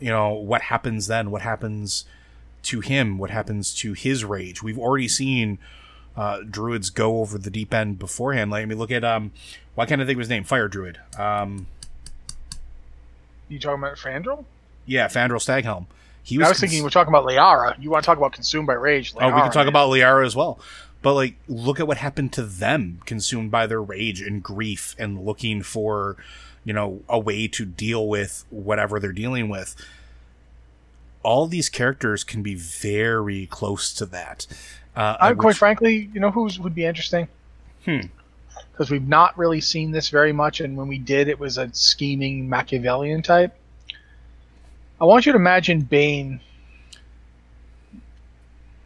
You 0.00 0.10
know, 0.10 0.32
what 0.32 0.62
happens 0.62 1.06
then? 1.06 1.30
What 1.30 1.42
happens 1.42 2.04
to 2.64 2.80
him? 2.80 3.18
What 3.18 3.30
happens 3.30 3.74
to 3.76 3.92
his 3.92 4.24
rage? 4.24 4.62
We've 4.62 4.78
already 4.78 5.08
seen 5.08 5.58
uh, 6.16 6.40
druids 6.48 6.90
go 6.90 7.20
over 7.20 7.38
the 7.38 7.50
deep 7.50 7.72
end 7.72 7.98
beforehand. 7.98 8.50
Like, 8.50 8.62
I 8.62 8.66
mean, 8.66 8.78
look 8.78 8.90
at 8.90 9.04
um, 9.04 9.32
why 9.74 9.86
can't 9.86 10.00
I 10.00 10.04
think 10.04 10.16
of 10.16 10.20
his 10.20 10.28
name? 10.30 10.44
Fire 10.44 10.68
Druid. 10.68 10.98
Um, 11.18 11.66
You 13.48 13.58
talking 13.58 13.82
about 13.82 13.96
Fandral? 13.96 14.44
yeah, 14.86 15.06
Fandral 15.08 15.40
Staghelm. 15.40 15.86
He 16.22 16.38
was 16.38 16.46
I 16.46 16.48
was 16.48 16.58
cons- 16.58 16.70
thinking 16.70 16.82
we're 16.82 16.90
talking 16.90 17.12
about 17.14 17.24
Leyara. 17.24 17.80
You 17.80 17.90
want 17.90 18.02
to 18.02 18.06
talk 18.06 18.18
about 18.18 18.32
consumed 18.32 18.66
by 18.66 18.72
rage? 18.74 19.14
Oh, 19.16 19.26
we 19.26 19.32
can 19.32 19.44
talk 19.52 19.54
man. 19.56 19.68
about 19.68 19.90
Leyara 19.90 20.26
as 20.26 20.34
well. 20.34 20.58
But 21.06 21.14
like, 21.14 21.36
look 21.46 21.78
at 21.78 21.86
what 21.86 21.98
happened 21.98 22.32
to 22.32 22.42
them, 22.42 23.00
consumed 23.06 23.52
by 23.52 23.68
their 23.68 23.80
rage 23.80 24.20
and 24.20 24.42
grief, 24.42 24.96
and 24.98 25.24
looking 25.24 25.62
for, 25.62 26.16
you 26.64 26.72
know, 26.72 27.02
a 27.08 27.16
way 27.16 27.46
to 27.46 27.64
deal 27.64 28.08
with 28.08 28.44
whatever 28.50 28.98
they're 28.98 29.12
dealing 29.12 29.48
with. 29.48 29.76
All 31.22 31.46
these 31.46 31.68
characters 31.68 32.24
can 32.24 32.42
be 32.42 32.56
very 32.56 33.46
close 33.46 33.94
to 33.94 34.06
that. 34.06 34.48
Uh, 34.96 35.16
I, 35.20 35.28
which- 35.30 35.38
quite 35.38 35.54
frankly, 35.54 36.10
you 36.12 36.18
know 36.18 36.32
who's 36.32 36.58
would 36.58 36.74
be 36.74 36.84
interesting? 36.84 37.28
Hmm. 37.84 38.00
Because 38.72 38.90
we've 38.90 39.06
not 39.06 39.38
really 39.38 39.60
seen 39.60 39.92
this 39.92 40.08
very 40.08 40.32
much, 40.32 40.60
and 40.60 40.76
when 40.76 40.88
we 40.88 40.98
did, 40.98 41.28
it 41.28 41.38
was 41.38 41.56
a 41.56 41.72
scheming 41.72 42.48
Machiavellian 42.48 43.22
type. 43.22 43.54
I 45.00 45.04
want 45.04 45.24
you 45.24 45.30
to 45.30 45.38
imagine 45.38 45.82
Bane, 45.82 46.40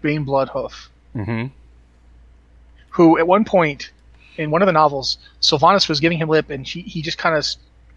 Bane 0.02 0.26
Bloodhoof, 0.26 0.88
Mhm. 1.16 1.52
Who 2.90 3.18
at 3.18 3.26
one 3.26 3.44
point 3.44 3.90
in 4.36 4.50
one 4.50 4.62
of 4.62 4.66
the 4.66 4.72
novels, 4.72 5.18
Sylvanas 5.40 5.88
was 5.88 6.00
giving 6.00 6.18
him 6.18 6.28
lip, 6.28 6.50
and 6.50 6.66
she, 6.66 6.82
he 6.82 7.02
just 7.02 7.18
kind 7.18 7.36
of 7.36 7.46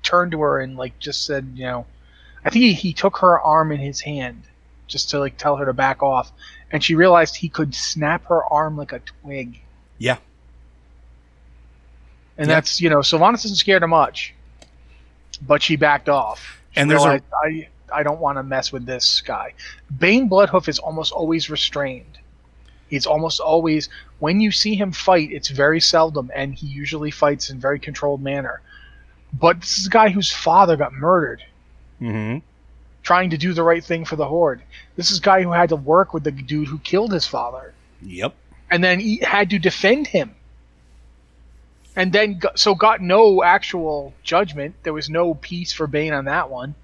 turned 0.01 0.31
to 0.31 0.41
her 0.41 0.59
and 0.59 0.75
like 0.77 0.97
just 0.99 1.25
said, 1.25 1.51
you 1.55 1.63
know, 1.65 1.85
I 2.43 2.49
think 2.49 2.63
he, 2.63 2.73
he 2.73 2.93
took 2.93 3.17
her 3.17 3.39
arm 3.39 3.71
in 3.71 3.79
his 3.79 4.01
hand 4.01 4.43
just 4.87 5.09
to 5.11 5.19
like 5.19 5.37
tell 5.37 5.55
her 5.57 5.65
to 5.65 5.73
back 5.73 6.03
off, 6.03 6.31
and 6.71 6.83
she 6.83 6.95
realized 6.95 7.35
he 7.35 7.49
could 7.49 7.73
snap 7.73 8.25
her 8.25 8.43
arm 8.51 8.75
like 8.77 8.91
a 8.91 8.99
twig. 8.99 9.59
Yeah. 9.97 10.17
And 12.37 12.47
Yeah. 12.49 12.55
that's 12.55 12.81
you 12.81 12.89
know, 12.89 12.99
Sylvanas 12.99 13.45
isn't 13.45 13.57
scared 13.57 13.83
of 13.83 13.89
much, 13.89 14.33
but 15.45 15.61
she 15.61 15.75
backed 15.75 16.09
off. 16.09 16.59
She 16.71 16.81
And 16.81 16.89
there's 16.91 17.03
a- 17.03 17.05
realized, 17.05 17.23
I 17.43 17.67
I 17.93 18.01
don't 18.03 18.19
want 18.19 18.37
to 18.39 18.43
mess 18.43 18.71
with 18.71 18.85
this 18.87 19.21
guy. 19.21 19.53
Bane 19.99 20.27
Bloodhoof 20.29 20.67
is 20.67 20.79
almost 20.79 21.11
always 21.13 21.49
restrained. 21.49 22.17
He's 22.93 23.07
almost 23.07 23.39
always 23.39 23.89
when 24.19 24.39
you 24.39 24.51
see 24.51 24.75
him 24.75 24.91
fight, 24.91 25.31
it's 25.31 25.49
very 25.49 25.79
seldom, 25.79 26.29
and 26.35 26.53
he 26.53 26.67
usually 26.67 27.09
fights 27.09 27.49
in 27.49 27.59
very 27.59 27.79
controlled 27.79 28.21
manner. 28.21 28.61
But 29.33 29.61
this 29.61 29.79
is 29.79 29.87
a 29.87 29.89
guy 29.89 30.09
whose 30.09 30.31
father 30.31 30.77
got 30.77 30.93
murdered. 30.93 31.43
Mhm. 31.99 32.43
trying 33.01 33.31
to 33.31 33.37
do 33.37 33.51
the 33.51 33.63
right 33.63 33.83
thing 33.83 34.05
for 34.05 34.15
the 34.15 34.27
Horde. 34.27 34.61
This 34.95 35.09
is 35.11 35.17
a 35.17 35.21
guy 35.21 35.41
who 35.41 35.51
had 35.51 35.69
to 35.69 35.75
work 35.75 36.13
with 36.13 36.23
the 36.23 36.31
dude 36.31 36.67
who 36.67 36.77
killed 36.79 37.11
his 37.11 37.25
father, 37.25 37.73
Yep. 38.03 38.33
and 38.69 38.83
then 38.83 38.99
he 38.99 39.17
had 39.17 39.49
to 39.49 39.59
defend 39.59 40.07
him. 40.07 40.35
And 41.95 42.13
then, 42.13 42.39
so 42.55 42.75
got 42.75 43.01
no 43.01 43.43
actual 43.43 44.13
judgment. 44.23 44.75
There 44.83 44.93
was 44.93 45.09
no 45.09 45.33
peace 45.33 45.73
for 45.73 45.87
Bane 45.87 46.13
on 46.13 46.25
that 46.25 46.49
one. 46.51 46.75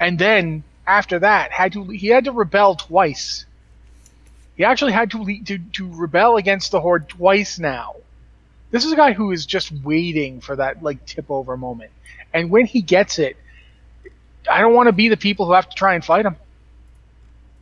And 0.00 0.18
then 0.18 0.64
after 0.86 1.18
that, 1.18 1.52
had 1.52 1.72
to 1.74 1.84
he 1.84 2.08
had 2.08 2.24
to 2.24 2.32
rebel 2.32 2.74
twice. 2.76 3.44
He 4.60 4.64
actually 4.66 4.92
had 4.92 5.10
to 5.12 5.42
to 5.44 5.56
to 5.56 5.90
rebel 5.94 6.36
against 6.36 6.70
the 6.70 6.82
Horde 6.82 7.08
twice 7.08 7.58
now. 7.58 7.96
This 8.70 8.84
is 8.84 8.92
a 8.92 8.96
guy 8.96 9.14
who 9.14 9.32
is 9.32 9.46
just 9.46 9.72
waiting 9.72 10.42
for 10.42 10.54
that 10.54 10.82
like 10.82 11.06
tip 11.06 11.30
over 11.30 11.56
moment. 11.56 11.92
And 12.34 12.50
when 12.50 12.66
he 12.66 12.82
gets 12.82 13.18
it, 13.18 13.38
I 14.52 14.60
don't 14.60 14.74
want 14.74 14.88
to 14.88 14.92
be 14.92 15.08
the 15.08 15.16
people 15.16 15.46
who 15.46 15.54
have 15.54 15.70
to 15.70 15.74
try 15.74 15.94
and 15.94 16.04
fight 16.04 16.26
him. 16.26 16.36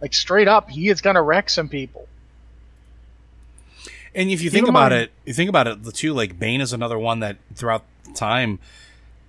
Like 0.00 0.12
straight 0.12 0.48
up, 0.48 0.70
he 0.70 0.88
is 0.88 1.00
gonna 1.00 1.22
wreck 1.22 1.50
some 1.50 1.68
people. 1.68 2.08
And 4.12 4.28
if 4.28 4.42
you 4.42 4.50
Keep 4.50 4.54
think 4.54 4.68
about 4.68 4.90
mind- 4.90 5.02
it, 5.02 5.12
you 5.24 5.34
think 5.34 5.48
about 5.48 5.68
it, 5.68 5.84
the 5.84 5.92
two 5.92 6.12
like 6.12 6.36
Bane 6.36 6.60
is 6.60 6.72
another 6.72 6.98
one 6.98 7.20
that 7.20 7.36
throughout 7.54 7.84
time 8.16 8.58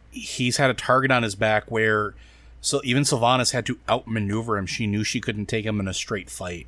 he's 0.10 0.58
had 0.58 0.72
a 0.72 0.74
target 0.74 1.12
on 1.12 1.22
his 1.22 1.36
back 1.36 1.70
where 1.70 2.16
so 2.62 2.82
even 2.84 3.04
Sylvanas 3.04 3.52
had 3.52 3.68
to 3.68 3.78
outmaneuver 3.88 4.58
him. 4.58 4.66
She 4.66 4.88
knew 4.88 5.04
she 5.04 5.22
couldn't 5.22 5.46
take 5.46 5.68
him 5.68 5.80
in 5.80 5.88
a 5.88 5.94
straight 5.94 6.32
fight. 6.32 6.66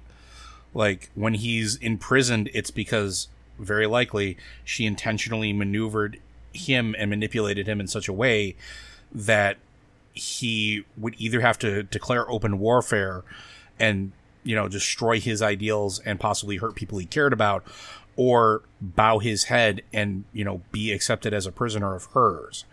Like 0.74 1.10
when 1.16 1.34
he's 1.36 1.76
imprisoned, 1.78 2.50
it's 2.54 2.72
because 2.72 3.28
very 3.60 3.88
likely 3.88 4.38
she 4.64 4.86
intentionally 4.86 5.54
maneuvered 5.54 6.20
him 6.54 6.96
and 6.98 7.10
manipulated 7.10 7.68
him 7.68 7.80
in 7.80 7.88
such 7.88 8.08
a 8.08 8.14
way 8.14 8.56
that 9.14 9.58
he 10.14 10.84
would 10.98 11.16
either 11.18 11.42
have 11.42 11.58
to 11.60 11.84
declare 11.84 12.30
open 12.30 12.60
warfare 12.60 13.24
and 13.80 14.12
you 14.44 14.56
know 14.56 14.68
destroy 14.68 15.20
his 15.20 15.42
ideals 15.42 16.00
and 16.00 16.20
possibly 16.20 16.58
hurt 16.58 16.76
people 16.76 16.98
he 16.98 17.06
cared 17.06 17.32
about 17.32 17.64
or 18.18 18.62
bow 18.82 19.20
his 19.20 19.46
head 19.46 19.82
and 19.94 20.26
you 20.34 20.44
know 20.44 20.62
be 20.72 20.92
accepted 20.92 21.34
as 21.34 21.46
a 21.46 21.52
prisoner 21.52 21.96
of 21.96 22.06
hers 22.08 22.66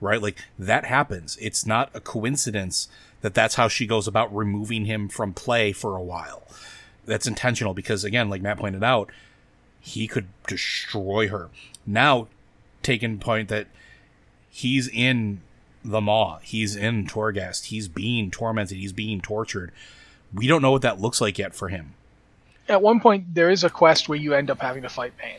right? 0.00 0.20
Like 0.20 0.38
that 0.58 0.84
happens. 0.84 1.36
It's 1.40 1.66
not 1.66 1.90
a 1.94 2.00
coincidence 2.00 2.88
that 3.20 3.34
that's 3.34 3.54
how 3.54 3.68
she 3.68 3.86
goes 3.86 4.06
about 4.06 4.34
removing 4.34 4.84
him 4.84 5.08
from 5.08 5.32
play 5.32 5.72
for 5.72 5.96
a 5.96 6.02
while 6.02 6.42
that's 7.06 7.26
intentional 7.26 7.72
because 7.74 8.04
again 8.04 8.28
like 8.28 8.42
matt 8.42 8.58
pointed 8.58 8.82
out 8.84 9.10
he 9.80 10.06
could 10.08 10.26
destroy 10.46 11.28
her 11.28 11.48
now 11.86 12.26
taking 12.82 13.18
point 13.18 13.48
that 13.48 13.66
he's 14.50 14.88
in 14.88 15.40
the 15.84 16.00
maw 16.00 16.38
he's 16.42 16.74
in 16.76 17.06
torghast 17.06 17.66
he's 17.66 17.88
being 17.88 18.30
tormented 18.30 18.76
he's 18.76 18.92
being 18.92 19.20
tortured 19.20 19.70
we 20.34 20.46
don't 20.46 20.60
know 20.62 20.70
what 20.72 20.82
that 20.82 21.00
looks 21.00 21.20
like 21.20 21.38
yet 21.38 21.54
for 21.54 21.68
him 21.68 21.94
At 22.68 22.82
one 22.82 22.98
point, 22.98 23.32
there 23.34 23.48
is 23.48 23.62
a 23.62 23.70
quest 23.70 24.08
where 24.08 24.18
you 24.18 24.34
end 24.34 24.50
up 24.50 24.60
having 24.60 24.82
to 24.82 24.88
fight 24.88 25.12
Bane. 25.16 25.38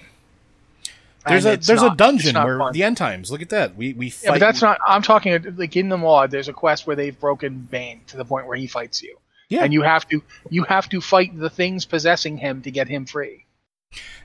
There's 1.28 1.44
And 1.44 1.62
a 1.62 1.66
there's 1.66 1.82
not- 1.82 1.94
a 1.94 1.98
dungeon 1.98 2.36
where 2.42 2.58
fun. 2.58 2.72
the 2.72 2.84
end 2.84 2.96
times. 2.96 3.30
Look 3.30 3.42
at 3.42 3.50
that. 3.50 3.76
We 3.76 3.92
we 3.92 4.10
fight. 4.10 4.24
Yeah, 4.24 4.32
but 4.32 4.40
that's 4.40 4.62
not. 4.62 4.78
I'm 4.88 5.02
talking 5.02 5.56
like 5.58 5.76
in 5.76 5.90
the 5.90 5.98
Maw. 5.98 6.28
There's 6.28 6.48
a 6.48 6.54
quest 6.54 6.88
where 6.88 6.96
they've 6.96 7.20
broken 7.20 7.68
Bane 7.70 8.00
to 8.08 8.16
the 8.16 8.24
point 8.24 8.48
where 8.48 8.56
he 8.56 8.66
fights 8.66 9.04
you, 9.04 9.18
yeah 9.50 9.64
and 9.64 9.74
you 9.74 9.82
have 9.82 10.08
to 10.08 10.22
you 10.50 10.64
have 10.64 10.90
to 10.90 11.02
fight 11.02 11.38
the 11.38 11.50
things 11.50 11.86
possessing 11.86 12.38
him 12.38 12.62
to 12.62 12.72
get 12.72 12.88
him 12.88 13.06
free. 13.06 13.46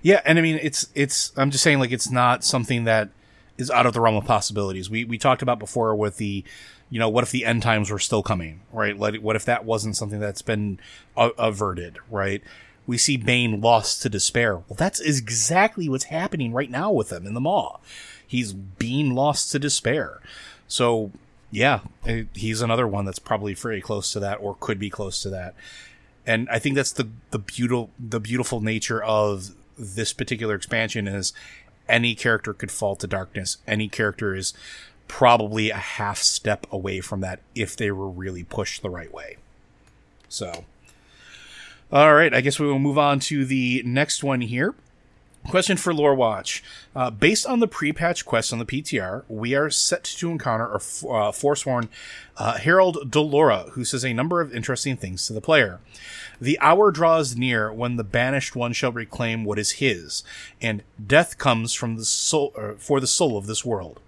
yeah. 0.02 0.20
And 0.24 0.38
I 0.38 0.42
mean, 0.42 0.58
it's 0.62 0.88
it's. 0.94 1.32
I'm 1.36 1.50
just 1.50 1.62
saying, 1.62 1.78
like, 1.78 1.92
it's 1.92 2.10
not 2.10 2.44
something 2.44 2.84
that 2.84 3.10
is 3.56 3.70
out 3.70 3.86
of 3.86 3.92
the 3.92 4.00
realm 4.00 4.16
of 4.16 4.24
possibilities. 4.24 4.90
We 4.90 5.04
we 5.04 5.18
talked 5.18 5.42
about 5.42 5.58
before 5.58 5.94
with 5.94 6.16
the, 6.16 6.42
you 6.90 6.98
know, 6.98 7.08
what 7.08 7.22
if 7.22 7.30
the 7.30 7.44
end 7.44 7.62
times 7.62 7.90
were 7.90 8.00
still 8.00 8.22
coming, 8.22 8.60
right? 8.72 8.98
Like, 8.98 9.20
what 9.20 9.36
if 9.36 9.44
that 9.44 9.64
wasn't 9.64 9.96
something 9.96 10.18
that's 10.18 10.42
been 10.42 10.80
a- 11.16 11.30
averted, 11.38 11.98
right? 12.10 12.42
We 12.86 12.98
see 12.98 13.16
Bane 13.16 13.60
lost 13.60 14.02
to 14.02 14.08
despair. 14.08 14.56
Well, 14.56 14.76
that's 14.76 14.98
exactly 14.98 15.88
what's 15.88 16.04
happening 16.04 16.52
right 16.52 16.70
now 16.70 16.90
with 16.90 17.12
him 17.12 17.26
in 17.26 17.34
the 17.34 17.40
Maw. 17.40 17.78
He's 18.26 18.52
being 18.52 19.14
lost 19.14 19.52
to 19.52 19.60
despair. 19.60 20.18
So, 20.66 21.12
yeah, 21.53 21.80
eh, 22.07 22.24
he's 22.34 22.62
another 22.62 22.88
one 22.88 23.05
that's 23.05 23.18
probably 23.20 23.55
very 23.55 23.80
close 23.80 24.11
to 24.12 24.20
that 24.20 24.36
or 24.40 24.57
could 24.59 24.78
be 24.78 24.90
close 24.90 25.22
to 25.22 25.30
that. 25.30 25.55
And 26.26 26.48
I 26.50 26.59
think 26.59 26.74
that's 26.74 26.92
the 26.92 27.09
the 27.30 27.38
beautiful 27.38 27.90
the 27.98 28.18
beautiful 28.18 28.61
nature 28.61 29.03
of 29.03 29.50
this 29.78 30.12
particular 30.12 30.55
expansion 30.55 31.07
is 31.07 31.32
any 31.88 32.14
character 32.14 32.55
could 32.55 32.72
fall 32.72 32.96
to 32.96 33.07
darkness. 33.07 33.59
Any 33.66 33.88
character 33.88 34.34
is 34.34 34.55
probably 35.09 35.68
a 35.68 35.76
half 35.76 36.18
step 36.18 36.66
away 36.72 37.00
from 37.00 37.20
that 37.20 37.40
if 37.55 37.76
they 37.76 37.90
were 37.90 38.09
really 38.09 38.44
pushed 38.44 38.80
the 38.80 38.88
right 38.88 39.12
way. 39.12 39.36
So, 40.28 40.64
all 41.92 42.14
right, 42.14 42.32
I 42.32 42.40
guess 42.40 42.59
we 42.59 42.66
will 42.66 42.78
move 42.78 42.96
on 42.96 43.20
to 43.20 43.44
the 43.44 43.82
next 43.84 44.24
one 44.24 44.40
here. 44.40 44.74
Question 45.49 45.76
for 45.76 45.93
Lore 45.93 46.14
Watch. 46.14 46.62
Uh, 46.95 47.11
based 47.11 47.47
on 47.47 47.59
the 47.59 47.66
pre-patch 47.66 48.24
quest 48.24 48.53
on 48.53 48.61
the 48.61 48.64
PTR, 48.64 49.24
we 49.28 49.55
are 49.55 49.70
set 49.70 50.05
to 50.05 50.30
encounter 50.30 50.70
a 50.70 50.76
f- 50.76 51.05
uh, 51.05 51.32
forsworn 51.32 51.88
uh, 52.36 52.59
Herald 52.59 53.11
Dolora, 53.11 53.70
who 53.70 53.84
says 53.84 54.05
a 54.05 54.12
number 54.12 54.40
of 54.40 54.55
interesting 54.55 54.97
things 54.97 55.26
to 55.26 55.32
the 55.32 55.40
player. 55.40 55.80
The 56.40 56.59
hour 56.61 56.93
draws 56.93 57.36
near 57.36 57.72
when 57.72 57.97
the 57.97 58.05
banished 58.05 58.55
one 58.55 58.72
shall 58.72 58.93
reclaim 58.93 59.45
what 59.45 59.59
is 59.59 59.72
his, 59.72 60.22
and 60.61 60.84
death 61.05 61.38
comes 61.38 61.74
from 61.74 61.97
the 61.97 62.05
soul 62.05 62.53
uh, 62.57 62.74
for 62.78 63.01
the 63.01 63.07
soul 63.09 63.36
of 63.36 63.47
this 63.47 63.64
world. 63.64 64.01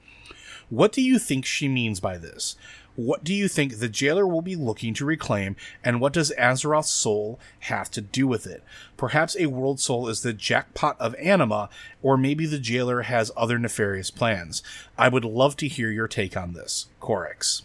What 0.71 0.93
do 0.93 1.03
you 1.03 1.19
think 1.19 1.45
she 1.45 1.69
means 1.69 2.01
by 2.01 2.17
this? 2.17 2.57
What 2.97 3.25
do 3.25 3.35
you 3.35 3.49
think 3.49 3.79
the 3.79 3.89
jailer 3.89 4.27
will 4.27 4.43
be 4.43 4.55
looking 4.55 4.95
to 4.95 5.05
reclaim, 5.05 5.57
and 5.83 6.01
what 6.01 6.13
does 6.13 6.33
Azeroth's 6.39 6.91
soul 6.91 7.41
have 7.61 7.91
to 7.93 8.01
do 8.01 8.27
with 8.29 8.47
it? 8.47 8.63
Perhaps 8.97 9.37
a 9.37 9.47
world 9.47 9.81
soul 9.81 10.09
is 10.09 10.23
the 10.23 10.33
jackpot 10.33 10.97
of 11.01 11.15
anima, 11.17 11.69
or 12.03 12.17
maybe 12.17 12.47
the 12.47 12.61
jailer 12.61 13.03
has 13.03 13.33
other 13.37 13.59
nefarious 13.59 14.13
plans. 14.13 14.63
I 14.97 15.09
would 15.09 15.25
love 15.25 15.57
to 15.57 15.69
hear 15.69 15.91
your 15.91 16.07
take 16.07 16.37
on 16.37 16.53
this, 16.53 16.87
Corix. 17.01 17.63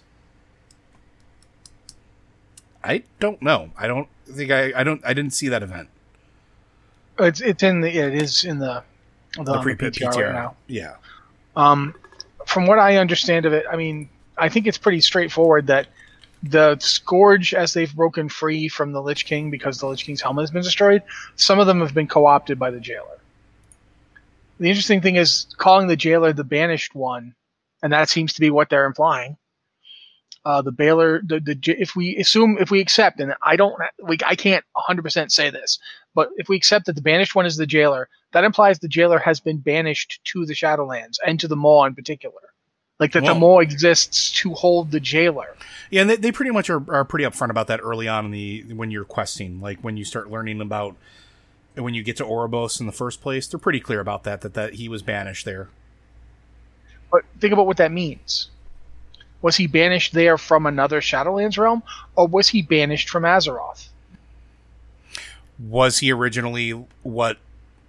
I 2.84 3.04
don't 3.20 3.42
know. 3.42 3.72
I 3.78 3.88
don't 3.88 4.08
think 4.26 4.52
I. 4.52 4.72
I 4.76 4.84
don't. 4.84 5.02
I 5.06 5.14
didn't 5.14 5.34
see 5.34 5.50
that 5.50 5.62
event. 5.62 5.90
It's 7.20 7.42
it's 7.42 7.62
in 7.62 7.82
the 7.82 7.90
it 7.90 8.14
is 8.16 8.46
in 8.46 8.60
the 8.60 8.84
the, 9.36 9.44
The 9.44 9.60
pre 9.62 9.76
PTR, 9.76 9.92
PTR. 9.92 10.16
right 10.16 10.34
now. 10.34 10.56
Yeah. 10.68 10.96
Um, 11.56 11.94
from 12.46 12.66
what 12.68 12.80
I 12.80 12.96
understand 12.98 13.46
of 13.46 13.54
it, 13.54 13.66
I 13.70 13.76
mean, 13.76 14.10
I 14.40 14.50
think 14.50 14.68
it's 14.68 14.78
pretty 14.78 15.02
straightforward 15.02 15.68
that 15.68 15.88
the 16.42 16.78
Scourge, 16.80 17.54
as 17.54 17.74
they've 17.74 17.94
broken 17.94 18.30
free 18.30 18.70
from 18.70 18.94
the 18.94 19.02
Lich 19.02 19.26
King 19.26 19.52
because 19.52 19.80
the 19.80 19.88
Lich 19.88 20.06
King's 20.06 20.22
helmet 20.22 20.44
has 20.44 20.52
been 20.52 20.64
destroyed, 20.64 21.04
some 21.36 21.60
of 21.60 21.68
them 21.68 21.82
have 21.82 21.94
been 21.94 22.08
co-opted 22.08 22.58
by 22.58 22.72
the 22.72 22.80
Jailer. 22.80 23.20
The 24.60 24.70
interesting 24.70 25.02
thing 25.02 25.16
is 25.16 25.48
calling 25.58 25.88
the 25.88 25.96
Jailer 25.96 26.34
the 26.34 26.44
Banished 26.44 26.96
One, 26.96 27.36
and 27.82 27.94
that 27.94 28.10
seems 28.10 28.34
to 28.34 28.42
be 28.42 28.50
what 28.50 28.70
they're 28.70 28.86
implying. 28.86 29.38
Uh, 30.46 30.62
the 30.62 30.72
Baylor, 30.72 31.22
the, 31.26 31.40
the 31.40 31.58
if 31.80 31.96
we 31.96 32.16
assume 32.18 32.58
if 32.60 32.72
we 32.72 32.80
accept, 32.80 33.20
and 33.20 33.36
I 33.42 33.58
don't, 33.58 33.76
we, 34.02 34.18
I 34.26 34.36
can't 34.36 34.64
100% 34.76 35.32
say 35.32 35.50
this, 35.50 35.80
but 36.16 36.30
if 36.38 36.48
we 36.48 36.56
accept 36.56 36.86
that 36.86 36.96
the 36.96 37.02
Banished 37.02 37.36
One 37.36 37.46
is 37.46 37.58
the 37.58 37.68
Jailer, 37.68 38.08
that 38.32 38.46
implies 38.46 38.80
the 38.80 38.88
Jailer 38.88 39.20
has 39.20 39.42
been 39.42 39.58
banished 39.58 40.22
to 40.26 40.46
the 40.46 40.54
Shadowlands 40.54 41.18
and 41.26 41.40
to 41.42 41.48
the 41.48 41.58
Maw 41.58 41.86
in 41.86 41.96
particular. 41.96 42.42
Like 43.00 43.14
that 43.14 43.22
the 43.22 43.28
Well- 43.28 43.40
Maw 43.40 43.60
exists 43.60 44.32
to 44.42 44.54
hold 44.54 44.92
the 44.92 45.00
Jailer. 45.00 45.56
Yeah, 45.90 46.02
and 46.02 46.10
they, 46.10 46.18
they 46.18 46.32
pretty 46.32 46.52
much 46.52 46.70
are, 46.70 46.84
are 46.94 47.06
pretty 47.06 47.26
upfront 47.26 47.50
about 47.50 47.68
that 47.68 47.80
early 47.82 48.08
on 48.08 48.26
in 48.26 48.32
the 48.32 48.64
when 48.74 48.92
you're 48.92 49.06
questing, 49.06 49.60
like 49.62 49.80
when 49.82 49.98
you 49.98 50.04
start 50.06 50.30
learning 50.30 50.62
about 50.62 50.96
when 51.76 51.94
you 51.94 52.04
get 52.04 52.18
to 52.18 52.26
Oribos 52.26 52.80
in 52.80 52.86
the 52.86 52.92
first 52.92 53.22
place. 53.22 53.48
They're 53.48 53.60
pretty 53.60 53.80
clear 53.80 54.00
about 54.00 54.24
that 54.26 54.42
that 54.42 54.54
that 54.54 54.74
he 54.76 54.90
was 54.90 55.02
banished 55.02 55.46
there. 55.46 55.70
But 57.12 57.24
think 57.40 57.54
about 57.54 57.66
what 57.66 57.78
that 57.78 57.92
means. 57.92 58.50
Was 59.42 59.56
he 59.56 59.66
banished 59.68 60.14
there 60.14 60.38
from 60.38 60.66
another 60.66 61.00
Shadowlands 61.00 61.58
realm, 61.58 61.82
or 62.16 62.28
was 62.28 62.50
he 62.50 62.62
banished 62.62 63.10
from 63.10 63.24
Azeroth? 63.24 63.88
Was 65.58 66.00
he 66.00 66.12
originally 66.12 66.72
what? 67.04 67.38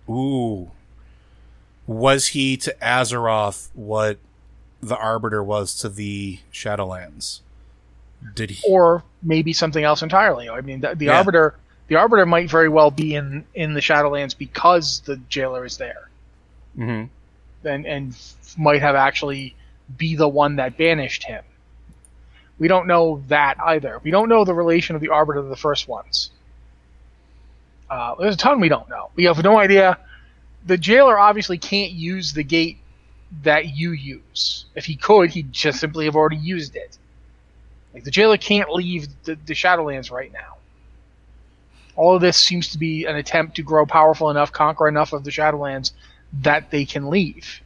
Ooh, 0.09 0.71
was 1.87 2.29
he 2.29 2.57
to 2.59 2.75
Azeroth 2.81 3.69
what 3.75 4.19
the 4.83 4.97
Arbiter 4.97 5.43
was 5.43 5.75
to 5.81 5.89
the 5.89 6.39
Shadowlands? 6.53 7.41
Did 8.35 8.51
he? 8.51 8.69
Or 8.69 9.03
maybe 9.23 9.53
something 9.53 9.83
else 9.83 10.03
entirely. 10.03 10.49
I 10.49 10.61
mean, 10.61 10.81
the, 10.81 10.95
the 10.95 11.07
Yeah. 11.07 11.19
Arbiter, 11.19 11.55
the 11.89 11.97
Arbiter 11.97 12.27
might 12.27 12.51
very 12.51 12.69
well 12.69 12.91
be 12.91 13.15
in 13.15 13.45
in 13.55 13.75
the 13.75 13.81
Shadowlands 13.81 14.37
because 14.37 15.01
the 15.01 15.17
Jailer 15.29 15.65
is 15.65 15.77
there, 15.79 16.09
hmm 16.77 17.05
and 17.65 17.87
and 17.87 18.17
might 18.57 18.81
have 18.83 18.95
actually 18.95 19.55
be 19.97 20.17
the 20.17 20.29
one 20.29 20.57
that 20.57 20.77
banished 20.77 21.25
him. 21.25 21.45
We 22.59 22.69
don't 22.69 22.87
know 22.87 23.23
that 23.29 23.57
either. 23.61 24.01
We 24.03 24.11
don't 24.11 24.29
know 24.29 24.45
the 24.45 24.55
relation 24.55 24.95
of 24.95 25.01
the 25.03 25.09
Arbiter 25.09 25.43
to 25.43 25.49
the 25.49 25.57
first 25.57 25.89
ones. 25.89 26.31
Uh, 27.89 28.15
there's 28.19 28.35
a 28.35 28.39
ton 28.39 28.61
we 28.61 28.69
don't 28.69 28.89
know. 28.89 29.11
We 29.17 29.25
have 29.25 29.43
no 29.43 29.59
idea. 29.59 29.99
The 30.67 30.77
jailer 30.79 31.19
obviously 31.19 31.59
can't 31.59 31.91
use 31.93 32.33
the 32.35 32.45
gate 32.45 32.79
that 33.43 33.77
you 33.77 33.93
use. 33.93 34.67
If 34.75 34.85
he 34.85 34.97
could, 34.97 35.31
he'd 35.31 35.53
just 35.53 35.81
simply 35.81 36.05
have 36.07 36.17
already 36.17 36.37
used 36.37 36.77
it. 36.77 36.99
Like 37.95 38.05
the 38.05 38.11
jailer 38.11 38.37
can't 38.37 38.71
leave 38.71 39.09
the, 39.25 39.37
the 39.47 39.55
Shadowlands 39.55 40.11
right 40.11 40.33
now. 40.33 40.57
All 41.97 42.15
of 42.15 42.21
this 42.21 42.37
seems 42.37 42.69
to 42.69 42.79
be 42.79 43.05
an 43.07 43.17
attempt 43.17 43.57
to 43.57 43.63
grow 43.63 43.85
powerful 43.85 44.31
enough, 44.31 44.53
conquer 44.53 44.89
enough 44.89 45.13
of 45.13 45.25
the 45.25 45.31
Shadowlands 45.31 45.93
that 46.43 46.71
they 46.71 46.85
can 46.85 47.11
leave. 47.11 47.61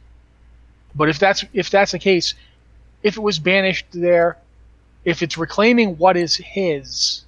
But 0.95 1.09
if 1.09 1.19
that's 1.19 1.45
if 1.53 1.69
that's 1.69 1.91
the 1.91 1.99
case, 1.99 2.33
if 3.03 3.17
it 3.17 3.21
was 3.21 3.37
banished 3.39 3.85
there, 3.91 4.37
if 5.03 5.21
it's 5.21 5.37
reclaiming 5.37 5.97
what 5.97 6.17
is 6.17 6.37
his, 6.37 7.23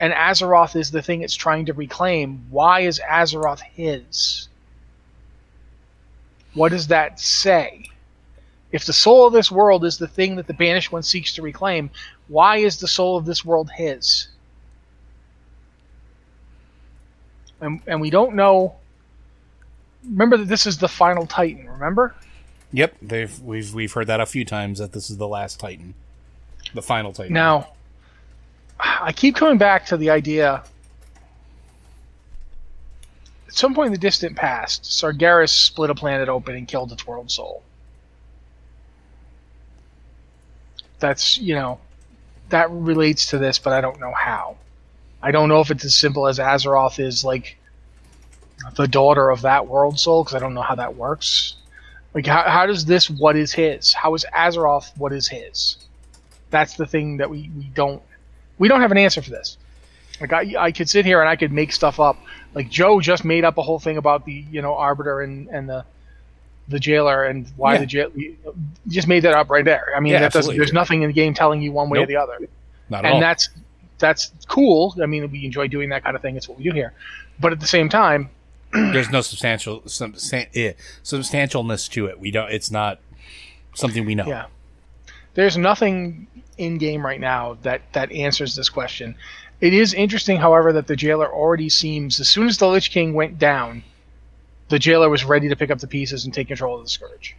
and 0.00 0.12
Azeroth 0.12 0.74
is 0.74 0.90
the 0.90 1.02
thing 1.02 1.22
it's 1.22 1.34
trying 1.34 1.66
to 1.66 1.72
reclaim, 1.72 2.46
why 2.50 2.80
is 2.80 3.00
Azeroth 3.08 3.60
his? 3.60 4.48
What 6.56 6.72
does 6.72 6.86
that 6.86 7.20
say? 7.20 7.84
If 8.72 8.86
the 8.86 8.92
soul 8.94 9.26
of 9.26 9.34
this 9.34 9.52
world 9.52 9.84
is 9.84 9.98
the 9.98 10.08
thing 10.08 10.36
that 10.36 10.46
the 10.46 10.54
banished 10.54 10.90
one 10.90 11.02
seeks 11.02 11.34
to 11.34 11.42
reclaim, 11.42 11.90
why 12.28 12.56
is 12.56 12.80
the 12.80 12.88
soul 12.88 13.18
of 13.18 13.26
this 13.26 13.44
world 13.44 13.70
his? 13.70 14.28
And, 17.60 17.80
and 17.86 18.00
we 18.00 18.08
don't 18.08 18.34
know. 18.34 18.74
Remember 20.04 20.38
that 20.38 20.48
this 20.48 20.66
is 20.66 20.78
the 20.78 20.88
final 20.88 21.26
Titan. 21.26 21.68
Remember? 21.68 22.14
Yep, 22.72 22.96
they've 23.02 23.38
we've 23.40 23.72
we've 23.74 23.92
heard 23.92 24.06
that 24.08 24.20
a 24.20 24.26
few 24.26 24.44
times 24.44 24.78
that 24.78 24.92
this 24.92 25.10
is 25.10 25.18
the 25.18 25.28
last 25.28 25.60
Titan, 25.60 25.94
the 26.74 26.82
final 26.82 27.12
Titan. 27.12 27.32
Now, 27.32 27.68
I 28.80 29.12
keep 29.12 29.36
coming 29.36 29.58
back 29.58 29.86
to 29.86 29.96
the 29.96 30.10
idea. 30.10 30.64
At 33.46 33.54
some 33.54 33.74
point 33.74 33.86
in 33.86 33.92
the 33.92 33.98
distant 33.98 34.36
past, 34.36 34.84
Sargeras 34.84 35.50
split 35.50 35.90
a 35.90 35.94
planet 35.94 36.28
open 36.28 36.56
and 36.56 36.66
killed 36.66 36.92
its 36.92 37.06
world 37.06 37.30
soul. 37.30 37.62
That's 40.98 41.38
you 41.38 41.54
know, 41.54 41.78
that 42.48 42.70
relates 42.70 43.26
to 43.26 43.38
this, 43.38 43.58
but 43.58 43.72
I 43.72 43.80
don't 43.80 44.00
know 44.00 44.12
how. 44.12 44.56
I 45.22 45.30
don't 45.30 45.48
know 45.48 45.60
if 45.60 45.70
it's 45.70 45.84
as 45.84 45.94
simple 45.94 46.26
as 46.26 46.38
Azeroth 46.38 46.98
is 46.98 47.24
like 47.24 47.56
the 48.76 48.88
daughter 48.88 49.30
of 49.30 49.42
that 49.42 49.66
world 49.66 49.98
soul 49.98 50.24
because 50.24 50.34
I 50.34 50.38
don't 50.38 50.54
know 50.54 50.62
how 50.62 50.74
that 50.74 50.96
works. 50.96 51.54
Like, 52.14 52.26
how, 52.26 52.42
how 52.48 52.66
does 52.66 52.84
this 52.84 53.10
what 53.10 53.36
is 53.36 53.52
his? 53.52 53.92
How 53.92 54.14
is 54.14 54.24
Azeroth 54.34 54.96
what 54.96 55.12
is 55.12 55.28
his? 55.28 55.76
That's 56.50 56.74
the 56.74 56.86
thing 56.86 57.18
that 57.18 57.28
we, 57.28 57.50
we 57.56 57.64
don't 57.74 58.02
we 58.58 58.68
don't 58.68 58.80
have 58.80 58.92
an 58.92 58.98
answer 58.98 59.20
for 59.20 59.30
this. 59.30 59.58
Like 60.20 60.32
I, 60.32 60.54
I 60.58 60.72
could 60.72 60.88
sit 60.88 61.04
here 61.04 61.20
and 61.20 61.28
I 61.28 61.36
could 61.36 61.52
make 61.52 61.72
stuff 61.72 62.00
up. 62.00 62.16
Like 62.56 62.70
Joe 62.70 63.00
just 63.00 63.24
made 63.24 63.44
up 63.44 63.58
a 63.58 63.62
whole 63.62 63.78
thing 63.78 63.98
about 63.98 64.24
the 64.24 64.44
you 64.50 64.60
know 64.62 64.74
arbiter 64.74 65.20
and 65.20 65.46
and 65.48 65.68
the 65.68 65.84
the 66.68 66.80
jailer 66.80 67.24
and 67.24 67.46
why 67.56 67.74
Yeah. 67.74 67.80
the 67.80 67.86
jail. 67.86 68.10
Just 68.88 69.06
made 69.06 69.20
that 69.20 69.34
up 69.34 69.50
right 69.50 69.64
there. 69.64 69.92
I 69.96 70.00
mean, 70.00 70.14
Yeah, 70.14 70.20
that 70.22 70.32
doesn't, 70.32 70.56
there's 70.56 70.72
nothing 70.72 71.02
in 71.02 71.08
the 71.10 71.14
game 71.14 71.32
telling 71.34 71.62
you 71.62 71.70
one 71.70 71.88
way 71.90 72.00
or 72.00 72.06
the 72.06 72.16
other 72.16 72.38
not 72.88 73.04
at 73.04 73.04
and 73.04 73.14
all. 73.14 73.20
that's 73.20 73.50
that's 73.98 74.32
cool. 74.48 74.94
I 75.00 75.06
mean, 75.06 75.30
we 75.30 75.44
enjoy 75.44 75.68
doing 75.68 75.90
that 75.90 76.02
kind 76.02 76.16
of 76.16 76.22
thing. 76.22 76.36
It's 76.36 76.48
what 76.48 76.58
we 76.58 76.64
do 76.64 76.72
here. 76.72 76.92
But 77.38 77.52
at 77.52 77.60
the 77.60 77.66
same 77.68 77.88
time, 77.88 78.30
There's 78.72 79.10
no 79.10 79.20
substantial 79.20 79.82
some, 79.86 80.14
eh, 80.32 80.72
substantialness 81.04 81.88
to 81.92 82.06
it. 82.06 82.18
We 82.18 82.30
don't. 82.30 82.50
It's 82.50 82.70
not 82.70 82.98
something 83.74 84.04
we 84.04 84.14
know. 84.14 84.26
yeah, 84.26 84.46
there's 85.34 85.56
nothing 85.56 86.26
in 86.58 86.78
game 86.78 87.04
right 87.04 87.20
now 87.20 87.58
that 87.62 87.82
that 87.92 88.10
answers 88.12 88.56
this 88.56 88.68
question. 88.68 89.14
It 89.60 89.72
is 89.72 89.94
interesting, 89.94 90.36
however, 90.36 90.72
that 90.74 90.86
the 90.86 90.96
jailer 90.96 91.32
already 91.32 91.68
seems 91.68 92.20
as 92.20 92.28
soon 92.28 92.46
as 92.46 92.58
the 92.58 92.68
Lich 92.68 92.90
King 92.90 93.14
went 93.14 93.38
down, 93.38 93.82
the 94.68 94.78
jailer 94.78 95.08
was 95.08 95.24
ready 95.24 95.48
to 95.48 95.56
pick 95.56 95.70
up 95.70 95.78
the 95.78 95.86
pieces 95.86 96.24
and 96.24 96.34
take 96.34 96.48
control 96.48 96.76
of 96.76 96.84
the 96.84 96.90
scourge. 96.90 97.36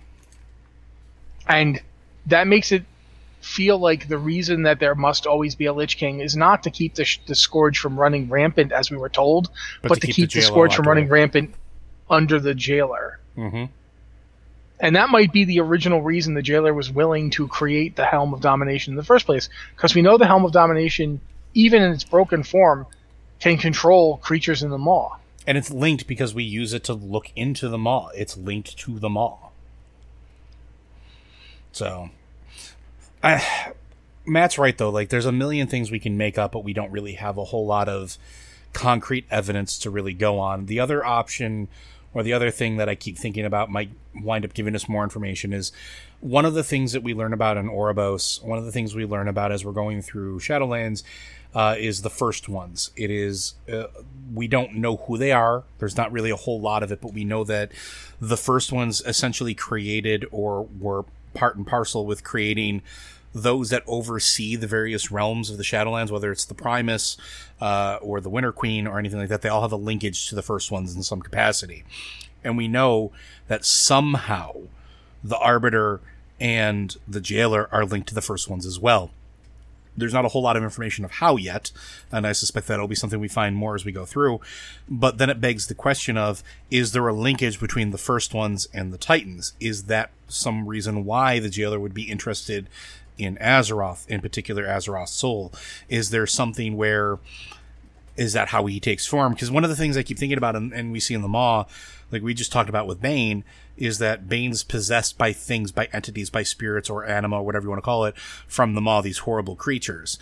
And 1.47 1.82
that 2.26 2.47
makes 2.47 2.72
it 2.72 2.84
feel 3.41 3.78
like 3.78 4.07
the 4.07 4.18
reason 4.18 4.63
that 4.63 4.80
there 4.80 4.95
must 4.95 5.28
always 5.28 5.55
be 5.55 5.65
a 5.65 5.74
Lich 5.74 5.97
King 5.97 6.20
is 6.20 6.36
not 6.36 6.63
to 6.63 6.72
keep 6.72 6.95
the, 6.95 7.07
the 7.28 7.36
scourge 7.36 7.80
from 7.80 7.99
running 7.99 8.30
rampant, 8.30 8.72
as 8.72 8.89
we 8.89 8.97
were 8.97 9.09
told, 9.09 9.49
but, 9.82 10.01
to, 10.01 10.07
keep, 10.07 10.15
the, 10.15 10.28
jailer 10.28 10.45
scourge 10.45 10.76
from 10.76 10.88
running 10.88 11.07
rampant 11.07 11.53
under 12.09 12.39
the 12.39 12.53
jailer. 12.55 13.20
Mm-hmm. 13.38 13.65
And 14.80 14.95
that 14.95 15.09
might 15.09 15.32
be 15.32 15.45
the 15.45 15.59
original 15.59 16.01
reason 16.01 16.34
the 16.34 16.41
jailer 16.41 16.74
was 16.74 16.91
willing 16.91 17.30
to 17.32 17.47
create 17.47 17.95
the 17.95 18.05
Helm 18.05 18.34
of 18.34 18.41
Domination 18.41 18.93
in 18.93 18.97
the 18.97 19.03
first 19.03 19.26
place. 19.26 19.49
Because 19.76 19.95
we 19.95 20.01
know 20.01 20.18
the 20.18 20.28
Helm 20.28 20.45
of 20.45 20.51
Domination, 20.51 21.20
even 21.58 21.82
in 21.82 21.91
its 21.91 22.03
broken 22.03 22.43
form, 22.43 22.86
can 23.39 23.58
control 23.58 24.18
creatures 24.18 24.62
in 24.62 24.70
the 24.70 24.78
maw. 24.78 25.18
And 25.47 25.58
it's 25.58 25.72
linked 25.72 26.05
because 26.05 26.34
we 26.36 26.43
use 26.43 26.72
it 26.72 26.84
to 26.86 26.93
look 26.93 27.32
into 27.36 27.68
the 27.68 27.78
maw. 27.80 28.10
It's 28.10 28.38
linked 28.38 28.78
to 28.80 28.99
the 28.99 29.10
maw. 29.10 29.38
So, 31.72 32.10
I, 33.24 33.74
Matt's 34.26 34.58
right 34.58 34.78
though. 34.78 34.89
Like, 34.89 35.10
there's 35.10 35.26
a 35.26 35.32
million 35.32 35.68
things 35.68 35.89
we 35.89 35.99
can 35.99 36.16
make 36.16 36.38
up, 36.38 36.51
but 36.51 36.64
we 36.64 36.74
don't 36.74 36.91
really 36.91 37.14
have 37.14 37.38
a 37.38 37.45
whole 37.45 37.66
lot 37.66 37.89
of 37.89 38.18
concrete 38.74 39.26
evidence 39.32 39.80
to 39.80 39.89
really 39.89 40.14
go 40.14 40.38
on. 40.39 40.68
The 40.68 40.80
other 40.80 41.03
option, 41.03 41.70
or 42.14 42.22
the 42.22 42.34
other 42.34 42.51
thing 42.51 42.78
that 42.78 42.88
I 42.88 42.93
keep 42.93 43.18
thinking 43.18 43.45
about, 43.45 43.72
might 43.72 43.89
wind 44.22 44.45
up 44.45 44.53
giving 44.53 44.76
us 44.76 44.88
more 44.88 45.03
information 45.03 45.53
is 45.53 45.72
one 46.20 46.45
of 46.45 46.53
the 46.53 46.64
things 46.64 46.91
that 46.91 47.03
we 47.03 47.16
learn 47.16 47.34
about 47.34 47.58
in 47.58 47.68
Oribos. 47.68 48.43
One 48.43 48.60
of 48.60 48.66
the 48.66 48.72
things 48.72 48.93
we 48.93 49.05
learn 49.05 49.28
about 49.28 49.51
as 49.51 49.66
we're 49.66 49.72
going 49.72 50.01
through 50.03 50.39
Shadowlands 50.39 51.03
uh, 51.58 51.74
is 51.76 52.03
the 52.03 52.10
first 52.12 52.47
ones. 52.47 52.91
It 52.95 53.10
is 53.10 53.55
uh, 53.72 53.86
we 54.32 54.47
don't 54.47 54.76
know 54.76 54.97
who 54.97 55.18
they 55.18 55.32
are. 55.32 55.64
There's 55.80 55.97
not 55.97 56.12
really 56.12 56.30
a 56.30 56.36
whole 56.36 56.62
lot 56.62 56.84
of 56.84 56.91
it, 56.91 57.01
but 57.01 57.14
we 57.14 57.26
know 57.26 57.43
that 57.45 57.72
the 58.22 58.38
first 58.38 58.72
ones 58.72 59.01
essentially 59.08 59.55
created 59.55 60.24
or 60.32 60.68
were 60.80 61.05
part 61.34 61.55
and 61.55 61.66
parcel 61.66 62.05
with 62.05 62.24
creating 62.24 62.84
those 63.34 63.72
that 63.72 63.82
oversee 63.88 64.55
the 64.55 64.68
various 64.68 65.10
realms 65.10 65.49
of 65.49 65.58
the 65.58 65.64
Shadowlands, 65.64 66.12
whether 66.12 66.32
it's 66.32 66.45
the 66.45 66.53
Primus 66.53 67.18
uh, 67.60 67.97
or 68.03 68.22
the 68.22 68.30
Winter 68.30 68.51
Queen 68.51 68.86
or 68.86 68.99
anything 68.99 69.18
like 69.18 69.30
that. 69.30 69.41
They 69.41 69.49
all 69.49 69.64
have 69.64 69.72
a 69.72 69.78
linkage 69.78 70.30
to 70.30 70.36
the 70.36 70.43
first 70.43 70.70
ones 70.70 70.95
in 70.95 71.01
some 71.01 71.24
capacity, 71.24 71.84
and 72.43 72.55
we 72.55 72.68
know 72.68 73.12
that 73.47 73.66
somehow 73.66 74.53
the 75.24 75.38
Arbiter 75.39 76.01
and 76.39 76.95
the 77.08 77.20
Jailer 77.20 77.68
are 77.72 77.84
linked 77.84 78.10
to 78.10 78.16
the 78.16 78.22
first 78.22 78.47
ones 78.47 78.68
as 78.68 78.80
well 78.80 79.10
there's 79.98 80.14
not 80.14 80.26
a 80.26 80.30
whole 80.30 80.43
lot 80.43 80.56
of 80.56 80.64
information 80.64 81.04
of 81.04 81.12
how 81.12 81.36
yet, 81.36 81.72
and 82.12 82.26
I 82.26 82.32
suspect 82.32 82.68
that'll 82.68 82.88
be 82.88 82.95
something 82.95 83.20
we 83.20 83.28
find 83.28 83.56
more 83.56 83.76
as 83.76 83.84
we 83.84 83.91
go 83.91 84.06
through. 84.06 84.39
But 84.88 85.18
then 85.18 85.30
it 85.30 85.41
begs 85.41 85.68
the 85.68 85.76
question 85.76 86.18
of 86.18 86.43
is 86.70 86.91
there 86.91 87.08
a 87.08 87.14
linkage 87.14 87.60
between 87.60 87.91
the 87.91 87.98
first 87.98 88.34
ones 88.34 88.68
and 88.74 88.93
the 88.93 88.98
Titans? 88.98 89.54
Is 89.60 89.86
that 89.86 90.12
some 90.28 90.68
reason 90.68 91.04
why 91.04 91.39
the 91.39 91.50
jailer 91.50 91.80
would 91.80 91.93
be 91.93 92.04
interested 92.04 92.70
in 93.18 93.38
Azeroth, 93.38 94.08
in 94.08 94.22
particular 94.22 94.66
Azeroth's 94.66 95.12
soul? 95.12 95.52
Is 95.89 96.12
there 96.12 96.28
something 96.28 96.78
where 96.78 97.18
is 98.16 98.34
that 98.34 98.50
how 98.50 98.66
he 98.66 98.80
takes 98.80 99.06
form? 99.06 99.34
Because 99.34 99.52
one 99.52 99.64
of 99.64 99.70
the 99.70 99.76
things 99.76 99.98
I 99.98 100.04
keep 100.04 100.20
thinking 100.20 100.38
about, 100.38 100.56
and, 100.56 100.74
and 100.74 100.91
we 100.91 101.00
see 101.00 101.14
in 101.14 101.22
the 101.22 101.28
Maw, 101.28 101.66
like 102.12 102.22
we 102.22 102.34
just 102.34 102.52
talked 102.52 102.70
about 102.70 102.88
with 102.88 103.02
Bane, 103.02 103.43
is 103.78 104.00
that 104.00 104.28
Bane's 104.28 104.64
possessed 104.64 105.18
by 105.18 105.32
things, 105.32 105.72
by 105.72 105.88
entities, 105.94 106.30
by 106.30 106.44
spirits 106.44 106.90
or 106.90 107.06
anima, 107.06 107.42
whatever 107.42 107.66
you 107.66 107.70
want 107.70 107.80
to 107.80 107.86
call 107.86 108.06
it, 108.06 108.18
from 108.48 108.74
the 108.74 108.82
Maw, 108.82 109.02
these 109.02 109.20
horrible 109.20 109.56
creatures. 109.56 110.18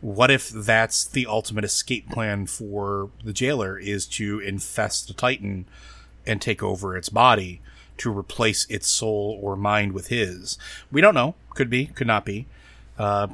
What 0.00 0.30
if 0.30 0.50
that's 0.50 1.04
the 1.04 1.26
ultimate 1.26 1.64
escape 1.64 2.10
plan 2.10 2.46
for 2.46 3.10
the 3.22 3.32
jailer 3.32 3.78
is 3.78 4.06
to 4.08 4.38
infest 4.40 5.08
the 5.08 5.14
Titan 5.14 5.66
and 6.26 6.40
take 6.40 6.62
over 6.62 6.96
its 6.96 7.08
body 7.08 7.60
to 7.98 8.16
replace 8.16 8.66
its 8.68 8.88
soul 8.88 9.38
or 9.42 9.56
mind 9.56 9.92
with 9.92 10.08
his? 10.08 10.58
We 10.90 11.00
don't 11.00 11.14
know. 11.14 11.34
Could 11.50 11.70
be, 11.70 11.86
could 11.86 12.06
not 12.06 12.24
be. 12.24 12.46
Uh, 12.98 13.28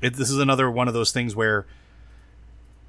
it, 0.00 0.14
this 0.14 0.30
is 0.30 0.38
another 0.38 0.70
one 0.70 0.88
of 0.88 0.94
those 0.94 1.12
things 1.12 1.34
where 1.34 1.66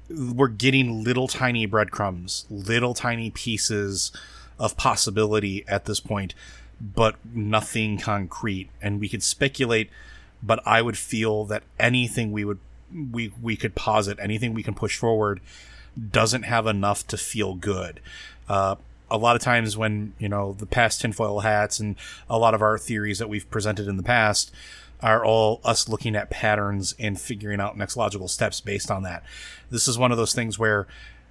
we're 0.08 0.48
getting 0.48 1.02
little 1.02 1.28
tiny 1.28 1.66
breadcrumbs, 1.66 2.46
little 2.50 2.94
tiny 2.94 3.30
pieces 3.30 4.12
of 4.58 4.76
possibility 4.76 5.64
at 5.66 5.84
this 5.84 6.00
point, 6.00 6.34
but 6.80 7.16
nothing 7.32 7.98
concrete. 7.98 8.70
And 8.80 9.00
we 9.00 9.08
could 9.08 9.22
speculate, 9.22 9.90
but 10.42 10.60
I 10.66 10.82
would 10.82 10.98
feel 10.98 11.44
that 11.46 11.62
anything 11.78 12.32
we 12.32 12.44
would 12.44 12.58
we 13.12 13.32
we 13.40 13.56
could 13.56 13.74
posit, 13.74 14.18
anything 14.20 14.54
we 14.54 14.62
can 14.62 14.74
push 14.74 14.98
forward, 14.98 15.40
doesn't 16.10 16.42
have 16.42 16.66
enough 16.66 17.06
to 17.08 17.16
feel 17.16 17.54
good. 17.54 18.00
Uh, 18.48 18.76
a 19.10 19.18
lot 19.18 19.36
of 19.36 19.42
times 19.42 19.76
when 19.76 20.12
you 20.18 20.28
know 20.28 20.52
the 20.58 20.66
past 20.66 21.00
tinfoil 21.00 21.40
hats 21.40 21.78
and 21.78 21.96
a 22.28 22.38
lot 22.38 22.54
of 22.54 22.62
our 22.62 22.78
theories 22.78 23.18
that 23.18 23.28
we've 23.28 23.48
presented 23.50 23.88
in 23.88 23.96
the 23.96 24.02
past 24.02 24.52
are 25.00 25.24
all 25.24 25.60
us 25.64 25.88
looking 25.88 26.16
at 26.16 26.30
patterns 26.30 26.94
and 26.98 27.20
figuring 27.20 27.60
out 27.60 27.76
next 27.76 27.96
logical 27.96 28.28
steps 28.28 28.60
based 28.60 28.90
on 28.90 29.02
that. 29.02 29.22
This 29.70 29.86
is 29.86 29.98
one 29.98 30.10
of 30.12 30.16
those 30.16 30.34
things 30.34 30.58
where 30.58 30.86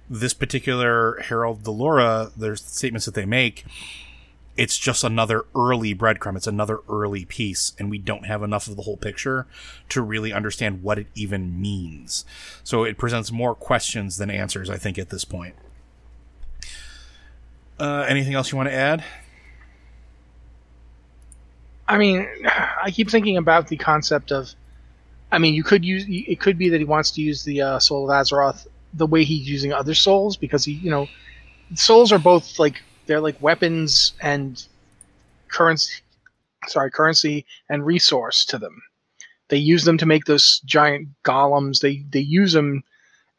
this 0.08 0.34
particular 0.34 1.18
Herald 1.20 1.64
Delora, 1.64 2.30
there's 2.36 2.62
statements 2.62 3.06
that 3.06 3.14
they 3.14 3.24
make, 3.24 3.64
it's 4.56 4.78
just 4.78 5.02
another 5.02 5.44
early 5.54 5.94
breadcrumb. 5.94 6.36
It's 6.36 6.46
another 6.46 6.80
early 6.88 7.24
piece, 7.24 7.72
and 7.78 7.90
we 7.90 7.98
don't 7.98 8.26
have 8.26 8.42
enough 8.42 8.68
of 8.68 8.76
the 8.76 8.82
whole 8.82 8.96
picture 8.96 9.46
to 9.88 10.00
really 10.00 10.32
understand 10.32 10.82
what 10.82 10.98
it 10.98 11.08
even 11.14 11.60
means. 11.60 12.24
So 12.62 12.84
it 12.84 12.96
presents 12.96 13.32
more 13.32 13.54
questions 13.54 14.16
than 14.16 14.30
answers, 14.30 14.70
I 14.70 14.76
think, 14.76 14.98
at 14.98 15.10
this 15.10 15.24
point. 15.24 15.56
Uh, 17.80 18.06
anything 18.08 18.34
else 18.34 18.52
you 18.52 18.56
want 18.56 18.68
to 18.68 18.74
add? 18.74 19.02
I 21.88 21.98
mean, 21.98 22.28
I 22.82 22.92
keep 22.92 23.10
thinking 23.10 23.36
about 23.36 23.68
the 23.68 23.76
concept 23.76 24.30
of 24.30 24.54
I 25.32 25.38
mean, 25.38 25.54
you 25.54 25.64
could 25.64 25.84
use. 25.84 26.04
It 26.08 26.38
could 26.38 26.58
be 26.58 26.68
that 26.68 26.78
he 26.78 26.84
wants 26.84 27.10
to 27.12 27.20
use 27.20 27.42
the 27.42 27.60
uh, 27.60 27.78
soul 27.80 28.08
of 28.08 28.14
Azeroth 28.14 28.68
the 28.94 29.06
way 29.06 29.24
he's 29.24 29.48
using 29.48 29.72
other 29.72 29.94
souls 29.94 30.36
because 30.36 30.64
he, 30.64 30.72
you 30.72 30.90
know, 30.90 31.08
souls 31.74 32.12
are 32.12 32.18
both 32.18 32.58
like 32.58 32.82
they're 33.06 33.20
like 33.20 33.40
weapons 33.42 34.14
and 34.20 34.64
currency. 35.48 36.02
Sorry, 36.66 36.90
currency 36.90 37.44
and 37.68 37.84
resource 37.84 38.44
to 38.46 38.58
them. 38.58 38.82
They 39.48 39.58
use 39.58 39.84
them 39.84 39.98
to 39.98 40.06
make 40.06 40.24
those 40.24 40.60
giant 40.64 41.08
golems. 41.24 41.80
They 41.80 42.04
they 42.10 42.20
use 42.20 42.52
them. 42.52 42.82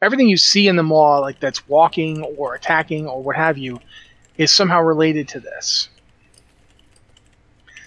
Everything 0.02 0.28
you 0.28 0.36
see 0.36 0.68
in 0.68 0.76
the 0.76 0.82
Maw, 0.82 1.18
like 1.18 1.40
that's 1.40 1.66
walking 1.68 2.22
or 2.22 2.54
attacking 2.54 3.08
or 3.08 3.22
what 3.22 3.34
have 3.34 3.58
you, 3.58 3.80
is 4.36 4.50
somehow 4.50 4.82
related 4.82 5.26
to 5.28 5.40
this. 5.40 5.88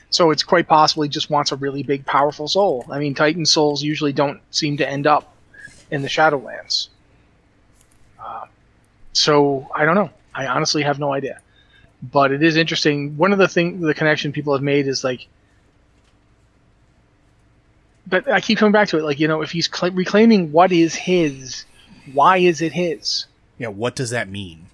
So 0.10 0.32
it's 0.32 0.44
quite 0.44 0.68
possible 0.68 1.04
he 1.04 1.10
just 1.10 1.30
wants 1.30 1.52
a 1.52 1.56
really 1.56 1.84
big, 1.84 2.06
powerful 2.06 2.48
soul. 2.48 2.84
I 2.90 2.98
mean, 2.98 3.14
Titan 3.14 3.46
souls 3.46 3.84
usually 3.84 4.12
don't 4.12 4.42
seem 4.50 4.78
to 4.78 4.90
end 4.90 5.06
up 5.06 5.36
in 5.92 6.02
the 6.02 6.08
Shadowlands. 6.08 6.90
So 9.20 9.68
I 9.76 9.84
don't 9.84 9.96
know. 9.96 10.10
I 10.34 10.48
honestly 10.48 10.82
have 10.84 10.98
no 10.98 11.12
idea. 11.12 11.42
But 12.02 12.32
it 12.32 12.42
is 12.42 12.56
interesting. 12.56 13.18
One 13.18 13.34
of 13.34 13.38
the 13.38 13.50
thing, 13.50 13.82
the 13.82 13.94
connection 13.94 14.32
people 14.32 14.54
have 14.54 14.62
made 14.62 14.88
is 14.88 15.04
like, 15.04 15.28
but 18.08 18.32
I 18.32 18.40
keep 18.40 18.58
coming 18.58 18.72
back 18.72 18.88
to 18.90 18.98
it. 18.98 19.04
Like 19.04 19.20
you 19.20 19.28
know, 19.28 19.42
if 19.42 19.52
he's 19.52 19.70
cl- 19.70 19.92
reclaiming 19.92 20.54
what 20.54 20.72
is 20.72 20.96
his, 20.96 21.66
why 22.14 22.38
is 22.38 22.62
it 22.62 22.72
his? 22.72 23.26
Yeah, 23.58 23.68
what 23.68 23.96
does 23.96 24.12
that 24.12 24.30
mean? 24.30 24.68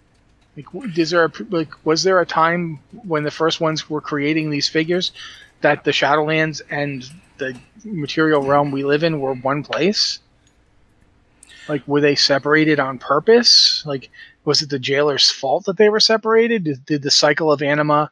Like, 0.55 0.67
is 0.95 1.09
there 1.09 1.25
a, 1.25 1.31
like 1.49 1.73
was 1.83 2.03
there 2.03 2.21
a 2.21 2.25
time 2.25 2.79
when 3.03 3.23
the 3.23 3.31
first 3.31 3.59
ones 3.59 3.89
were 3.89 3.99
creating 3.99 4.51
these 4.51 4.69
figures 4.69 5.11
that 5.61 5.83
the 5.83 5.91
Shadowlands 5.91 6.61
and 6.69 7.03
the 7.39 7.57
material 7.83 8.43
realm 8.43 8.69
we 8.69 8.83
live 8.83 9.03
in 9.03 9.19
were 9.19 9.33
one 9.33 9.63
place? 9.63 10.19
Like, 11.67 11.87
were 11.87 12.01
they 12.01 12.15
separated 12.15 12.79
on 12.79 12.99
purpose? 12.99 13.83
Like, 13.85 14.11
was 14.45 14.61
it 14.61 14.69
the 14.69 14.79
jailer's 14.79 15.29
fault 15.29 15.65
that 15.65 15.77
they 15.77 15.89
were 15.89 15.99
separated? 15.99 16.63
Did, 16.63 16.85
did 16.85 17.01
the 17.01 17.11
cycle 17.11 17.51
of 17.51 17.61
anima 17.61 18.11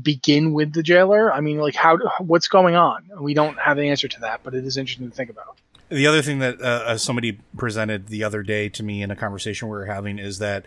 begin 0.00 0.52
with 0.52 0.72
the 0.72 0.82
jailer? 0.82 1.32
I 1.32 1.40
mean, 1.40 1.58
like, 1.58 1.74
how? 1.74 1.98
What's 2.18 2.48
going 2.48 2.76
on? 2.76 3.08
We 3.20 3.34
don't 3.34 3.58
have 3.58 3.76
the 3.76 3.88
answer 3.88 4.08
to 4.08 4.20
that, 4.20 4.40
but 4.42 4.54
it 4.54 4.64
is 4.64 4.76
interesting 4.76 5.10
to 5.10 5.14
think 5.14 5.30
about. 5.30 5.58
The 5.88 6.06
other 6.06 6.22
thing 6.22 6.40
that 6.40 6.60
uh, 6.60 6.98
somebody 6.98 7.38
presented 7.56 8.08
the 8.08 8.24
other 8.24 8.42
day 8.42 8.68
to 8.70 8.82
me 8.82 9.02
in 9.02 9.10
a 9.10 9.16
conversation 9.16 9.68
we 9.68 9.76
were 9.76 9.86
having 9.86 10.18
is 10.18 10.38
that 10.38 10.66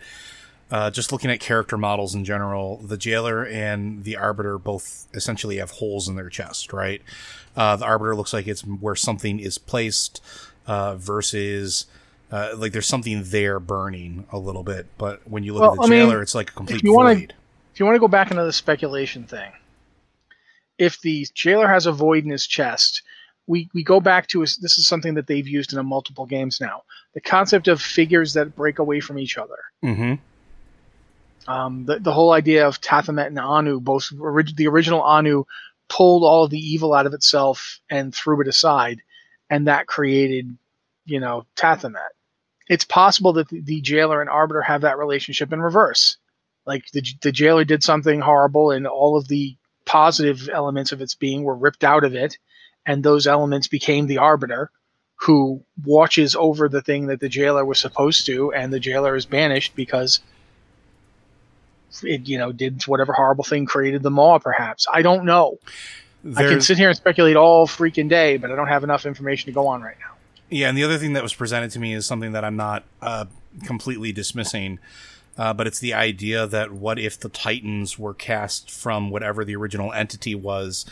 uh, 0.70 0.90
just 0.90 1.12
looking 1.12 1.30
at 1.30 1.40
character 1.40 1.76
models 1.76 2.14
in 2.14 2.24
general, 2.24 2.78
the 2.78 2.96
jailer 2.96 3.44
and 3.44 4.04
the 4.04 4.16
arbiter 4.16 4.56
both 4.56 5.08
essentially 5.12 5.56
have 5.56 5.72
holes 5.72 6.08
in 6.08 6.14
their 6.14 6.30
chest, 6.30 6.72
right? 6.72 7.02
Uh, 7.56 7.76
the 7.76 7.84
arbiter 7.84 8.14
looks 8.14 8.32
like 8.32 8.46
it's 8.46 8.62
where 8.62 8.94
something 8.94 9.40
is 9.40 9.58
placed 9.58 10.22
uh, 10.66 10.94
versus 10.94 11.86
uh, 12.30 12.54
like 12.56 12.72
there's 12.72 12.86
something 12.86 13.22
there 13.24 13.60
burning 13.60 14.26
a 14.32 14.38
little 14.38 14.62
bit. 14.62 14.86
But 14.98 15.28
when 15.28 15.44
you 15.44 15.54
look 15.54 15.62
well, 15.62 15.72
at 15.72 15.80
the 15.80 15.94
jailer, 15.94 16.14
mean, 16.14 16.22
it's 16.22 16.34
like 16.34 16.50
a 16.50 16.54
complete 16.54 16.76
if 16.76 16.82
you 16.82 16.94
void. 16.94 16.96
Wanna, 16.96 17.20
if 17.72 17.80
you 17.80 17.86
want 17.86 17.96
to 17.96 18.00
go 18.00 18.08
back 18.08 18.30
into 18.30 18.44
the 18.44 18.52
speculation 18.52 19.24
thing, 19.24 19.52
if 20.78 21.00
the 21.00 21.26
jailer 21.34 21.68
has 21.68 21.86
a 21.86 21.92
void 21.92 22.24
in 22.24 22.30
his 22.30 22.46
chest, 22.46 23.02
we, 23.46 23.68
we 23.74 23.82
go 23.82 24.00
back 24.00 24.28
to 24.28 24.40
his, 24.40 24.56
this 24.56 24.78
is 24.78 24.86
something 24.86 25.14
that 25.14 25.26
they've 25.26 25.46
used 25.46 25.72
in 25.72 25.78
a 25.78 25.82
multiple 25.82 26.26
games 26.26 26.60
now. 26.60 26.82
The 27.14 27.20
concept 27.20 27.68
of 27.68 27.82
figures 27.82 28.34
that 28.34 28.54
break 28.54 28.78
away 28.78 29.00
from 29.00 29.18
each 29.18 29.36
other. 29.36 29.58
Mm-hmm 29.84 30.14
um, 31.50 31.84
the, 31.84 31.98
the 31.98 32.12
whole 32.12 32.32
idea 32.32 32.66
of 32.66 32.80
Tathamet 32.80 33.26
and 33.26 33.38
Anu, 33.38 33.80
both 33.80 34.12
orig- 34.18 34.56
the 34.56 34.68
original 34.68 35.02
Anu 35.02 35.44
pulled 35.88 36.22
all 36.22 36.44
of 36.44 36.50
the 36.50 36.58
evil 36.58 36.94
out 36.94 37.06
of 37.06 37.14
itself 37.14 37.80
and 37.90 38.14
threw 38.14 38.40
it 38.40 38.48
aside, 38.48 39.00
and 39.48 39.66
that 39.66 39.86
created, 39.86 40.56
you 41.06 41.18
know, 41.18 41.46
Tathamet. 41.56 42.10
It's 42.70 42.84
possible 42.84 43.32
that 43.32 43.48
the, 43.48 43.60
the 43.60 43.80
jailer 43.80 44.20
and 44.20 44.30
arbiter 44.30 44.62
have 44.62 44.82
that 44.82 44.96
relationship 44.96 45.52
in 45.52 45.60
reverse. 45.60 46.16
Like 46.64 46.88
the, 46.92 47.04
the 47.20 47.32
jailer 47.32 47.64
did 47.64 47.82
something 47.82 48.20
horrible, 48.20 48.70
and 48.70 48.86
all 48.86 49.16
of 49.16 49.26
the 49.26 49.56
positive 49.86 50.48
elements 50.48 50.92
of 50.92 51.02
its 51.02 51.16
being 51.16 51.42
were 51.42 51.56
ripped 51.56 51.82
out 51.82 52.04
of 52.04 52.14
it, 52.14 52.38
and 52.86 53.02
those 53.02 53.26
elements 53.26 53.66
became 53.66 54.06
the 54.06 54.18
arbiter, 54.18 54.70
who 55.16 55.64
watches 55.84 56.36
over 56.36 56.68
the 56.68 56.80
thing 56.80 57.08
that 57.08 57.18
the 57.18 57.28
jailer 57.28 57.64
was 57.64 57.80
supposed 57.80 58.24
to, 58.26 58.52
and 58.52 58.72
the 58.72 58.78
jailer 58.78 59.16
is 59.16 59.26
banished 59.26 59.74
because 59.74 60.20
it 62.04 62.28
you 62.28 62.38
know 62.38 62.52
did 62.52 62.84
whatever 62.84 63.12
horrible 63.12 63.42
thing 63.42 63.66
created 63.66 64.04
the 64.04 64.12
maw 64.12 64.38
perhaps. 64.38 64.86
I 64.92 65.02
don't 65.02 65.24
know. 65.24 65.58
There's, 66.22 66.38
i 66.38 66.48
can 66.48 66.60
sit 66.60 66.78
here 66.78 66.88
and 66.88 66.96
speculate 66.96 67.34
all 67.34 67.66
freaking 67.66 68.10
day 68.10 68.36
but 68.36 68.50
i 68.50 68.54
don't 68.54 68.66
have 68.66 68.84
enough 68.84 69.06
information 69.06 69.46
to 69.46 69.52
go 69.52 69.66
on 69.68 69.80
right 69.80 69.96
now 70.00 70.19
yeah 70.50 70.68
and 70.68 70.76
the 70.76 70.84
other 70.84 70.98
thing 70.98 71.12
that 71.14 71.22
was 71.22 71.34
presented 71.34 71.70
to 71.70 71.78
me 71.78 71.94
is 71.94 72.04
something 72.04 72.32
that 72.32 72.44
i'm 72.44 72.56
not 72.56 72.84
uh, 73.00 73.24
completely 73.64 74.12
dismissing 74.12 74.78
uh, 75.38 75.54
but 75.54 75.66
it's 75.66 75.78
the 75.78 75.94
idea 75.94 76.46
that 76.46 76.70
what 76.70 76.98
if 76.98 77.18
the 77.18 77.28
Titans 77.30 77.98
were 77.98 78.12
cast 78.12 78.70
from 78.70 79.08
whatever 79.08 79.42
the 79.42 79.56
original 79.56 79.90
entity 79.92 80.34
was 80.34 80.84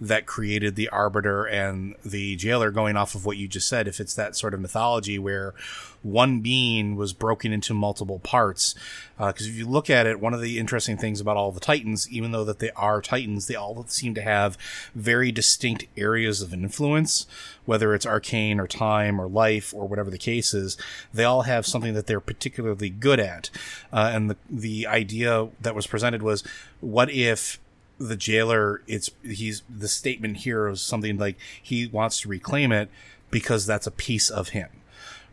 that 0.00 0.26
created 0.26 0.76
the 0.76 0.88
Arbiter 0.88 1.44
and 1.44 1.94
the 2.04 2.36
Jailer, 2.36 2.70
going 2.70 2.96
off 2.96 3.14
of 3.14 3.24
what 3.24 3.36
you 3.36 3.48
just 3.48 3.68
said, 3.68 3.88
if 3.88 4.00
it's 4.00 4.14
that 4.14 4.36
sort 4.36 4.54
of 4.54 4.60
mythology 4.60 5.18
where 5.18 5.54
one 6.02 6.40
being 6.40 6.96
was 6.96 7.12
broken 7.12 7.52
into 7.52 7.74
multiple 7.74 8.18
parts. 8.20 8.74
Because 9.16 9.46
uh, 9.46 9.50
if 9.50 9.56
you 9.56 9.66
look 9.66 9.90
at 9.90 10.06
it, 10.06 10.20
one 10.20 10.34
of 10.34 10.40
the 10.40 10.58
interesting 10.58 10.96
things 10.96 11.20
about 11.20 11.36
all 11.36 11.50
the 11.50 11.60
Titans, 11.60 12.08
even 12.10 12.32
though 12.32 12.44
that 12.44 12.58
they 12.58 12.70
are 12.72 13.00
Titans, 13.00 13.46
they 13.46 13.54
all 13.54 13.84
seem 13.88 14.14
to 14.14 14.22
have 14.22 14.56
very 14.94 15.32
distinct 15.32 15.86
areas 15.96 16.42
of 16.42 16.52
influence 16.52 17.26
whether 17.66 17.94
it's 17.94 18.06
arcane 18.06 18.58
or 18.58 18.66
time 18.66 19.20
or 19.20 19.28
life 19.28 19.74
or 19.74 19.86
whatever 19.86 20.10
the 20.10 20.18
case 20.18 20.54
is, 20.54 20.76
they 21.12 21.24
all 21.24 21.42
have 21.42 21.66
something 21.66 21.94
that 21.94 22.06
they're 22.06 22.20
particularly 22.20 22.88
good 22.88 23.20
at. 23.20 23.50
Uh, 23.92 24.10
and 24.14 24.30
the 24.30 24.36
the 24.48 24.86
idea 24.86 25.48
that 25.60 25.74
was 25.74 25.86
presented 25.86 26.22
was, 26.22 26.42
what 26.80 27.10
if 27.10 27.58
the 27.98 28.16
jailer? 28.16 28.82
It's 28.86 29.10
he's 29.22 29.62
the 29.68 29.88
statement 29.88 30.38
here 30.38 30.68
is 30.68 30.80
something 30.80 31.18
like 31.18 31.36
he 31.60 31.86
wants 31.86 32.20
to 32.20 32.28
reclaim 32.28 32.72
it 32.72 32.88
because 33.30 33.66
that's 33.66 33.86
a 33.86 33.90
piece 33.90 34.30
of 34.30 34.50
him, 34.50 34.68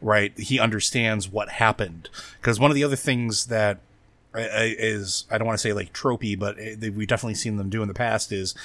right? 0.01 0.37
He 0.37 0.59
understands 0.59 1.29
what 1.29 1.49
happened 1.49 2.09
because 2.39 2.59
one 2.59 2.71
of 2.71 2.75
the 2.75 2.83
other 2.83 2.95
things 2.95 3.45
that 3.47 3.79
uh, 4.35 4.39
I 4.39 5.37
don't 5.37 5.45
want 5.45 5.59
to 5.59 5.61
say 5.61 5.73
like 5.73 5.93
tropey, 5.93 6.37
but 6.37 6.57
we've 6.57 7.07
definitely 7.07 7.35
seen 7.35 7.57
them 7.57 7.69
do 7.69 7.81
in 7.81 7.87
the 7.87 7.93
past 7.93 8.31
is 8.31 8.55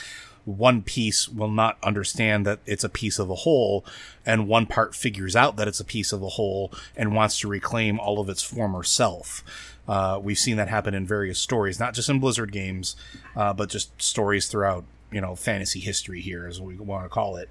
one 0.49 0.80
piece 0.80 1.28
will 1.28 1.51
not 1.51 1.76
understand 1.82 2.46
that 2.46 2.61
it's 2.64 2.84
a 2.84 2.88
piece 2.88 3.18
of 3.18 3.28
a 3.28 3.34
whole, 3.34 3.84
and 4.24 4.49
one 4.49 4.64
part 4.64 4.94
figures 4.94 5.36
out 5.36 5.57
that 5.57 5.68
it's 5.68 5.80
a 5.80 5.84
piece 5.84 6.11
of 6.11 6.22
a 6.22 6.28
whole 6.28 6.72
and 6.96 7.14
wants 7.14 7.38
to 7.40 7.49
reclaim 7.49 8.01
all 8.01 8.18
of 8.18 8.30
its 8.30 8.42
former 8.42 8.82
self. 8.82 9.44
Uh, 9.86 10.18
we've 10.22 10.38
seen 10.38 10.57
that 10.57 10.68
happen 10.68 10.94
in 10.94 11.07
various 11.07 11.38
stories, 11.38 11.78
not 11.78 11.94
just 11.94 12.09
in 12.09 12.18
Blizzard 12.18 12.51
games, 12.51 12.96
uh, 13.39 13.55
but 13.55 13.70
just 13.70 13.91
stories 14.03 14.49
throughout, 14.49 14.84
you 15.11 15.22
know, 15.22 15.34
fantasy 15.34 15.80
history 15.80 16.20
here, 16.20 16.47
as 16.47 16.61
we 16.61 16.76
want 16.76 17.05
to 17.05 17.09
call 17.09 17.36
it. 17.36 17.49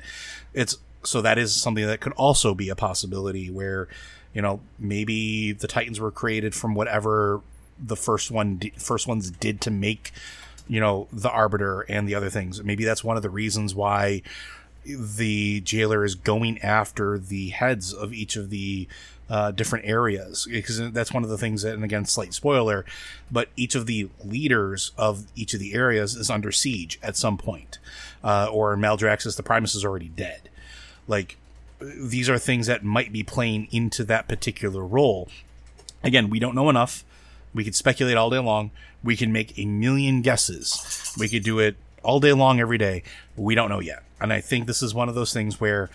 It's 0.54 0.78
so 1.04 1.22
that 1.24 1.40
is 1.40 1.56
something 1.56 1.88
that 1.88 2.02
could 2.02 2.14
also 2.14 2.54
be 2.54 2.70
a 2.70 2.76
possibility 2.76 3.50
where, 3.50 3.88
you 4.34 4.44
know, 4.44 4.60
maybe 4.78 5.54
the 5.54 5.68
Titans 5.68 6.00
were 6.00 6.12
created 6.12 6.54
from 6.54 6.76
whatever 6.76 7.42
the 7.80 7.96
first 7.96 8.30
one, 8.30 8.62
first 8.78 9.08
ones 9.08 9.32
did 9.32 9.62
to 9.62 9.72
make 9.72 10.12
you 10.68 10.80
know, 10.80 11.08
the 11.12 11.30
arbiter 11.30 11.82
and 11.82 12.08
the 12.08 12.16
other 12.16 12.30
things. 12.30 12.64
Maybe 12.64 12.84
that's 12.84 13.04
one 13.04 13.18
of 13.18 13.24
the 13.24 13.30
reasons 13.30 13.74
why 13.74 14.22
the 14.86 15.62
jailer 15.62 16.06
is 16.06 16.16
going 16.16 16.62
after 16.62 17.18
the 17.18 17.50
heads 17.50 17.94
of 17.94 18.14
each 18.14 18.36
of 18.36 18.50
the 18.50 18.88
uh, 19.30 19.52
different 19.52 19.86
areas 19.86 20.48
because 20.50 20.92
that's 20.92 21.14
one 21.14 21.24
of 21.24 21.30
the 21.30 21.38
things 21.38 21.62
that, 21.62 21.74
and 21.74 21.84
again, 21.84 22.06
slight 22.06 22.34
spoiler, 22.34 22.86
but 23.32 23.50
each 23.56 23.76
of 23.76 23.86
the 23.86 24.10
leaders 24.24 24.92
of 24.98 25.26
each 25.36 25.54
of 25.54 25.60
the 25.60 25.74
areas 25.74 26.16
is 26.16 26.30
under 26.30 26.52
siege 26.52 26.98
at 27.04 27.18
some 27.18 27.38
point, 27.38 27.78
uh, 28.24 28.48
or 28.52 28.76
Maldraxxus, 28.76 29.36
the 29.36 29.44
Primus 29.44 29.76
is 29.76 29.84
already 29.84 30.10
dead. 30.10 30.50
Like 31.08 31.38
these 31.80 32.30
are 32.30 32.38
things 32.38 32.68
that 32.68 32.84
might 32.84 33.12
be 33.12 33.24
playing 33.24 33.68
into 33.72 34.04
that 34.06 34.28
particular 34.28 34.86
role. 34.86 35.30
Again, 36.04 36.30
we 36.30 36.40
don't 36.40 36.56
know 36.56 36.70
enough. 36.70 37.04
We 37.54 37.64
could 37.64 37.76
speculate 37.76 38.18
all 38.18 38.30
day 38.30 38.40
long. 38.40 38.72
We 39.04 39.16
can 39.16 39.32
make 39.32 39.58
a 39.58 39.66
million 39.66 40.22
guesses. 40.22 41.14
We 41.20 41.30
could 41.30 41.44
do 41.44 41.60
it 41.60 41.76
all 42.04 42.20
day 42.20 42.34
long, 42.34 42.60
every 42.60 42.78
day. 42.78 43.04
We 43.36 43.56
don't 43.56 43.70
know 43.70 43.80
yet. 43.80 44.04
And 44.20 44.34
I 44.34 44.42
think 44.42 44.66
this 44.66 44.82
is 44.82 44.94
one 44.94 45.10
of 45.10 45.16
those 45.16 45.34
things 45.34 45.60
where 45.60 45.90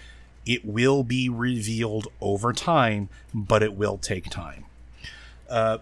it 0.45 0.65
will 0.65 1.05
be 1.05 1.29
revealed 1.29 2.09
over 2.21 2.53
time, 2.53 3.09
but 3.33 3.63
it 3.63 3.75
will 3.75 3.99
take 3.99 4.29
time. 4.29 4.65
Uh, 5.49 5.79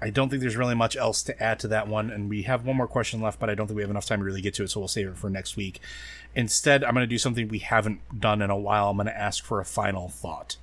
I 0.00 0.10
don't 0.10 0.28
think 0.28 0.40
there's 0.40 0.56
really 0.56 0.74
much 0.74 0.96
else 0.96 1.22
to 1.24 1.42
add 1.42 1.58
to 1.60 1.68
that 1.68 1.88
one. 1.88 2.10
And 2.10 2.28
we 2.30 2.42
have 2.42 2.64
one 2.64 2.76
more 2.76 2.86
question 2.86 3.20
left, 3.20 3.40
but 3.40 3.50
I 3.50 3.54
don't 3.54 3.66
think 3.66 3.76
we 3.76 3.82
have 3.82 3.90
enough 3.90 4.06
time 4.06 4.20
to 4.20 4.24
really 4.24 4.40
get 4.40 4.54
to 4.54 4.64
it. 4.64 4.70
So 4.70 4.80
we'll 4.80 4.88
save 4.88 5.08
it 5.08 5.16
for 5.16 5.28
next 5.28 5.56
week. 5.56 5.80
Instead, 6.34 6.84
I'm 6.84 6.94
going 6.94 7.02
to 7.02 7.08
do 7.08 7.18
something 7.18 7.48
we 7.48 7.58
haven't 7.58 8.20
done 8.20 8.40
in 8.42 8.50
a 8.50 8.56
while. 8.56 8.90
I'm 8.90 8.96
going 8.96 9.06
to 9.06 9.18
ask 9.18 9.44
for 9.44 9.60
a 9.60 9.64
final 9.64 10.08
thought. 10.08 10.56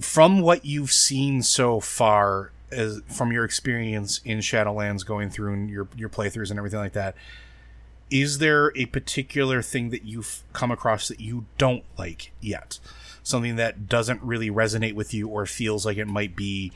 From 0.00 0.40
what 0.40 0.64
you've 0.64 0.90
seen 0.90 1.42
so 1.42 1.78
far, 1.78 2.50
as 2.70 3.02
from 3.06 3.30
your 3.30 3.44
experience 3.44 4.20
in 4.24 4.38
Shadowlands, 4.38 5.04
going 5.04 5.28
through 5.28 5.66
your 5.66 5.86
your 5.94 6.08
playthroughs 6.08 6.50
and 6.50 6.58
everything 6.58 6.78
like 6.78 6.94
that, 6.94 7.14
is 8.12 8.38
there 8.38 8.72
a 8.76 8.84
particular 8.86 9.62
thing 9.62 9.88
that 9.88 10.04
you've 10.04 10.42
come 10.52 10.70
across 10.70 11.08
that 11.08 11.18
you 11.18 11.46
don't 11.56 11.82
like 11.98 12.30
yet? 12.42 12.78
Something 13.22 13.56
that 13.56 13.88
doesn't 13.88 14.22
really 14.22 14.50
resonate 14.50 14.92
with 14.92 15.14
you 15.14 15.28
or 15.28 15.46
feels 15.46 15.86
like 15.86 15.96
it 15.96 16.06
might 16.06 16.36
be 16.36 16.72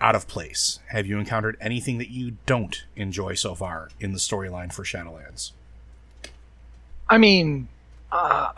out 0.00 0.16
of 0.16 0.26
place? 0.26 0.80
Have 0.88 1.06
you 1.06 1.18
encountered 1.18 1.56
anything 1.60 1.98
that 1.98 2.10
you 2.10 2.36
don't 2.46 2.84
enjoy 2.96 3.34
so 3.34 3.54
far 3.54 3.90
in 4.00 4.12
the 4.12 4.18
storyline 4.18 4.72
for 4.72 4.82
Shadowlands? 4.82 5.52
I 7.08 7.18
mean, 7.18 7.68
uh, 8.10 8.50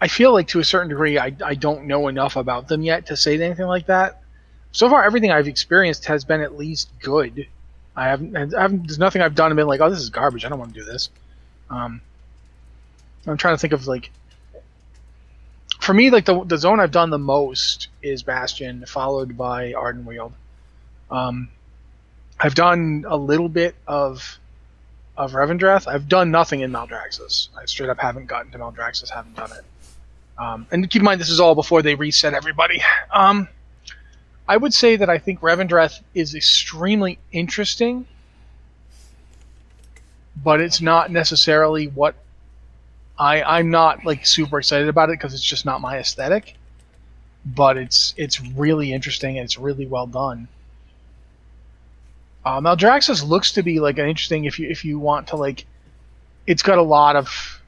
I 0.00 0.08
feel 0.08 0.32
like 0.32 0.48
to 0.48 0.58
a 0.58 0.64
certain 0.64 0.88
degree, 0.88 1.16
I, 1.16 1.32
I 1.44 1.54
don't 1.54 1.84
know 1.84 2.08
enough 2.08 2.34
about 2.34 2.66
them 2.66 2.82
yet 2.82 3.06
to 3.06 3.16
say 3.16 3.40
anything 3.40 3.66
like 3.66 3.86
that. 3.86 4.20
So 4.72 4.90
far, 4.90 5.04
everything 5.04 5.30
I've 5.30 5.46
experienced 5.46 6.06
has 6.06 6.24
been 6.24 6.40
at 6.40 6.58
least 6.58 6.90
good. 7.00 7.46
I 7.94 8.08
haven't, 8.08 8.36
I 8.36 8.62
haven't 8.62 8.86
there's 8.86 8.98
nothing 8.98 9.22
I've 9.22 9.34
done 9.34 9.50
and 9.50 9.56
been 9.56 9.66
like, 9.66 9.80
oh, 9.80 9.90
this 9.90 10.00
is 10.00 10.10
garbage. 10.10 10.44
I 10.44 10.48
don't 10.48 10.58
want 10.58 10.74
to 10.74 10.80
do 10.80 10.86
this. 10.86 11.10
Um, 11.68 12.00
I'm 13.26 13.36
trying 13.36 13.54
to 13.54 13.58
think 13.58 13.72
of 13.72 13.86
like, 13.86 14.10
for 15.80 15.92
me, 15.94 16.10
like 16.10 16.24
the 16.24 16.44
the 16.44 16.58
zone 16.58 16.80
I've 16.80 16.90
done 16.90 17.10
the 17.10 17.18
most 17.18 17.88
is 18.02 18.22
Bastion, 18.22 18.84
followed 18.86 19.36
by 19.36 19.72
Ardenweald. 19.72 20.32
Um, 21.10 21.48
I've 22.40 22.54
done 22.54 23.04
a 23.06 23.16
little 23.16 23.48
bit 23.48 23.74
of 23.86 24.38
of 25.16 25.32
Revendreth. 25.32 25.86
I've 25.86 26.08
done 26.08 26.30
nothing 26.30 26.60
in 26.60 26.72
Maldraxxus. 26.72 27.48
I 27.56 27.66
straight 27.66 27.90
up 27.90 28.00
haven't 28.00 28.26
gotten 28.26 28.50
to 28.52 28.58
Maldraxxus, 28.58 29.10
haven't 29.10 29.36
done 29.36 29.50
it. 29.52 29.64
Um, 30.38 30.66
and 30.70 30.88
keep 30.88 31.00
in 31.00 31.04
mind, 31.04 31.20
this 31.20 31.28
is 31.28 31.40
all 31.40 31.54
before 31.54 31.82
they 31.82 31.94
reset 31.94 32.32
everybody. 32.32 32.82
Um, 33.12 33.48
I 34.52 34.58
would 34.58 34.74
say 34.74 34.96
that 34.96 35.08
I 35.08 35.16
think 35.16 35.40
Revendreth 35.40 36.02
is 36.12 36.34
extremely 36.34 37.18
interesting, 37.32 38.06
but 40.36 40.60
it's 40.60 40.82
not 40.82 41.10
necessarily 41.10 41.86
what 41.86 42.16
I 43.18 43.42
I'm 43.42 43.70
not 43.70 44.04
like 44.04 44.26
super 44.26 44.58
excited 44.58 44.88
about 44.88 45.08
it 45.08 45.18
because 45.18 45.32
it's 45.32 45.42
just 45.42 45.64
not 45.64 45.80
my 45.80 45.96
aesthetic. 45.96 46.54
But 47.46 47.78
it's 47.78 48.12
it's 48.18 48.42
really 48.42 48.92
interesting 48.92 49.38
and 49.38 49.46
it's 49.46 49.56
really 49.56 49.86
well 49.86 50.06
done. 50.06 50.48
Uh, 52.44 52.60
Maldraxxus 52.60 53.26
looks 53.26 53.52
to 53.52 53.62
be 53.62 53.80
like 53.80 53.96
an 53.96 54.06
interesting 54.06 54.44
if 54.44 54.58
you 54.58 54.68
if 54.68 54.84
you 54.84 54.98
want 54.98 55.28
to 55.28 55.36
like, 55.36 55.64
it's 56.46 56.62
got 56.62 56.76
a 56.76 56.82
lot 56.82 57.16
of 57.16 57.62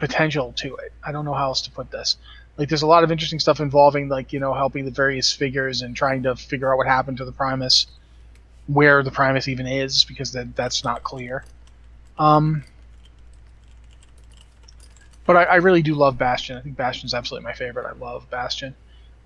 potential 0.00 0.52
to 0.56 0.74
it. 0.74 0.92
I 1.06 1.12
don't 1.12 1.24
know 1.24 1.34
how 1.34 1.46
else 1.46 1.62
to 1.62 1.70
put 1.70 1.92
this. 1.92 2.16
Like 2.58 2.68
there's 2.68 2.82
a 2.82 2.86
lot 2.88 3.04
of 3.04 3.12
interesting 3.12 3.38
stuff 3.38 3.60
involving 3.60 4.08
like 4.08 4.32
you 4.32 4.40
know 4.40 4.52
helping 4.52 4.84
the 4.84 4.90
various 4.90 5.32
figures 5.32 5.80
and 5.80 5.94
trying 5.94 6.24
to 6.24 6.34
figure 6.34 6.72
out 6.72 6.76
what 6.76 6.88
happened 6.88 7.18
to 7.18 7.24
the 7.24 7.32
Primus, 7.32 7.86
where 8.66 9.02
the 9.04 9.12
Primus 9.12 9.46
even 9.46 9.66
is 9.66 10.04
because 10.04 10.32
that 10.32 10.56
that's 10.56 10.82
not 10.82 11.04
clear. 11.04 11.44
Um, 12.18 12.64
but 15.24 15.36
I, 15.36 15.42
I 15.44 15.56
really 15.56 15.82
do 15.82 15.94
love 15.94 16.18
Bastion. 16.18 16.56
I 16.56 16.60
think 16.60 16.76
Bastion's 16.76 17.14
absolutely 17.14 17.44
my 17.44 17.52
favorite. 17.52 17.86
I 17.86 17.92
love 17.92 18.28
Bastion. 18.28 18.74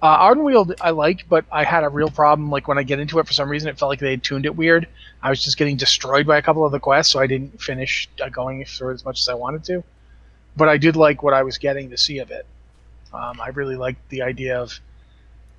Uh, 0.02 0.18
Ardenweald 0.18 0.74
I 0.80 0.90
like, 0.90 1.26
but 1.28 1.44
I 1.50 1.62
had 1.64 1.84
a 1.84 1.88
real 1.88 2.10
problem. 2.10 2.50
Like 2.50 2.68
when 2.68 2.76
I 2.76 2.82
get 2.82 2.98
into 2.98 3.18
it, 3.20 3.26
for 3.26 3.32
some 3.32 3.48
reason, 3.48 3.68
it 3.68 3.78
felt 3.78 3.88
like 3.88 4.00
they 4.00 4.10
had 4.10 4.22
tuned 4.22 4.44
it 4.44 4.56
weird. 4.56 4.88
I 5.22 5.30
was 5.30 5.42
just 5.42 5.56
getting 5.56 5.76
destroyed 5.76 6.26
by 6.26 6.36
a 6.36 6.42
couple 6.42 6.66
of 6.66 6.72
the 6.72 6.80
quests, 6.80 7.12
so 7.12 7.20
I 7.20 7.28
didn't 7.28 7.62
finish 7.62 8.08
uh, 8.20 8.28
going 8.28 8.64
through 8.64 8.90
it 8.90 8.94
as 8.94 9.04
much 9.04 9.20
as 9.20 9.28
I 9.28 9.34
wanted 9.34 9.64
to. 9.64 9.84
But 10.56 10.68
I 10.68 10.76
did 10.76 10.96
like 10.96 11.22
what 11.22 11.32
I 11.32 11.44
was 11.44 11.56
getting 11.56 11.88
to 11.90 11.96
see 11.96 12.18
of 12.18 12.30
it. 12.32 12.44
Um, 13.14 13.40
I 13.40 13.48
really 13.48 13.76
liked 13.76 14.08
the 14.08 14.22
idea 14.22 14.58
of 14.60 14.78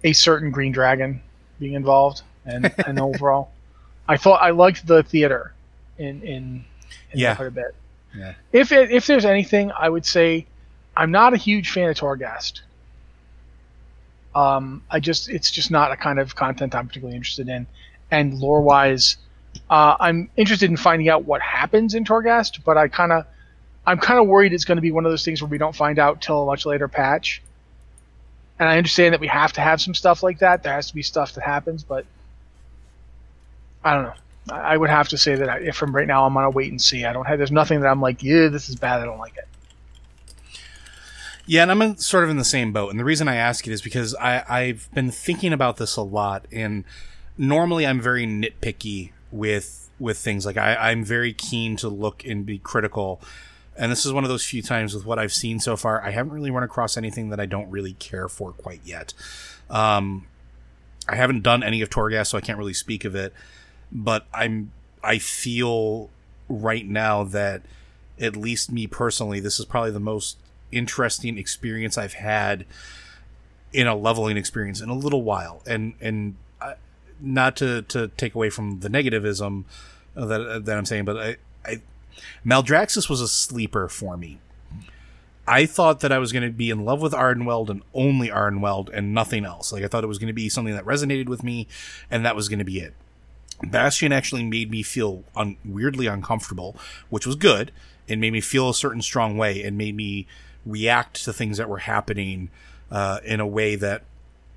a 0.03 0.13
certain 0.13 0.51
green 0.51 0.71
dragon 0.71 1.21
being 1.59 1.73
involved, 1.73 2.21
and, 2.45 2.73
and 2.87 2.99
overall, 2.99 3.51
I 4.07 4.17
thought 4.17 4.41
I 4.41 4.49
liked 4.51 4.85
the 4.87 5.03
theater 5.03 5.53
in 5.97 6.21
in, 6.23 6.65
in 7.11 7.19
Yeah. 7.19 7.35
quite 7.35 7.47
a 7.47 7.51
bit. 7.51 7.75
Yeah. 8.15 8.33
If 8.51 8.71
it, 8.71 8.91
if 8.91 9.07
there's 9.07 9.25
anything, 9.25 9.71
I 9.71 9.89
would 9.89 10.05
say 10.05 10.45
I'm 10.95 11.11
not 11.11 11.33
a 11.33 11.37
huge 11.37 11.71
fan 11.71 11.89
of 11.89 11.95
Torghast. 11.97 12.61
Um, 14.35 14.81
I 14.89 14.99
just 14.99 15.29
it's 15.29 15.51
just 15.51 15.69
not 15.71 15.91
a 15.91 15.95
kind 15.95 16.19
of 16.19 16.35
content 16.35 16.73
I'm 16.75 16.87
particularly 16.87 17.15
interested 17.15 17.47
in, 17.49 17.67
and 18.11 18.33
lore 18.39 18.61
wise, 18.61 19.17
uh, 19.69 19.95
I'm 19.99 20.29
interested 20.37 20.69
in 20.71 20.77
finding 20.77 21.07
out 21.09 21.25
what 21.25 21.41
happens 21.41 21.93
in 21.93 22.03
Torghast, 22.03 22.63
but 22.65 22.75
I 22.77 22.87
kind 22.87 23.11
of 23.11 23.25
I'm 23.85 23.97
kind 23.97 24.19
of 24.19 24.27
worried 24.27 24.53
it's 24.53 24.65
going 24.65 24.77
to 24.77 24.81
be 24.81 24.91
one 24.91 25.05
of 25.05 25.11
those 25.11 25.25
things 25.25 25.41
where 25.41 25.49
we 25.49 25.57
don't 25.57 25.75
find 25.75 25.99
out 25.99 26.21
till 26.21 26.43
a 26.43 26.45
much 26.45 26.65
later 26.65 26.87
patch. 26.87 27.41
And 28.59 28.69
I 28.69 28.77
understand 28.77 29.13
that 29.13 29.19
we 29.19 29.27
have 29.27 29.53
to 29.53 29.61
have 29.61 29.81
some 29.81 29.93
stuff 29.93 30.23
like 30.23 30.39
that. 30.39 30.63
There 30.63 30.73
has 30.73 30.87
to 30.87 30.95
be 30.95 31.01
stuff 31.01 31.33
that 31.33 31.43
happens, 31.43 31.83
but 31.83 32.05
I 33.83 33.93
don't 33.95 34.03
know. 34.03 34.13
I 34.49 34.75
would 34.75 34.89
have 34.89 35.07
to 35.09 35.17
say 35.17 35.35
that 35.35 35.63
if 35.63 35.75
from 35.75 35.95
right 35.95 36.07
now 36.07 36.25
I'm 36.25 36.35
on 36.35 36.43
a 36.43 36.49
wait 36.49 36.69
and 36.69 36.81
see. 36.81 37.05
I 37.05 37.13
don't 37.13 37.25
have. 37.25 37.37
There's 37.37 37.51
nothing 37.51 37.79
that 37.81 37.87
I'm 37.87 38.01
like, 38.01 38.21
yeah, 38.23 38.49
this 38.49 38.69
is 38.69 38.75
bad. 38.75 39.01
I 39.01 39.05
don't 39.05 39.19
like 39.19 39.37
it. 39.37 39.47
Yeah, 41.45 41.63
and 41.63 41.71
I'm 41.71 41.81
in, 41.81 41.97
sort 41.97 42.23
of 42.23 42.29
in 42.29 42.37
the 42.37 42.45
same 42.45 42.71
boat. 42.71 42.91
And 42.91 42.99
the 42.99 43.03
reason 43.05 43.27
I 43.27 43.35
ask 43.35 43.67
it 43.67 43.71
is 43.71 43.81
because 43.81 44.15
I, 44.15 44.43
I've 44.47 44.89
been 44.93 45.11
thinking 45.11 45.51
about 45.51 45.77
this 45.77 45.95
a 45.95 46.01
lot. 46.01 46.45
And 46.51 46.83
normally 47.37 47.85
I'm 47.85 48.01
very 48.01 48.25
nitpicky 48.25 49.11
with 49.31 49.89
with 49.99 50.17
things. 50.17 50.45
Like 50.45 50.57
I, 50.57 50.75
I'm 50.75 51.03
very 51.03 51.33
keen 51.33 51.75
to 51.77 51.89
look 51.89 52.25
and 52.25 52.45
be 52.45 52.59
critical. 52.59 53.21
And 53.77 53.91
this 53.91 54.05
is 54.05 54.13
one 54.13 54.23
of 54.23 54.29
those 54.29 54.45
few 54.45 54.61
times 54.61 54.93
with 54.93 55.05
what 55.05 55.17
I've 55.17 55.33
seen 55.33 55.59
so 55.59 55.75
far. 55.75 56.01
I 56.03 56.11
haven't 56.11 56.31
really 56.31 56.51
run 56.51 56.63
across 56.63 56.95
anything 56.95 57.29
that 57.29 57.39
I 57.39 57.45
don't 57.45 57.69
really 57.69 57.93
care 57.93 58.29
for 58.29 58.51
quite 58.51 58.81
yet. 58.85 59.13
Um, 59.69 60.27
I 61.07 61.15
haven't 61.15 61.41
done 61.41 61.63
any 61.63 61.81
of 61.81 61.89
Torghast, 61.89 62.27
so 62.27 62.37
I 62.37 62.41
can't 62.41 62.57
really 62.57 62.73
speak 62.73 63.03
of 63.03 63.15
it. 63.15 63.33
But 63.91 64.25
I'm 64.33 64.71
I 65.03 65.17
feel 65.17 66.09
right 66.47 66.87
now 66.87 67.23
that 67.23 67.63
at 68.19 68.35
least 68.35 68.71
me 68.71 68.87
personally, 68.87 69.39
this 69.39 69.59
is 69.59 69.65
probably 69.65 69.91
the 69.91 69.99
most 69.99 70.37
interesting 70.71 71.37
experience 71.37 71.97
I've 71.97 72.13
had 72.13 72.65
in 73.71 73.87
a 73.87 73.95
leveling 73.95 74.37
experience 74.37 74.81
in 74.81 74.89
a 74.89 74.95
little 74.95 75.23
while. 75.23 75.61
And 75.65 75.93
and 75.99 76.35
I, 76.61 76.75
not 77.19 77.55
to 77.57 77.81
to 77.83 78.09
take 78.09 78.35
away 78.35 78.49
from 78.49 78.79
the 78.79 78.89
negativism 78.89 79.65
that 80.15 80.65
that 80.65 80.77
I'm 80.77 80.85
saying, 80.85 81.05
but 81.05 81.17
I, 81.17 81.37
I 81.65 81.81
Maldraxxus 82.45 83.09
was 83.09 83.21
a 83.21 83.27
sleeper 83.27 83.87
for 83.87 84.17
me. 84.17 84.39
I 85.45 85.65
thought 85.65 85.99
that 85.99 86.11
I 86.11 86.19
was 86.19 86.31
going 86.31 86.43
to 86.43 86.51
be 86.51 86.69
in 86.69 86.85
love 86.85 87.01
with 87.01 87.13
Ardenweald 87.13 87.69
and 87.69 87.81
only 87.93 88.29
Ardenweald 88.29 88.89
and 88.93 89.13
nothing 89.13 89.43
else. 89.43 89.73
Like 89.73 89.83
I 89.83 89.87
thought 89.87 90.03
it 90.03 90.07
was 90.07 90.17
going 90.17 90.27
to 90.27 90.33
be 90.33 90.47
something 90.47 90.73
that 90.73 90.85
resonated 90.85 91.27
with 91.27 91.43
me, 91.43 91.67
and 92.09 92.25
that 92.25 92.35
was 92.35 92.47
going 92.47 92.59
to 92.59 92.65
be 92.65 92.79
it. 92.79 92.93
Bastion 93.61 94.11
actually 94.11 94.43
made 94.43 94.71
me 94.71 94.83
feel 94.83 95.23
un- 95.35 95.57
weirdly 95.65 96.07
uncomfortable, 96.07 96.75
which 97.09 97.25
was 97.25 97.35
good. 97.35 97.71
It 98.07 98.19
made 98.19 98.33
me 98.33 98.41
feel 98.41 98.69
a 98.69 98.73
certain 98.73 99.01
strong 99.01 99.37
way 99.37 99.63
and 99.63 99.77
made 99.77 99.95
me 99.95 100.27
react 100.65 101.23
to 101.25 101.33
things 101.33 101.57
that 101.57 101.69
were 101.69 101.79
happening 101.79 102.49
uh, 102.91 103.19
in 103.23 103.39
a 103.39 103.47
way 103.47 103.75
that, 103.75 104.03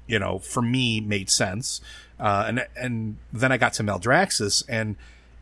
you 0.07 0.19
know, 0.19 0.39
for 0.39 0.63
me 0.63 1.01
made 1.01 1.31
sense. 1.31 1.81
Uh, 2.19 2.45
and 2.49 2.67
and 2.77 3.17
then 3.33 3.53
I 3.53 3.57
got 3.57 3.75
to 3.75 3.83
Maldraxxus, 3.83 4.65
and 4.69 4.97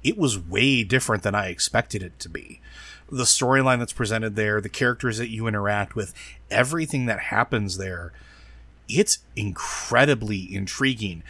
it 0.04 0.18
was 0.18 0.38
way 0.38 0.84
different 0.84 1.22
than 1.22 1.34
I 1.34 1.48
expected 1.48 2.02
it 2.02 2.18
to 2.20 2.28
be. 2.28 2.60
The 3.10 3.24
storyline 3.24 3.78
that's 3.78 3.92
presented 3.92 4.36
there, 4.36 4.60
the 4.60 4.68
characters 4.68 5.18
that 5.18 5.30
you 5.30 5.46
interact 5.46 5.96
with, 5.96 6.14
everything 6.50 7.06
that 7.06 7.20
happens 7.20 7.78
there, 7.78 8.12
it's 8.88 9.18
incredibly 9.34 10.54
intriguing. 10.54 11.22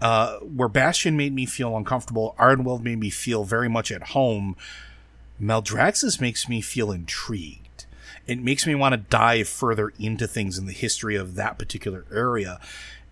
Uh, 0.00 0.38
where 0.38 0.68
Bastion 0.68 1.16
made 1.16 1.32
me 1.32 1.46
feel 1.46 1.76
uncomfortable, 1.76 2.34
Ardenweald 2.38 2.82
made 2.82 2.98
me 2.98 3.10
feel 3.10 3.44
very 3.44 3.68
much 3.68 3.92
at 3.92 4.08
home. 4.08 4.56
Maldraxxus 5.40 6.20
makes 6.20 6.48
me 6.48 6.60
feel 6.60 6.90
intrigued. 6.90 7.61
It 8.26 8.38
makes 8.38 8.66
me 8.66 8.74
want 8.74 8.92
to 8.92 8.98
dive 8.98 9.48
further 9.48 9.92
into 9.98 10.26
things 10.26 10.58
in 10.58 10.66
the 10.66 10.72
history 10.72 11.16
of 11.16 11.34
that 11.34 11.58
particular 11.58 12.04
area. 12.12 12.60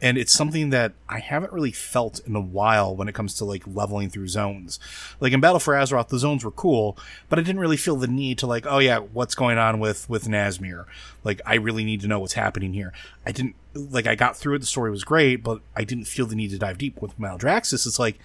And 0.03 0.17
it's 0.17 0.33
something 0.33 0.71
that 0.71 0.93
I 1.11 1.19
haven't 1.19 1.53
really 1.53 1.73
felt 1.73 2.21
in 2.27 2.35
a 2.35 2.41
while 2.41 2.97
when 2.97 3.07
it 3.07 3.15
comes 3.15 3.35
to 3.35 3.45
like 3.45 3.65
leveling 3.67 4.09
through 4.09 4.29
zones. 4.29 4.81
Like 5.21 5.35
in 5.35 5.41
Battle 5.41 5.61
for 5.61 5.75
Azeroth, 5.75 6.09
the 6.09 6.19
zones 6.19 6.43
were 6.43 6.51
cool, 6.51 6.97
but 7.29 7.39
I 7.39 7.43
didn't 7.43 7.61
really 7.61 7.77
feel 7.77 7.97
the 7.97 8.07
need 8.07 8.39
to 8.39 8.47
like, 8.47 8.65
oh 8.67 8.79
yeah, 8.79 8.99
what's 8.99 9.35
going 9.35 9.59
on 9.59 9.79
with, 9.79 10.09
with 10.09 10.27
Nazmir? 10.27 10.87
Like, 11.23 11.43
I 11.45 11.57
really 11.57 11.85
need 11.85 12.01
to 12.01 12.09
know 12.09 12.19
what's 12.19 12.33
happening 12.33 12.73
here. 12.73 12.95
I 13.27 13.33
didn't, 13.33 13.57
like, 13.75 14.07
I 14.07 14.15
got 14.15 14.39
through 14.39 14.55
it, 14.55 14.61
the 14.61 14.67
story 14.67 14.91
was 14.91 15.05
great, 15.05 15.43
but 15.43 15.61
I 15.77 15.85
didn't 15.85 16.07
feel 16.07 16.25
the 16.25 16.35
need 16.35 16.51
to 16.53 16.59
dive 16.59 16.79
deep. 16.79 17.03
With 17.03 17.19
Maldraxxus, 17.19 17.87
it's 17.87 17.99
like, 17.99 18.19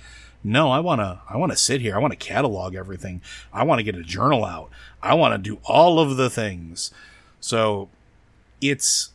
no, 0.46 0.70
I 0.70 0.80
want 0.80 1.02
to, 1.02 1.22
I 1.28 1.38
want 1.38 1.52
to 1.52 1.58
sit 1.58 1.82
here. 1.82 1.96
I 1.96 1.98
want 1.98 2.12
to 2.12 2.18
catalog 2.18 2.76
everything. 2.76 3.20
I 3.52 3.64
want 3.64 3.80
to 3.80 3.84
get 3.84 3.96
a 3.96 4.04
journal 4.04 4.46
out. 4.46 4.70
I 5.02 5.16
want 5.16 5.34
to 5.34 5.38
do 5.40 5.60
all 5.64 6.00
of 6.00 6.18
the 6.18 6.30
things. 6.30 6.92
So 7.40 7.90
it's 8.62 9.10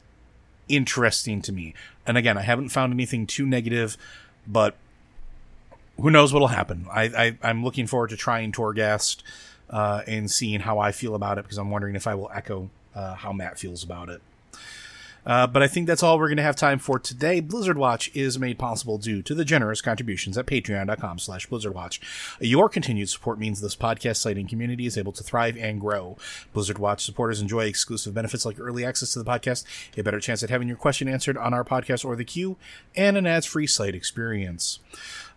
interesting 0.69 1.41
to 1.43 1.53
me. 1.53 1.73
And 2.05 2.19
again, 2.19 2.37
I 2.37 2.43
haven't 2.43 2.71
found 2.71 2.93
anything 2.93 3.29
too 3.29 3.47
negative, 3.47 3.97
but 4.45 4.75
who 6.01 6.11
knows 6.11 6.33
what'll 6.33 6.49
happen. 6.49 6.87
I, 6.91 7.05
I, 7.05 7.39
I'm 7.43 7.63
looking 7.63 7.87
forward 7.87 8.11
to 8.11 8.17
trying 8.17 8.51
Torghast, 8.51 9.23
uh, 9.69 10.03
and 10.09 10.29
seeing 10.29 10.59
how 10.59 10.81
I 10.81 10.91
feel 10.91 11.15
about 11.15 11.39
it 11.39 11.45
because 11.45 11.59
I'm 11.59 11.71
wondering 11.71 11.95
if 11.95 12.09
I 12.09 12.17
will 12.17 12.31
echo, 12.35 12.71
uh, 12.93 13.15
how 13.15 13.33
Matt 13.33 13.57
feels 13.57 13.85
about 13.85 14.09
it. 14.09 14.21
Uh, 15.25 15.47
but 15.47 15.63
I 15.63 15.69
think 15.69 15.87
that's 15.87 16.03
all 16.03 16.19
we're 16.19 16.29
going 16.29 16.37
to 16.39 16.43
have 16.43 16.57
time 16.57 16.79
for 16.79 16.99
today. 16.99 17.41
Blizzard 17.41 17.79
Watch 17.79 18.11
is 18.15 18.39
made 18.39 18.59
possible 18.59 18.99
due 18.99 19.23
to 19.23 19.35
the 19.35 19.45
generous 19.45 19.81
contributions 19.81 20.39
at 20.39 20.47
patreon.com 20.47 21.19
slash 21.19 21.49
blizzardwatch. 21.49 22.01
Your 22.41 22.69
continued 22.69 23.09
support 23.09 23.39
means 23.39 23.61
this 23.61 23.77
podcast 23.77 24.17
site 24.17 24.37
and 24.37 24.49
community 24.49 24.87
is 24.87 24.97
able 24.97 25.13
to 25.13 25.23
thrive 25.23 25.57
and 25.57 25.81
grow. 25.81 26.17
Blizzard 26.53 26.79
Watch 26.79 27.05
supporters 27.05 27.41
enjoy 27.41 27.65
exclusive 27.65 28.15
benefits 28.15 28.45
like 28.45 28.59
early 28.59 28.85
access 28.85 29.13
to 29.13 29.23
the 29.23 29.31
podcast, 29.31 29.65
a 29.97 30.03
better 30.03 30.21
chance 30.21 30.43
at 30.43 30.51
having 30.51 30.69
your 30.69 30.77
question 30.77 31.09
answered 31.09 31.37
on 31.37 31.55
our 31.55 31.65
podcast 31.65 32.05
or 32.05 32.17
the 32.17 32.25
queue, 32.25 32.57
and 32.97 33.17
an 33.17 33.27
ads-free 33.27 33.67
site 33.67 33.95
experience. 33.95 34.79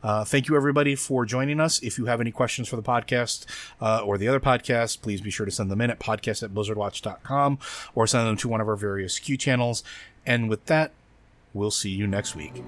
Uh, 0.03 0.25
thank 0.25 0.47
you, 0.47 0.55
everybody, 0.55 0.95
for 0.95 1.25
joining 1.25 1.59
us. 1.59 1.81
If 1.81 1.97
you 1.97 2.05
have 2.05 2.19
any 2.19 2.31
questions 2.31 2.67
for 2.67 2.75
the 2.75 2.83
podcast 2.83 3.45
uh, 3.81 4.01
or 4.03 4.17
the 4.17 4.27
other 4.27 4.41
podcast, 4.41 5.01
please 5.01 5.21
be 5.21 5.31
sure 5.31 5.45
to 5.45 5.51
send 5.51 5.71
them 5.71 5.81
in 5.81 5.89
at 5.89 5.99
podcast 5.99 6.43
at 6.43 6.53
blizzardwatch.com 6.53 7.57
or 7.95 8.05
send 8.05 8.27
them 8.27 8.37
to 8.37 8.49
one 8.49 8.61
of 8.61 8.67
our 8.67 8.75
various 8.75 9.17
Q 9.17 9.37
channels. 9.37 9.83
And 10.25 10.49
with 10.49 10.65
that, 10.65 10.91
we'll 11.53 11.71
see 11.71 11.89
you 11.89 12.05
next 12.05 12.35
week. 12.35 12.61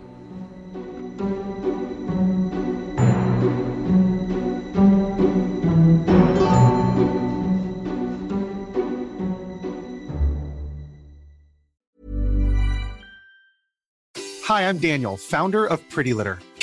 Hi, 14.46 14.70
I'm 14.70 14.78
Daniel, 14.78 15.18
founder 15.18 15.66
of 15.66 15.88
Pretty 15.90 16.14
Litter. 16.14 16.38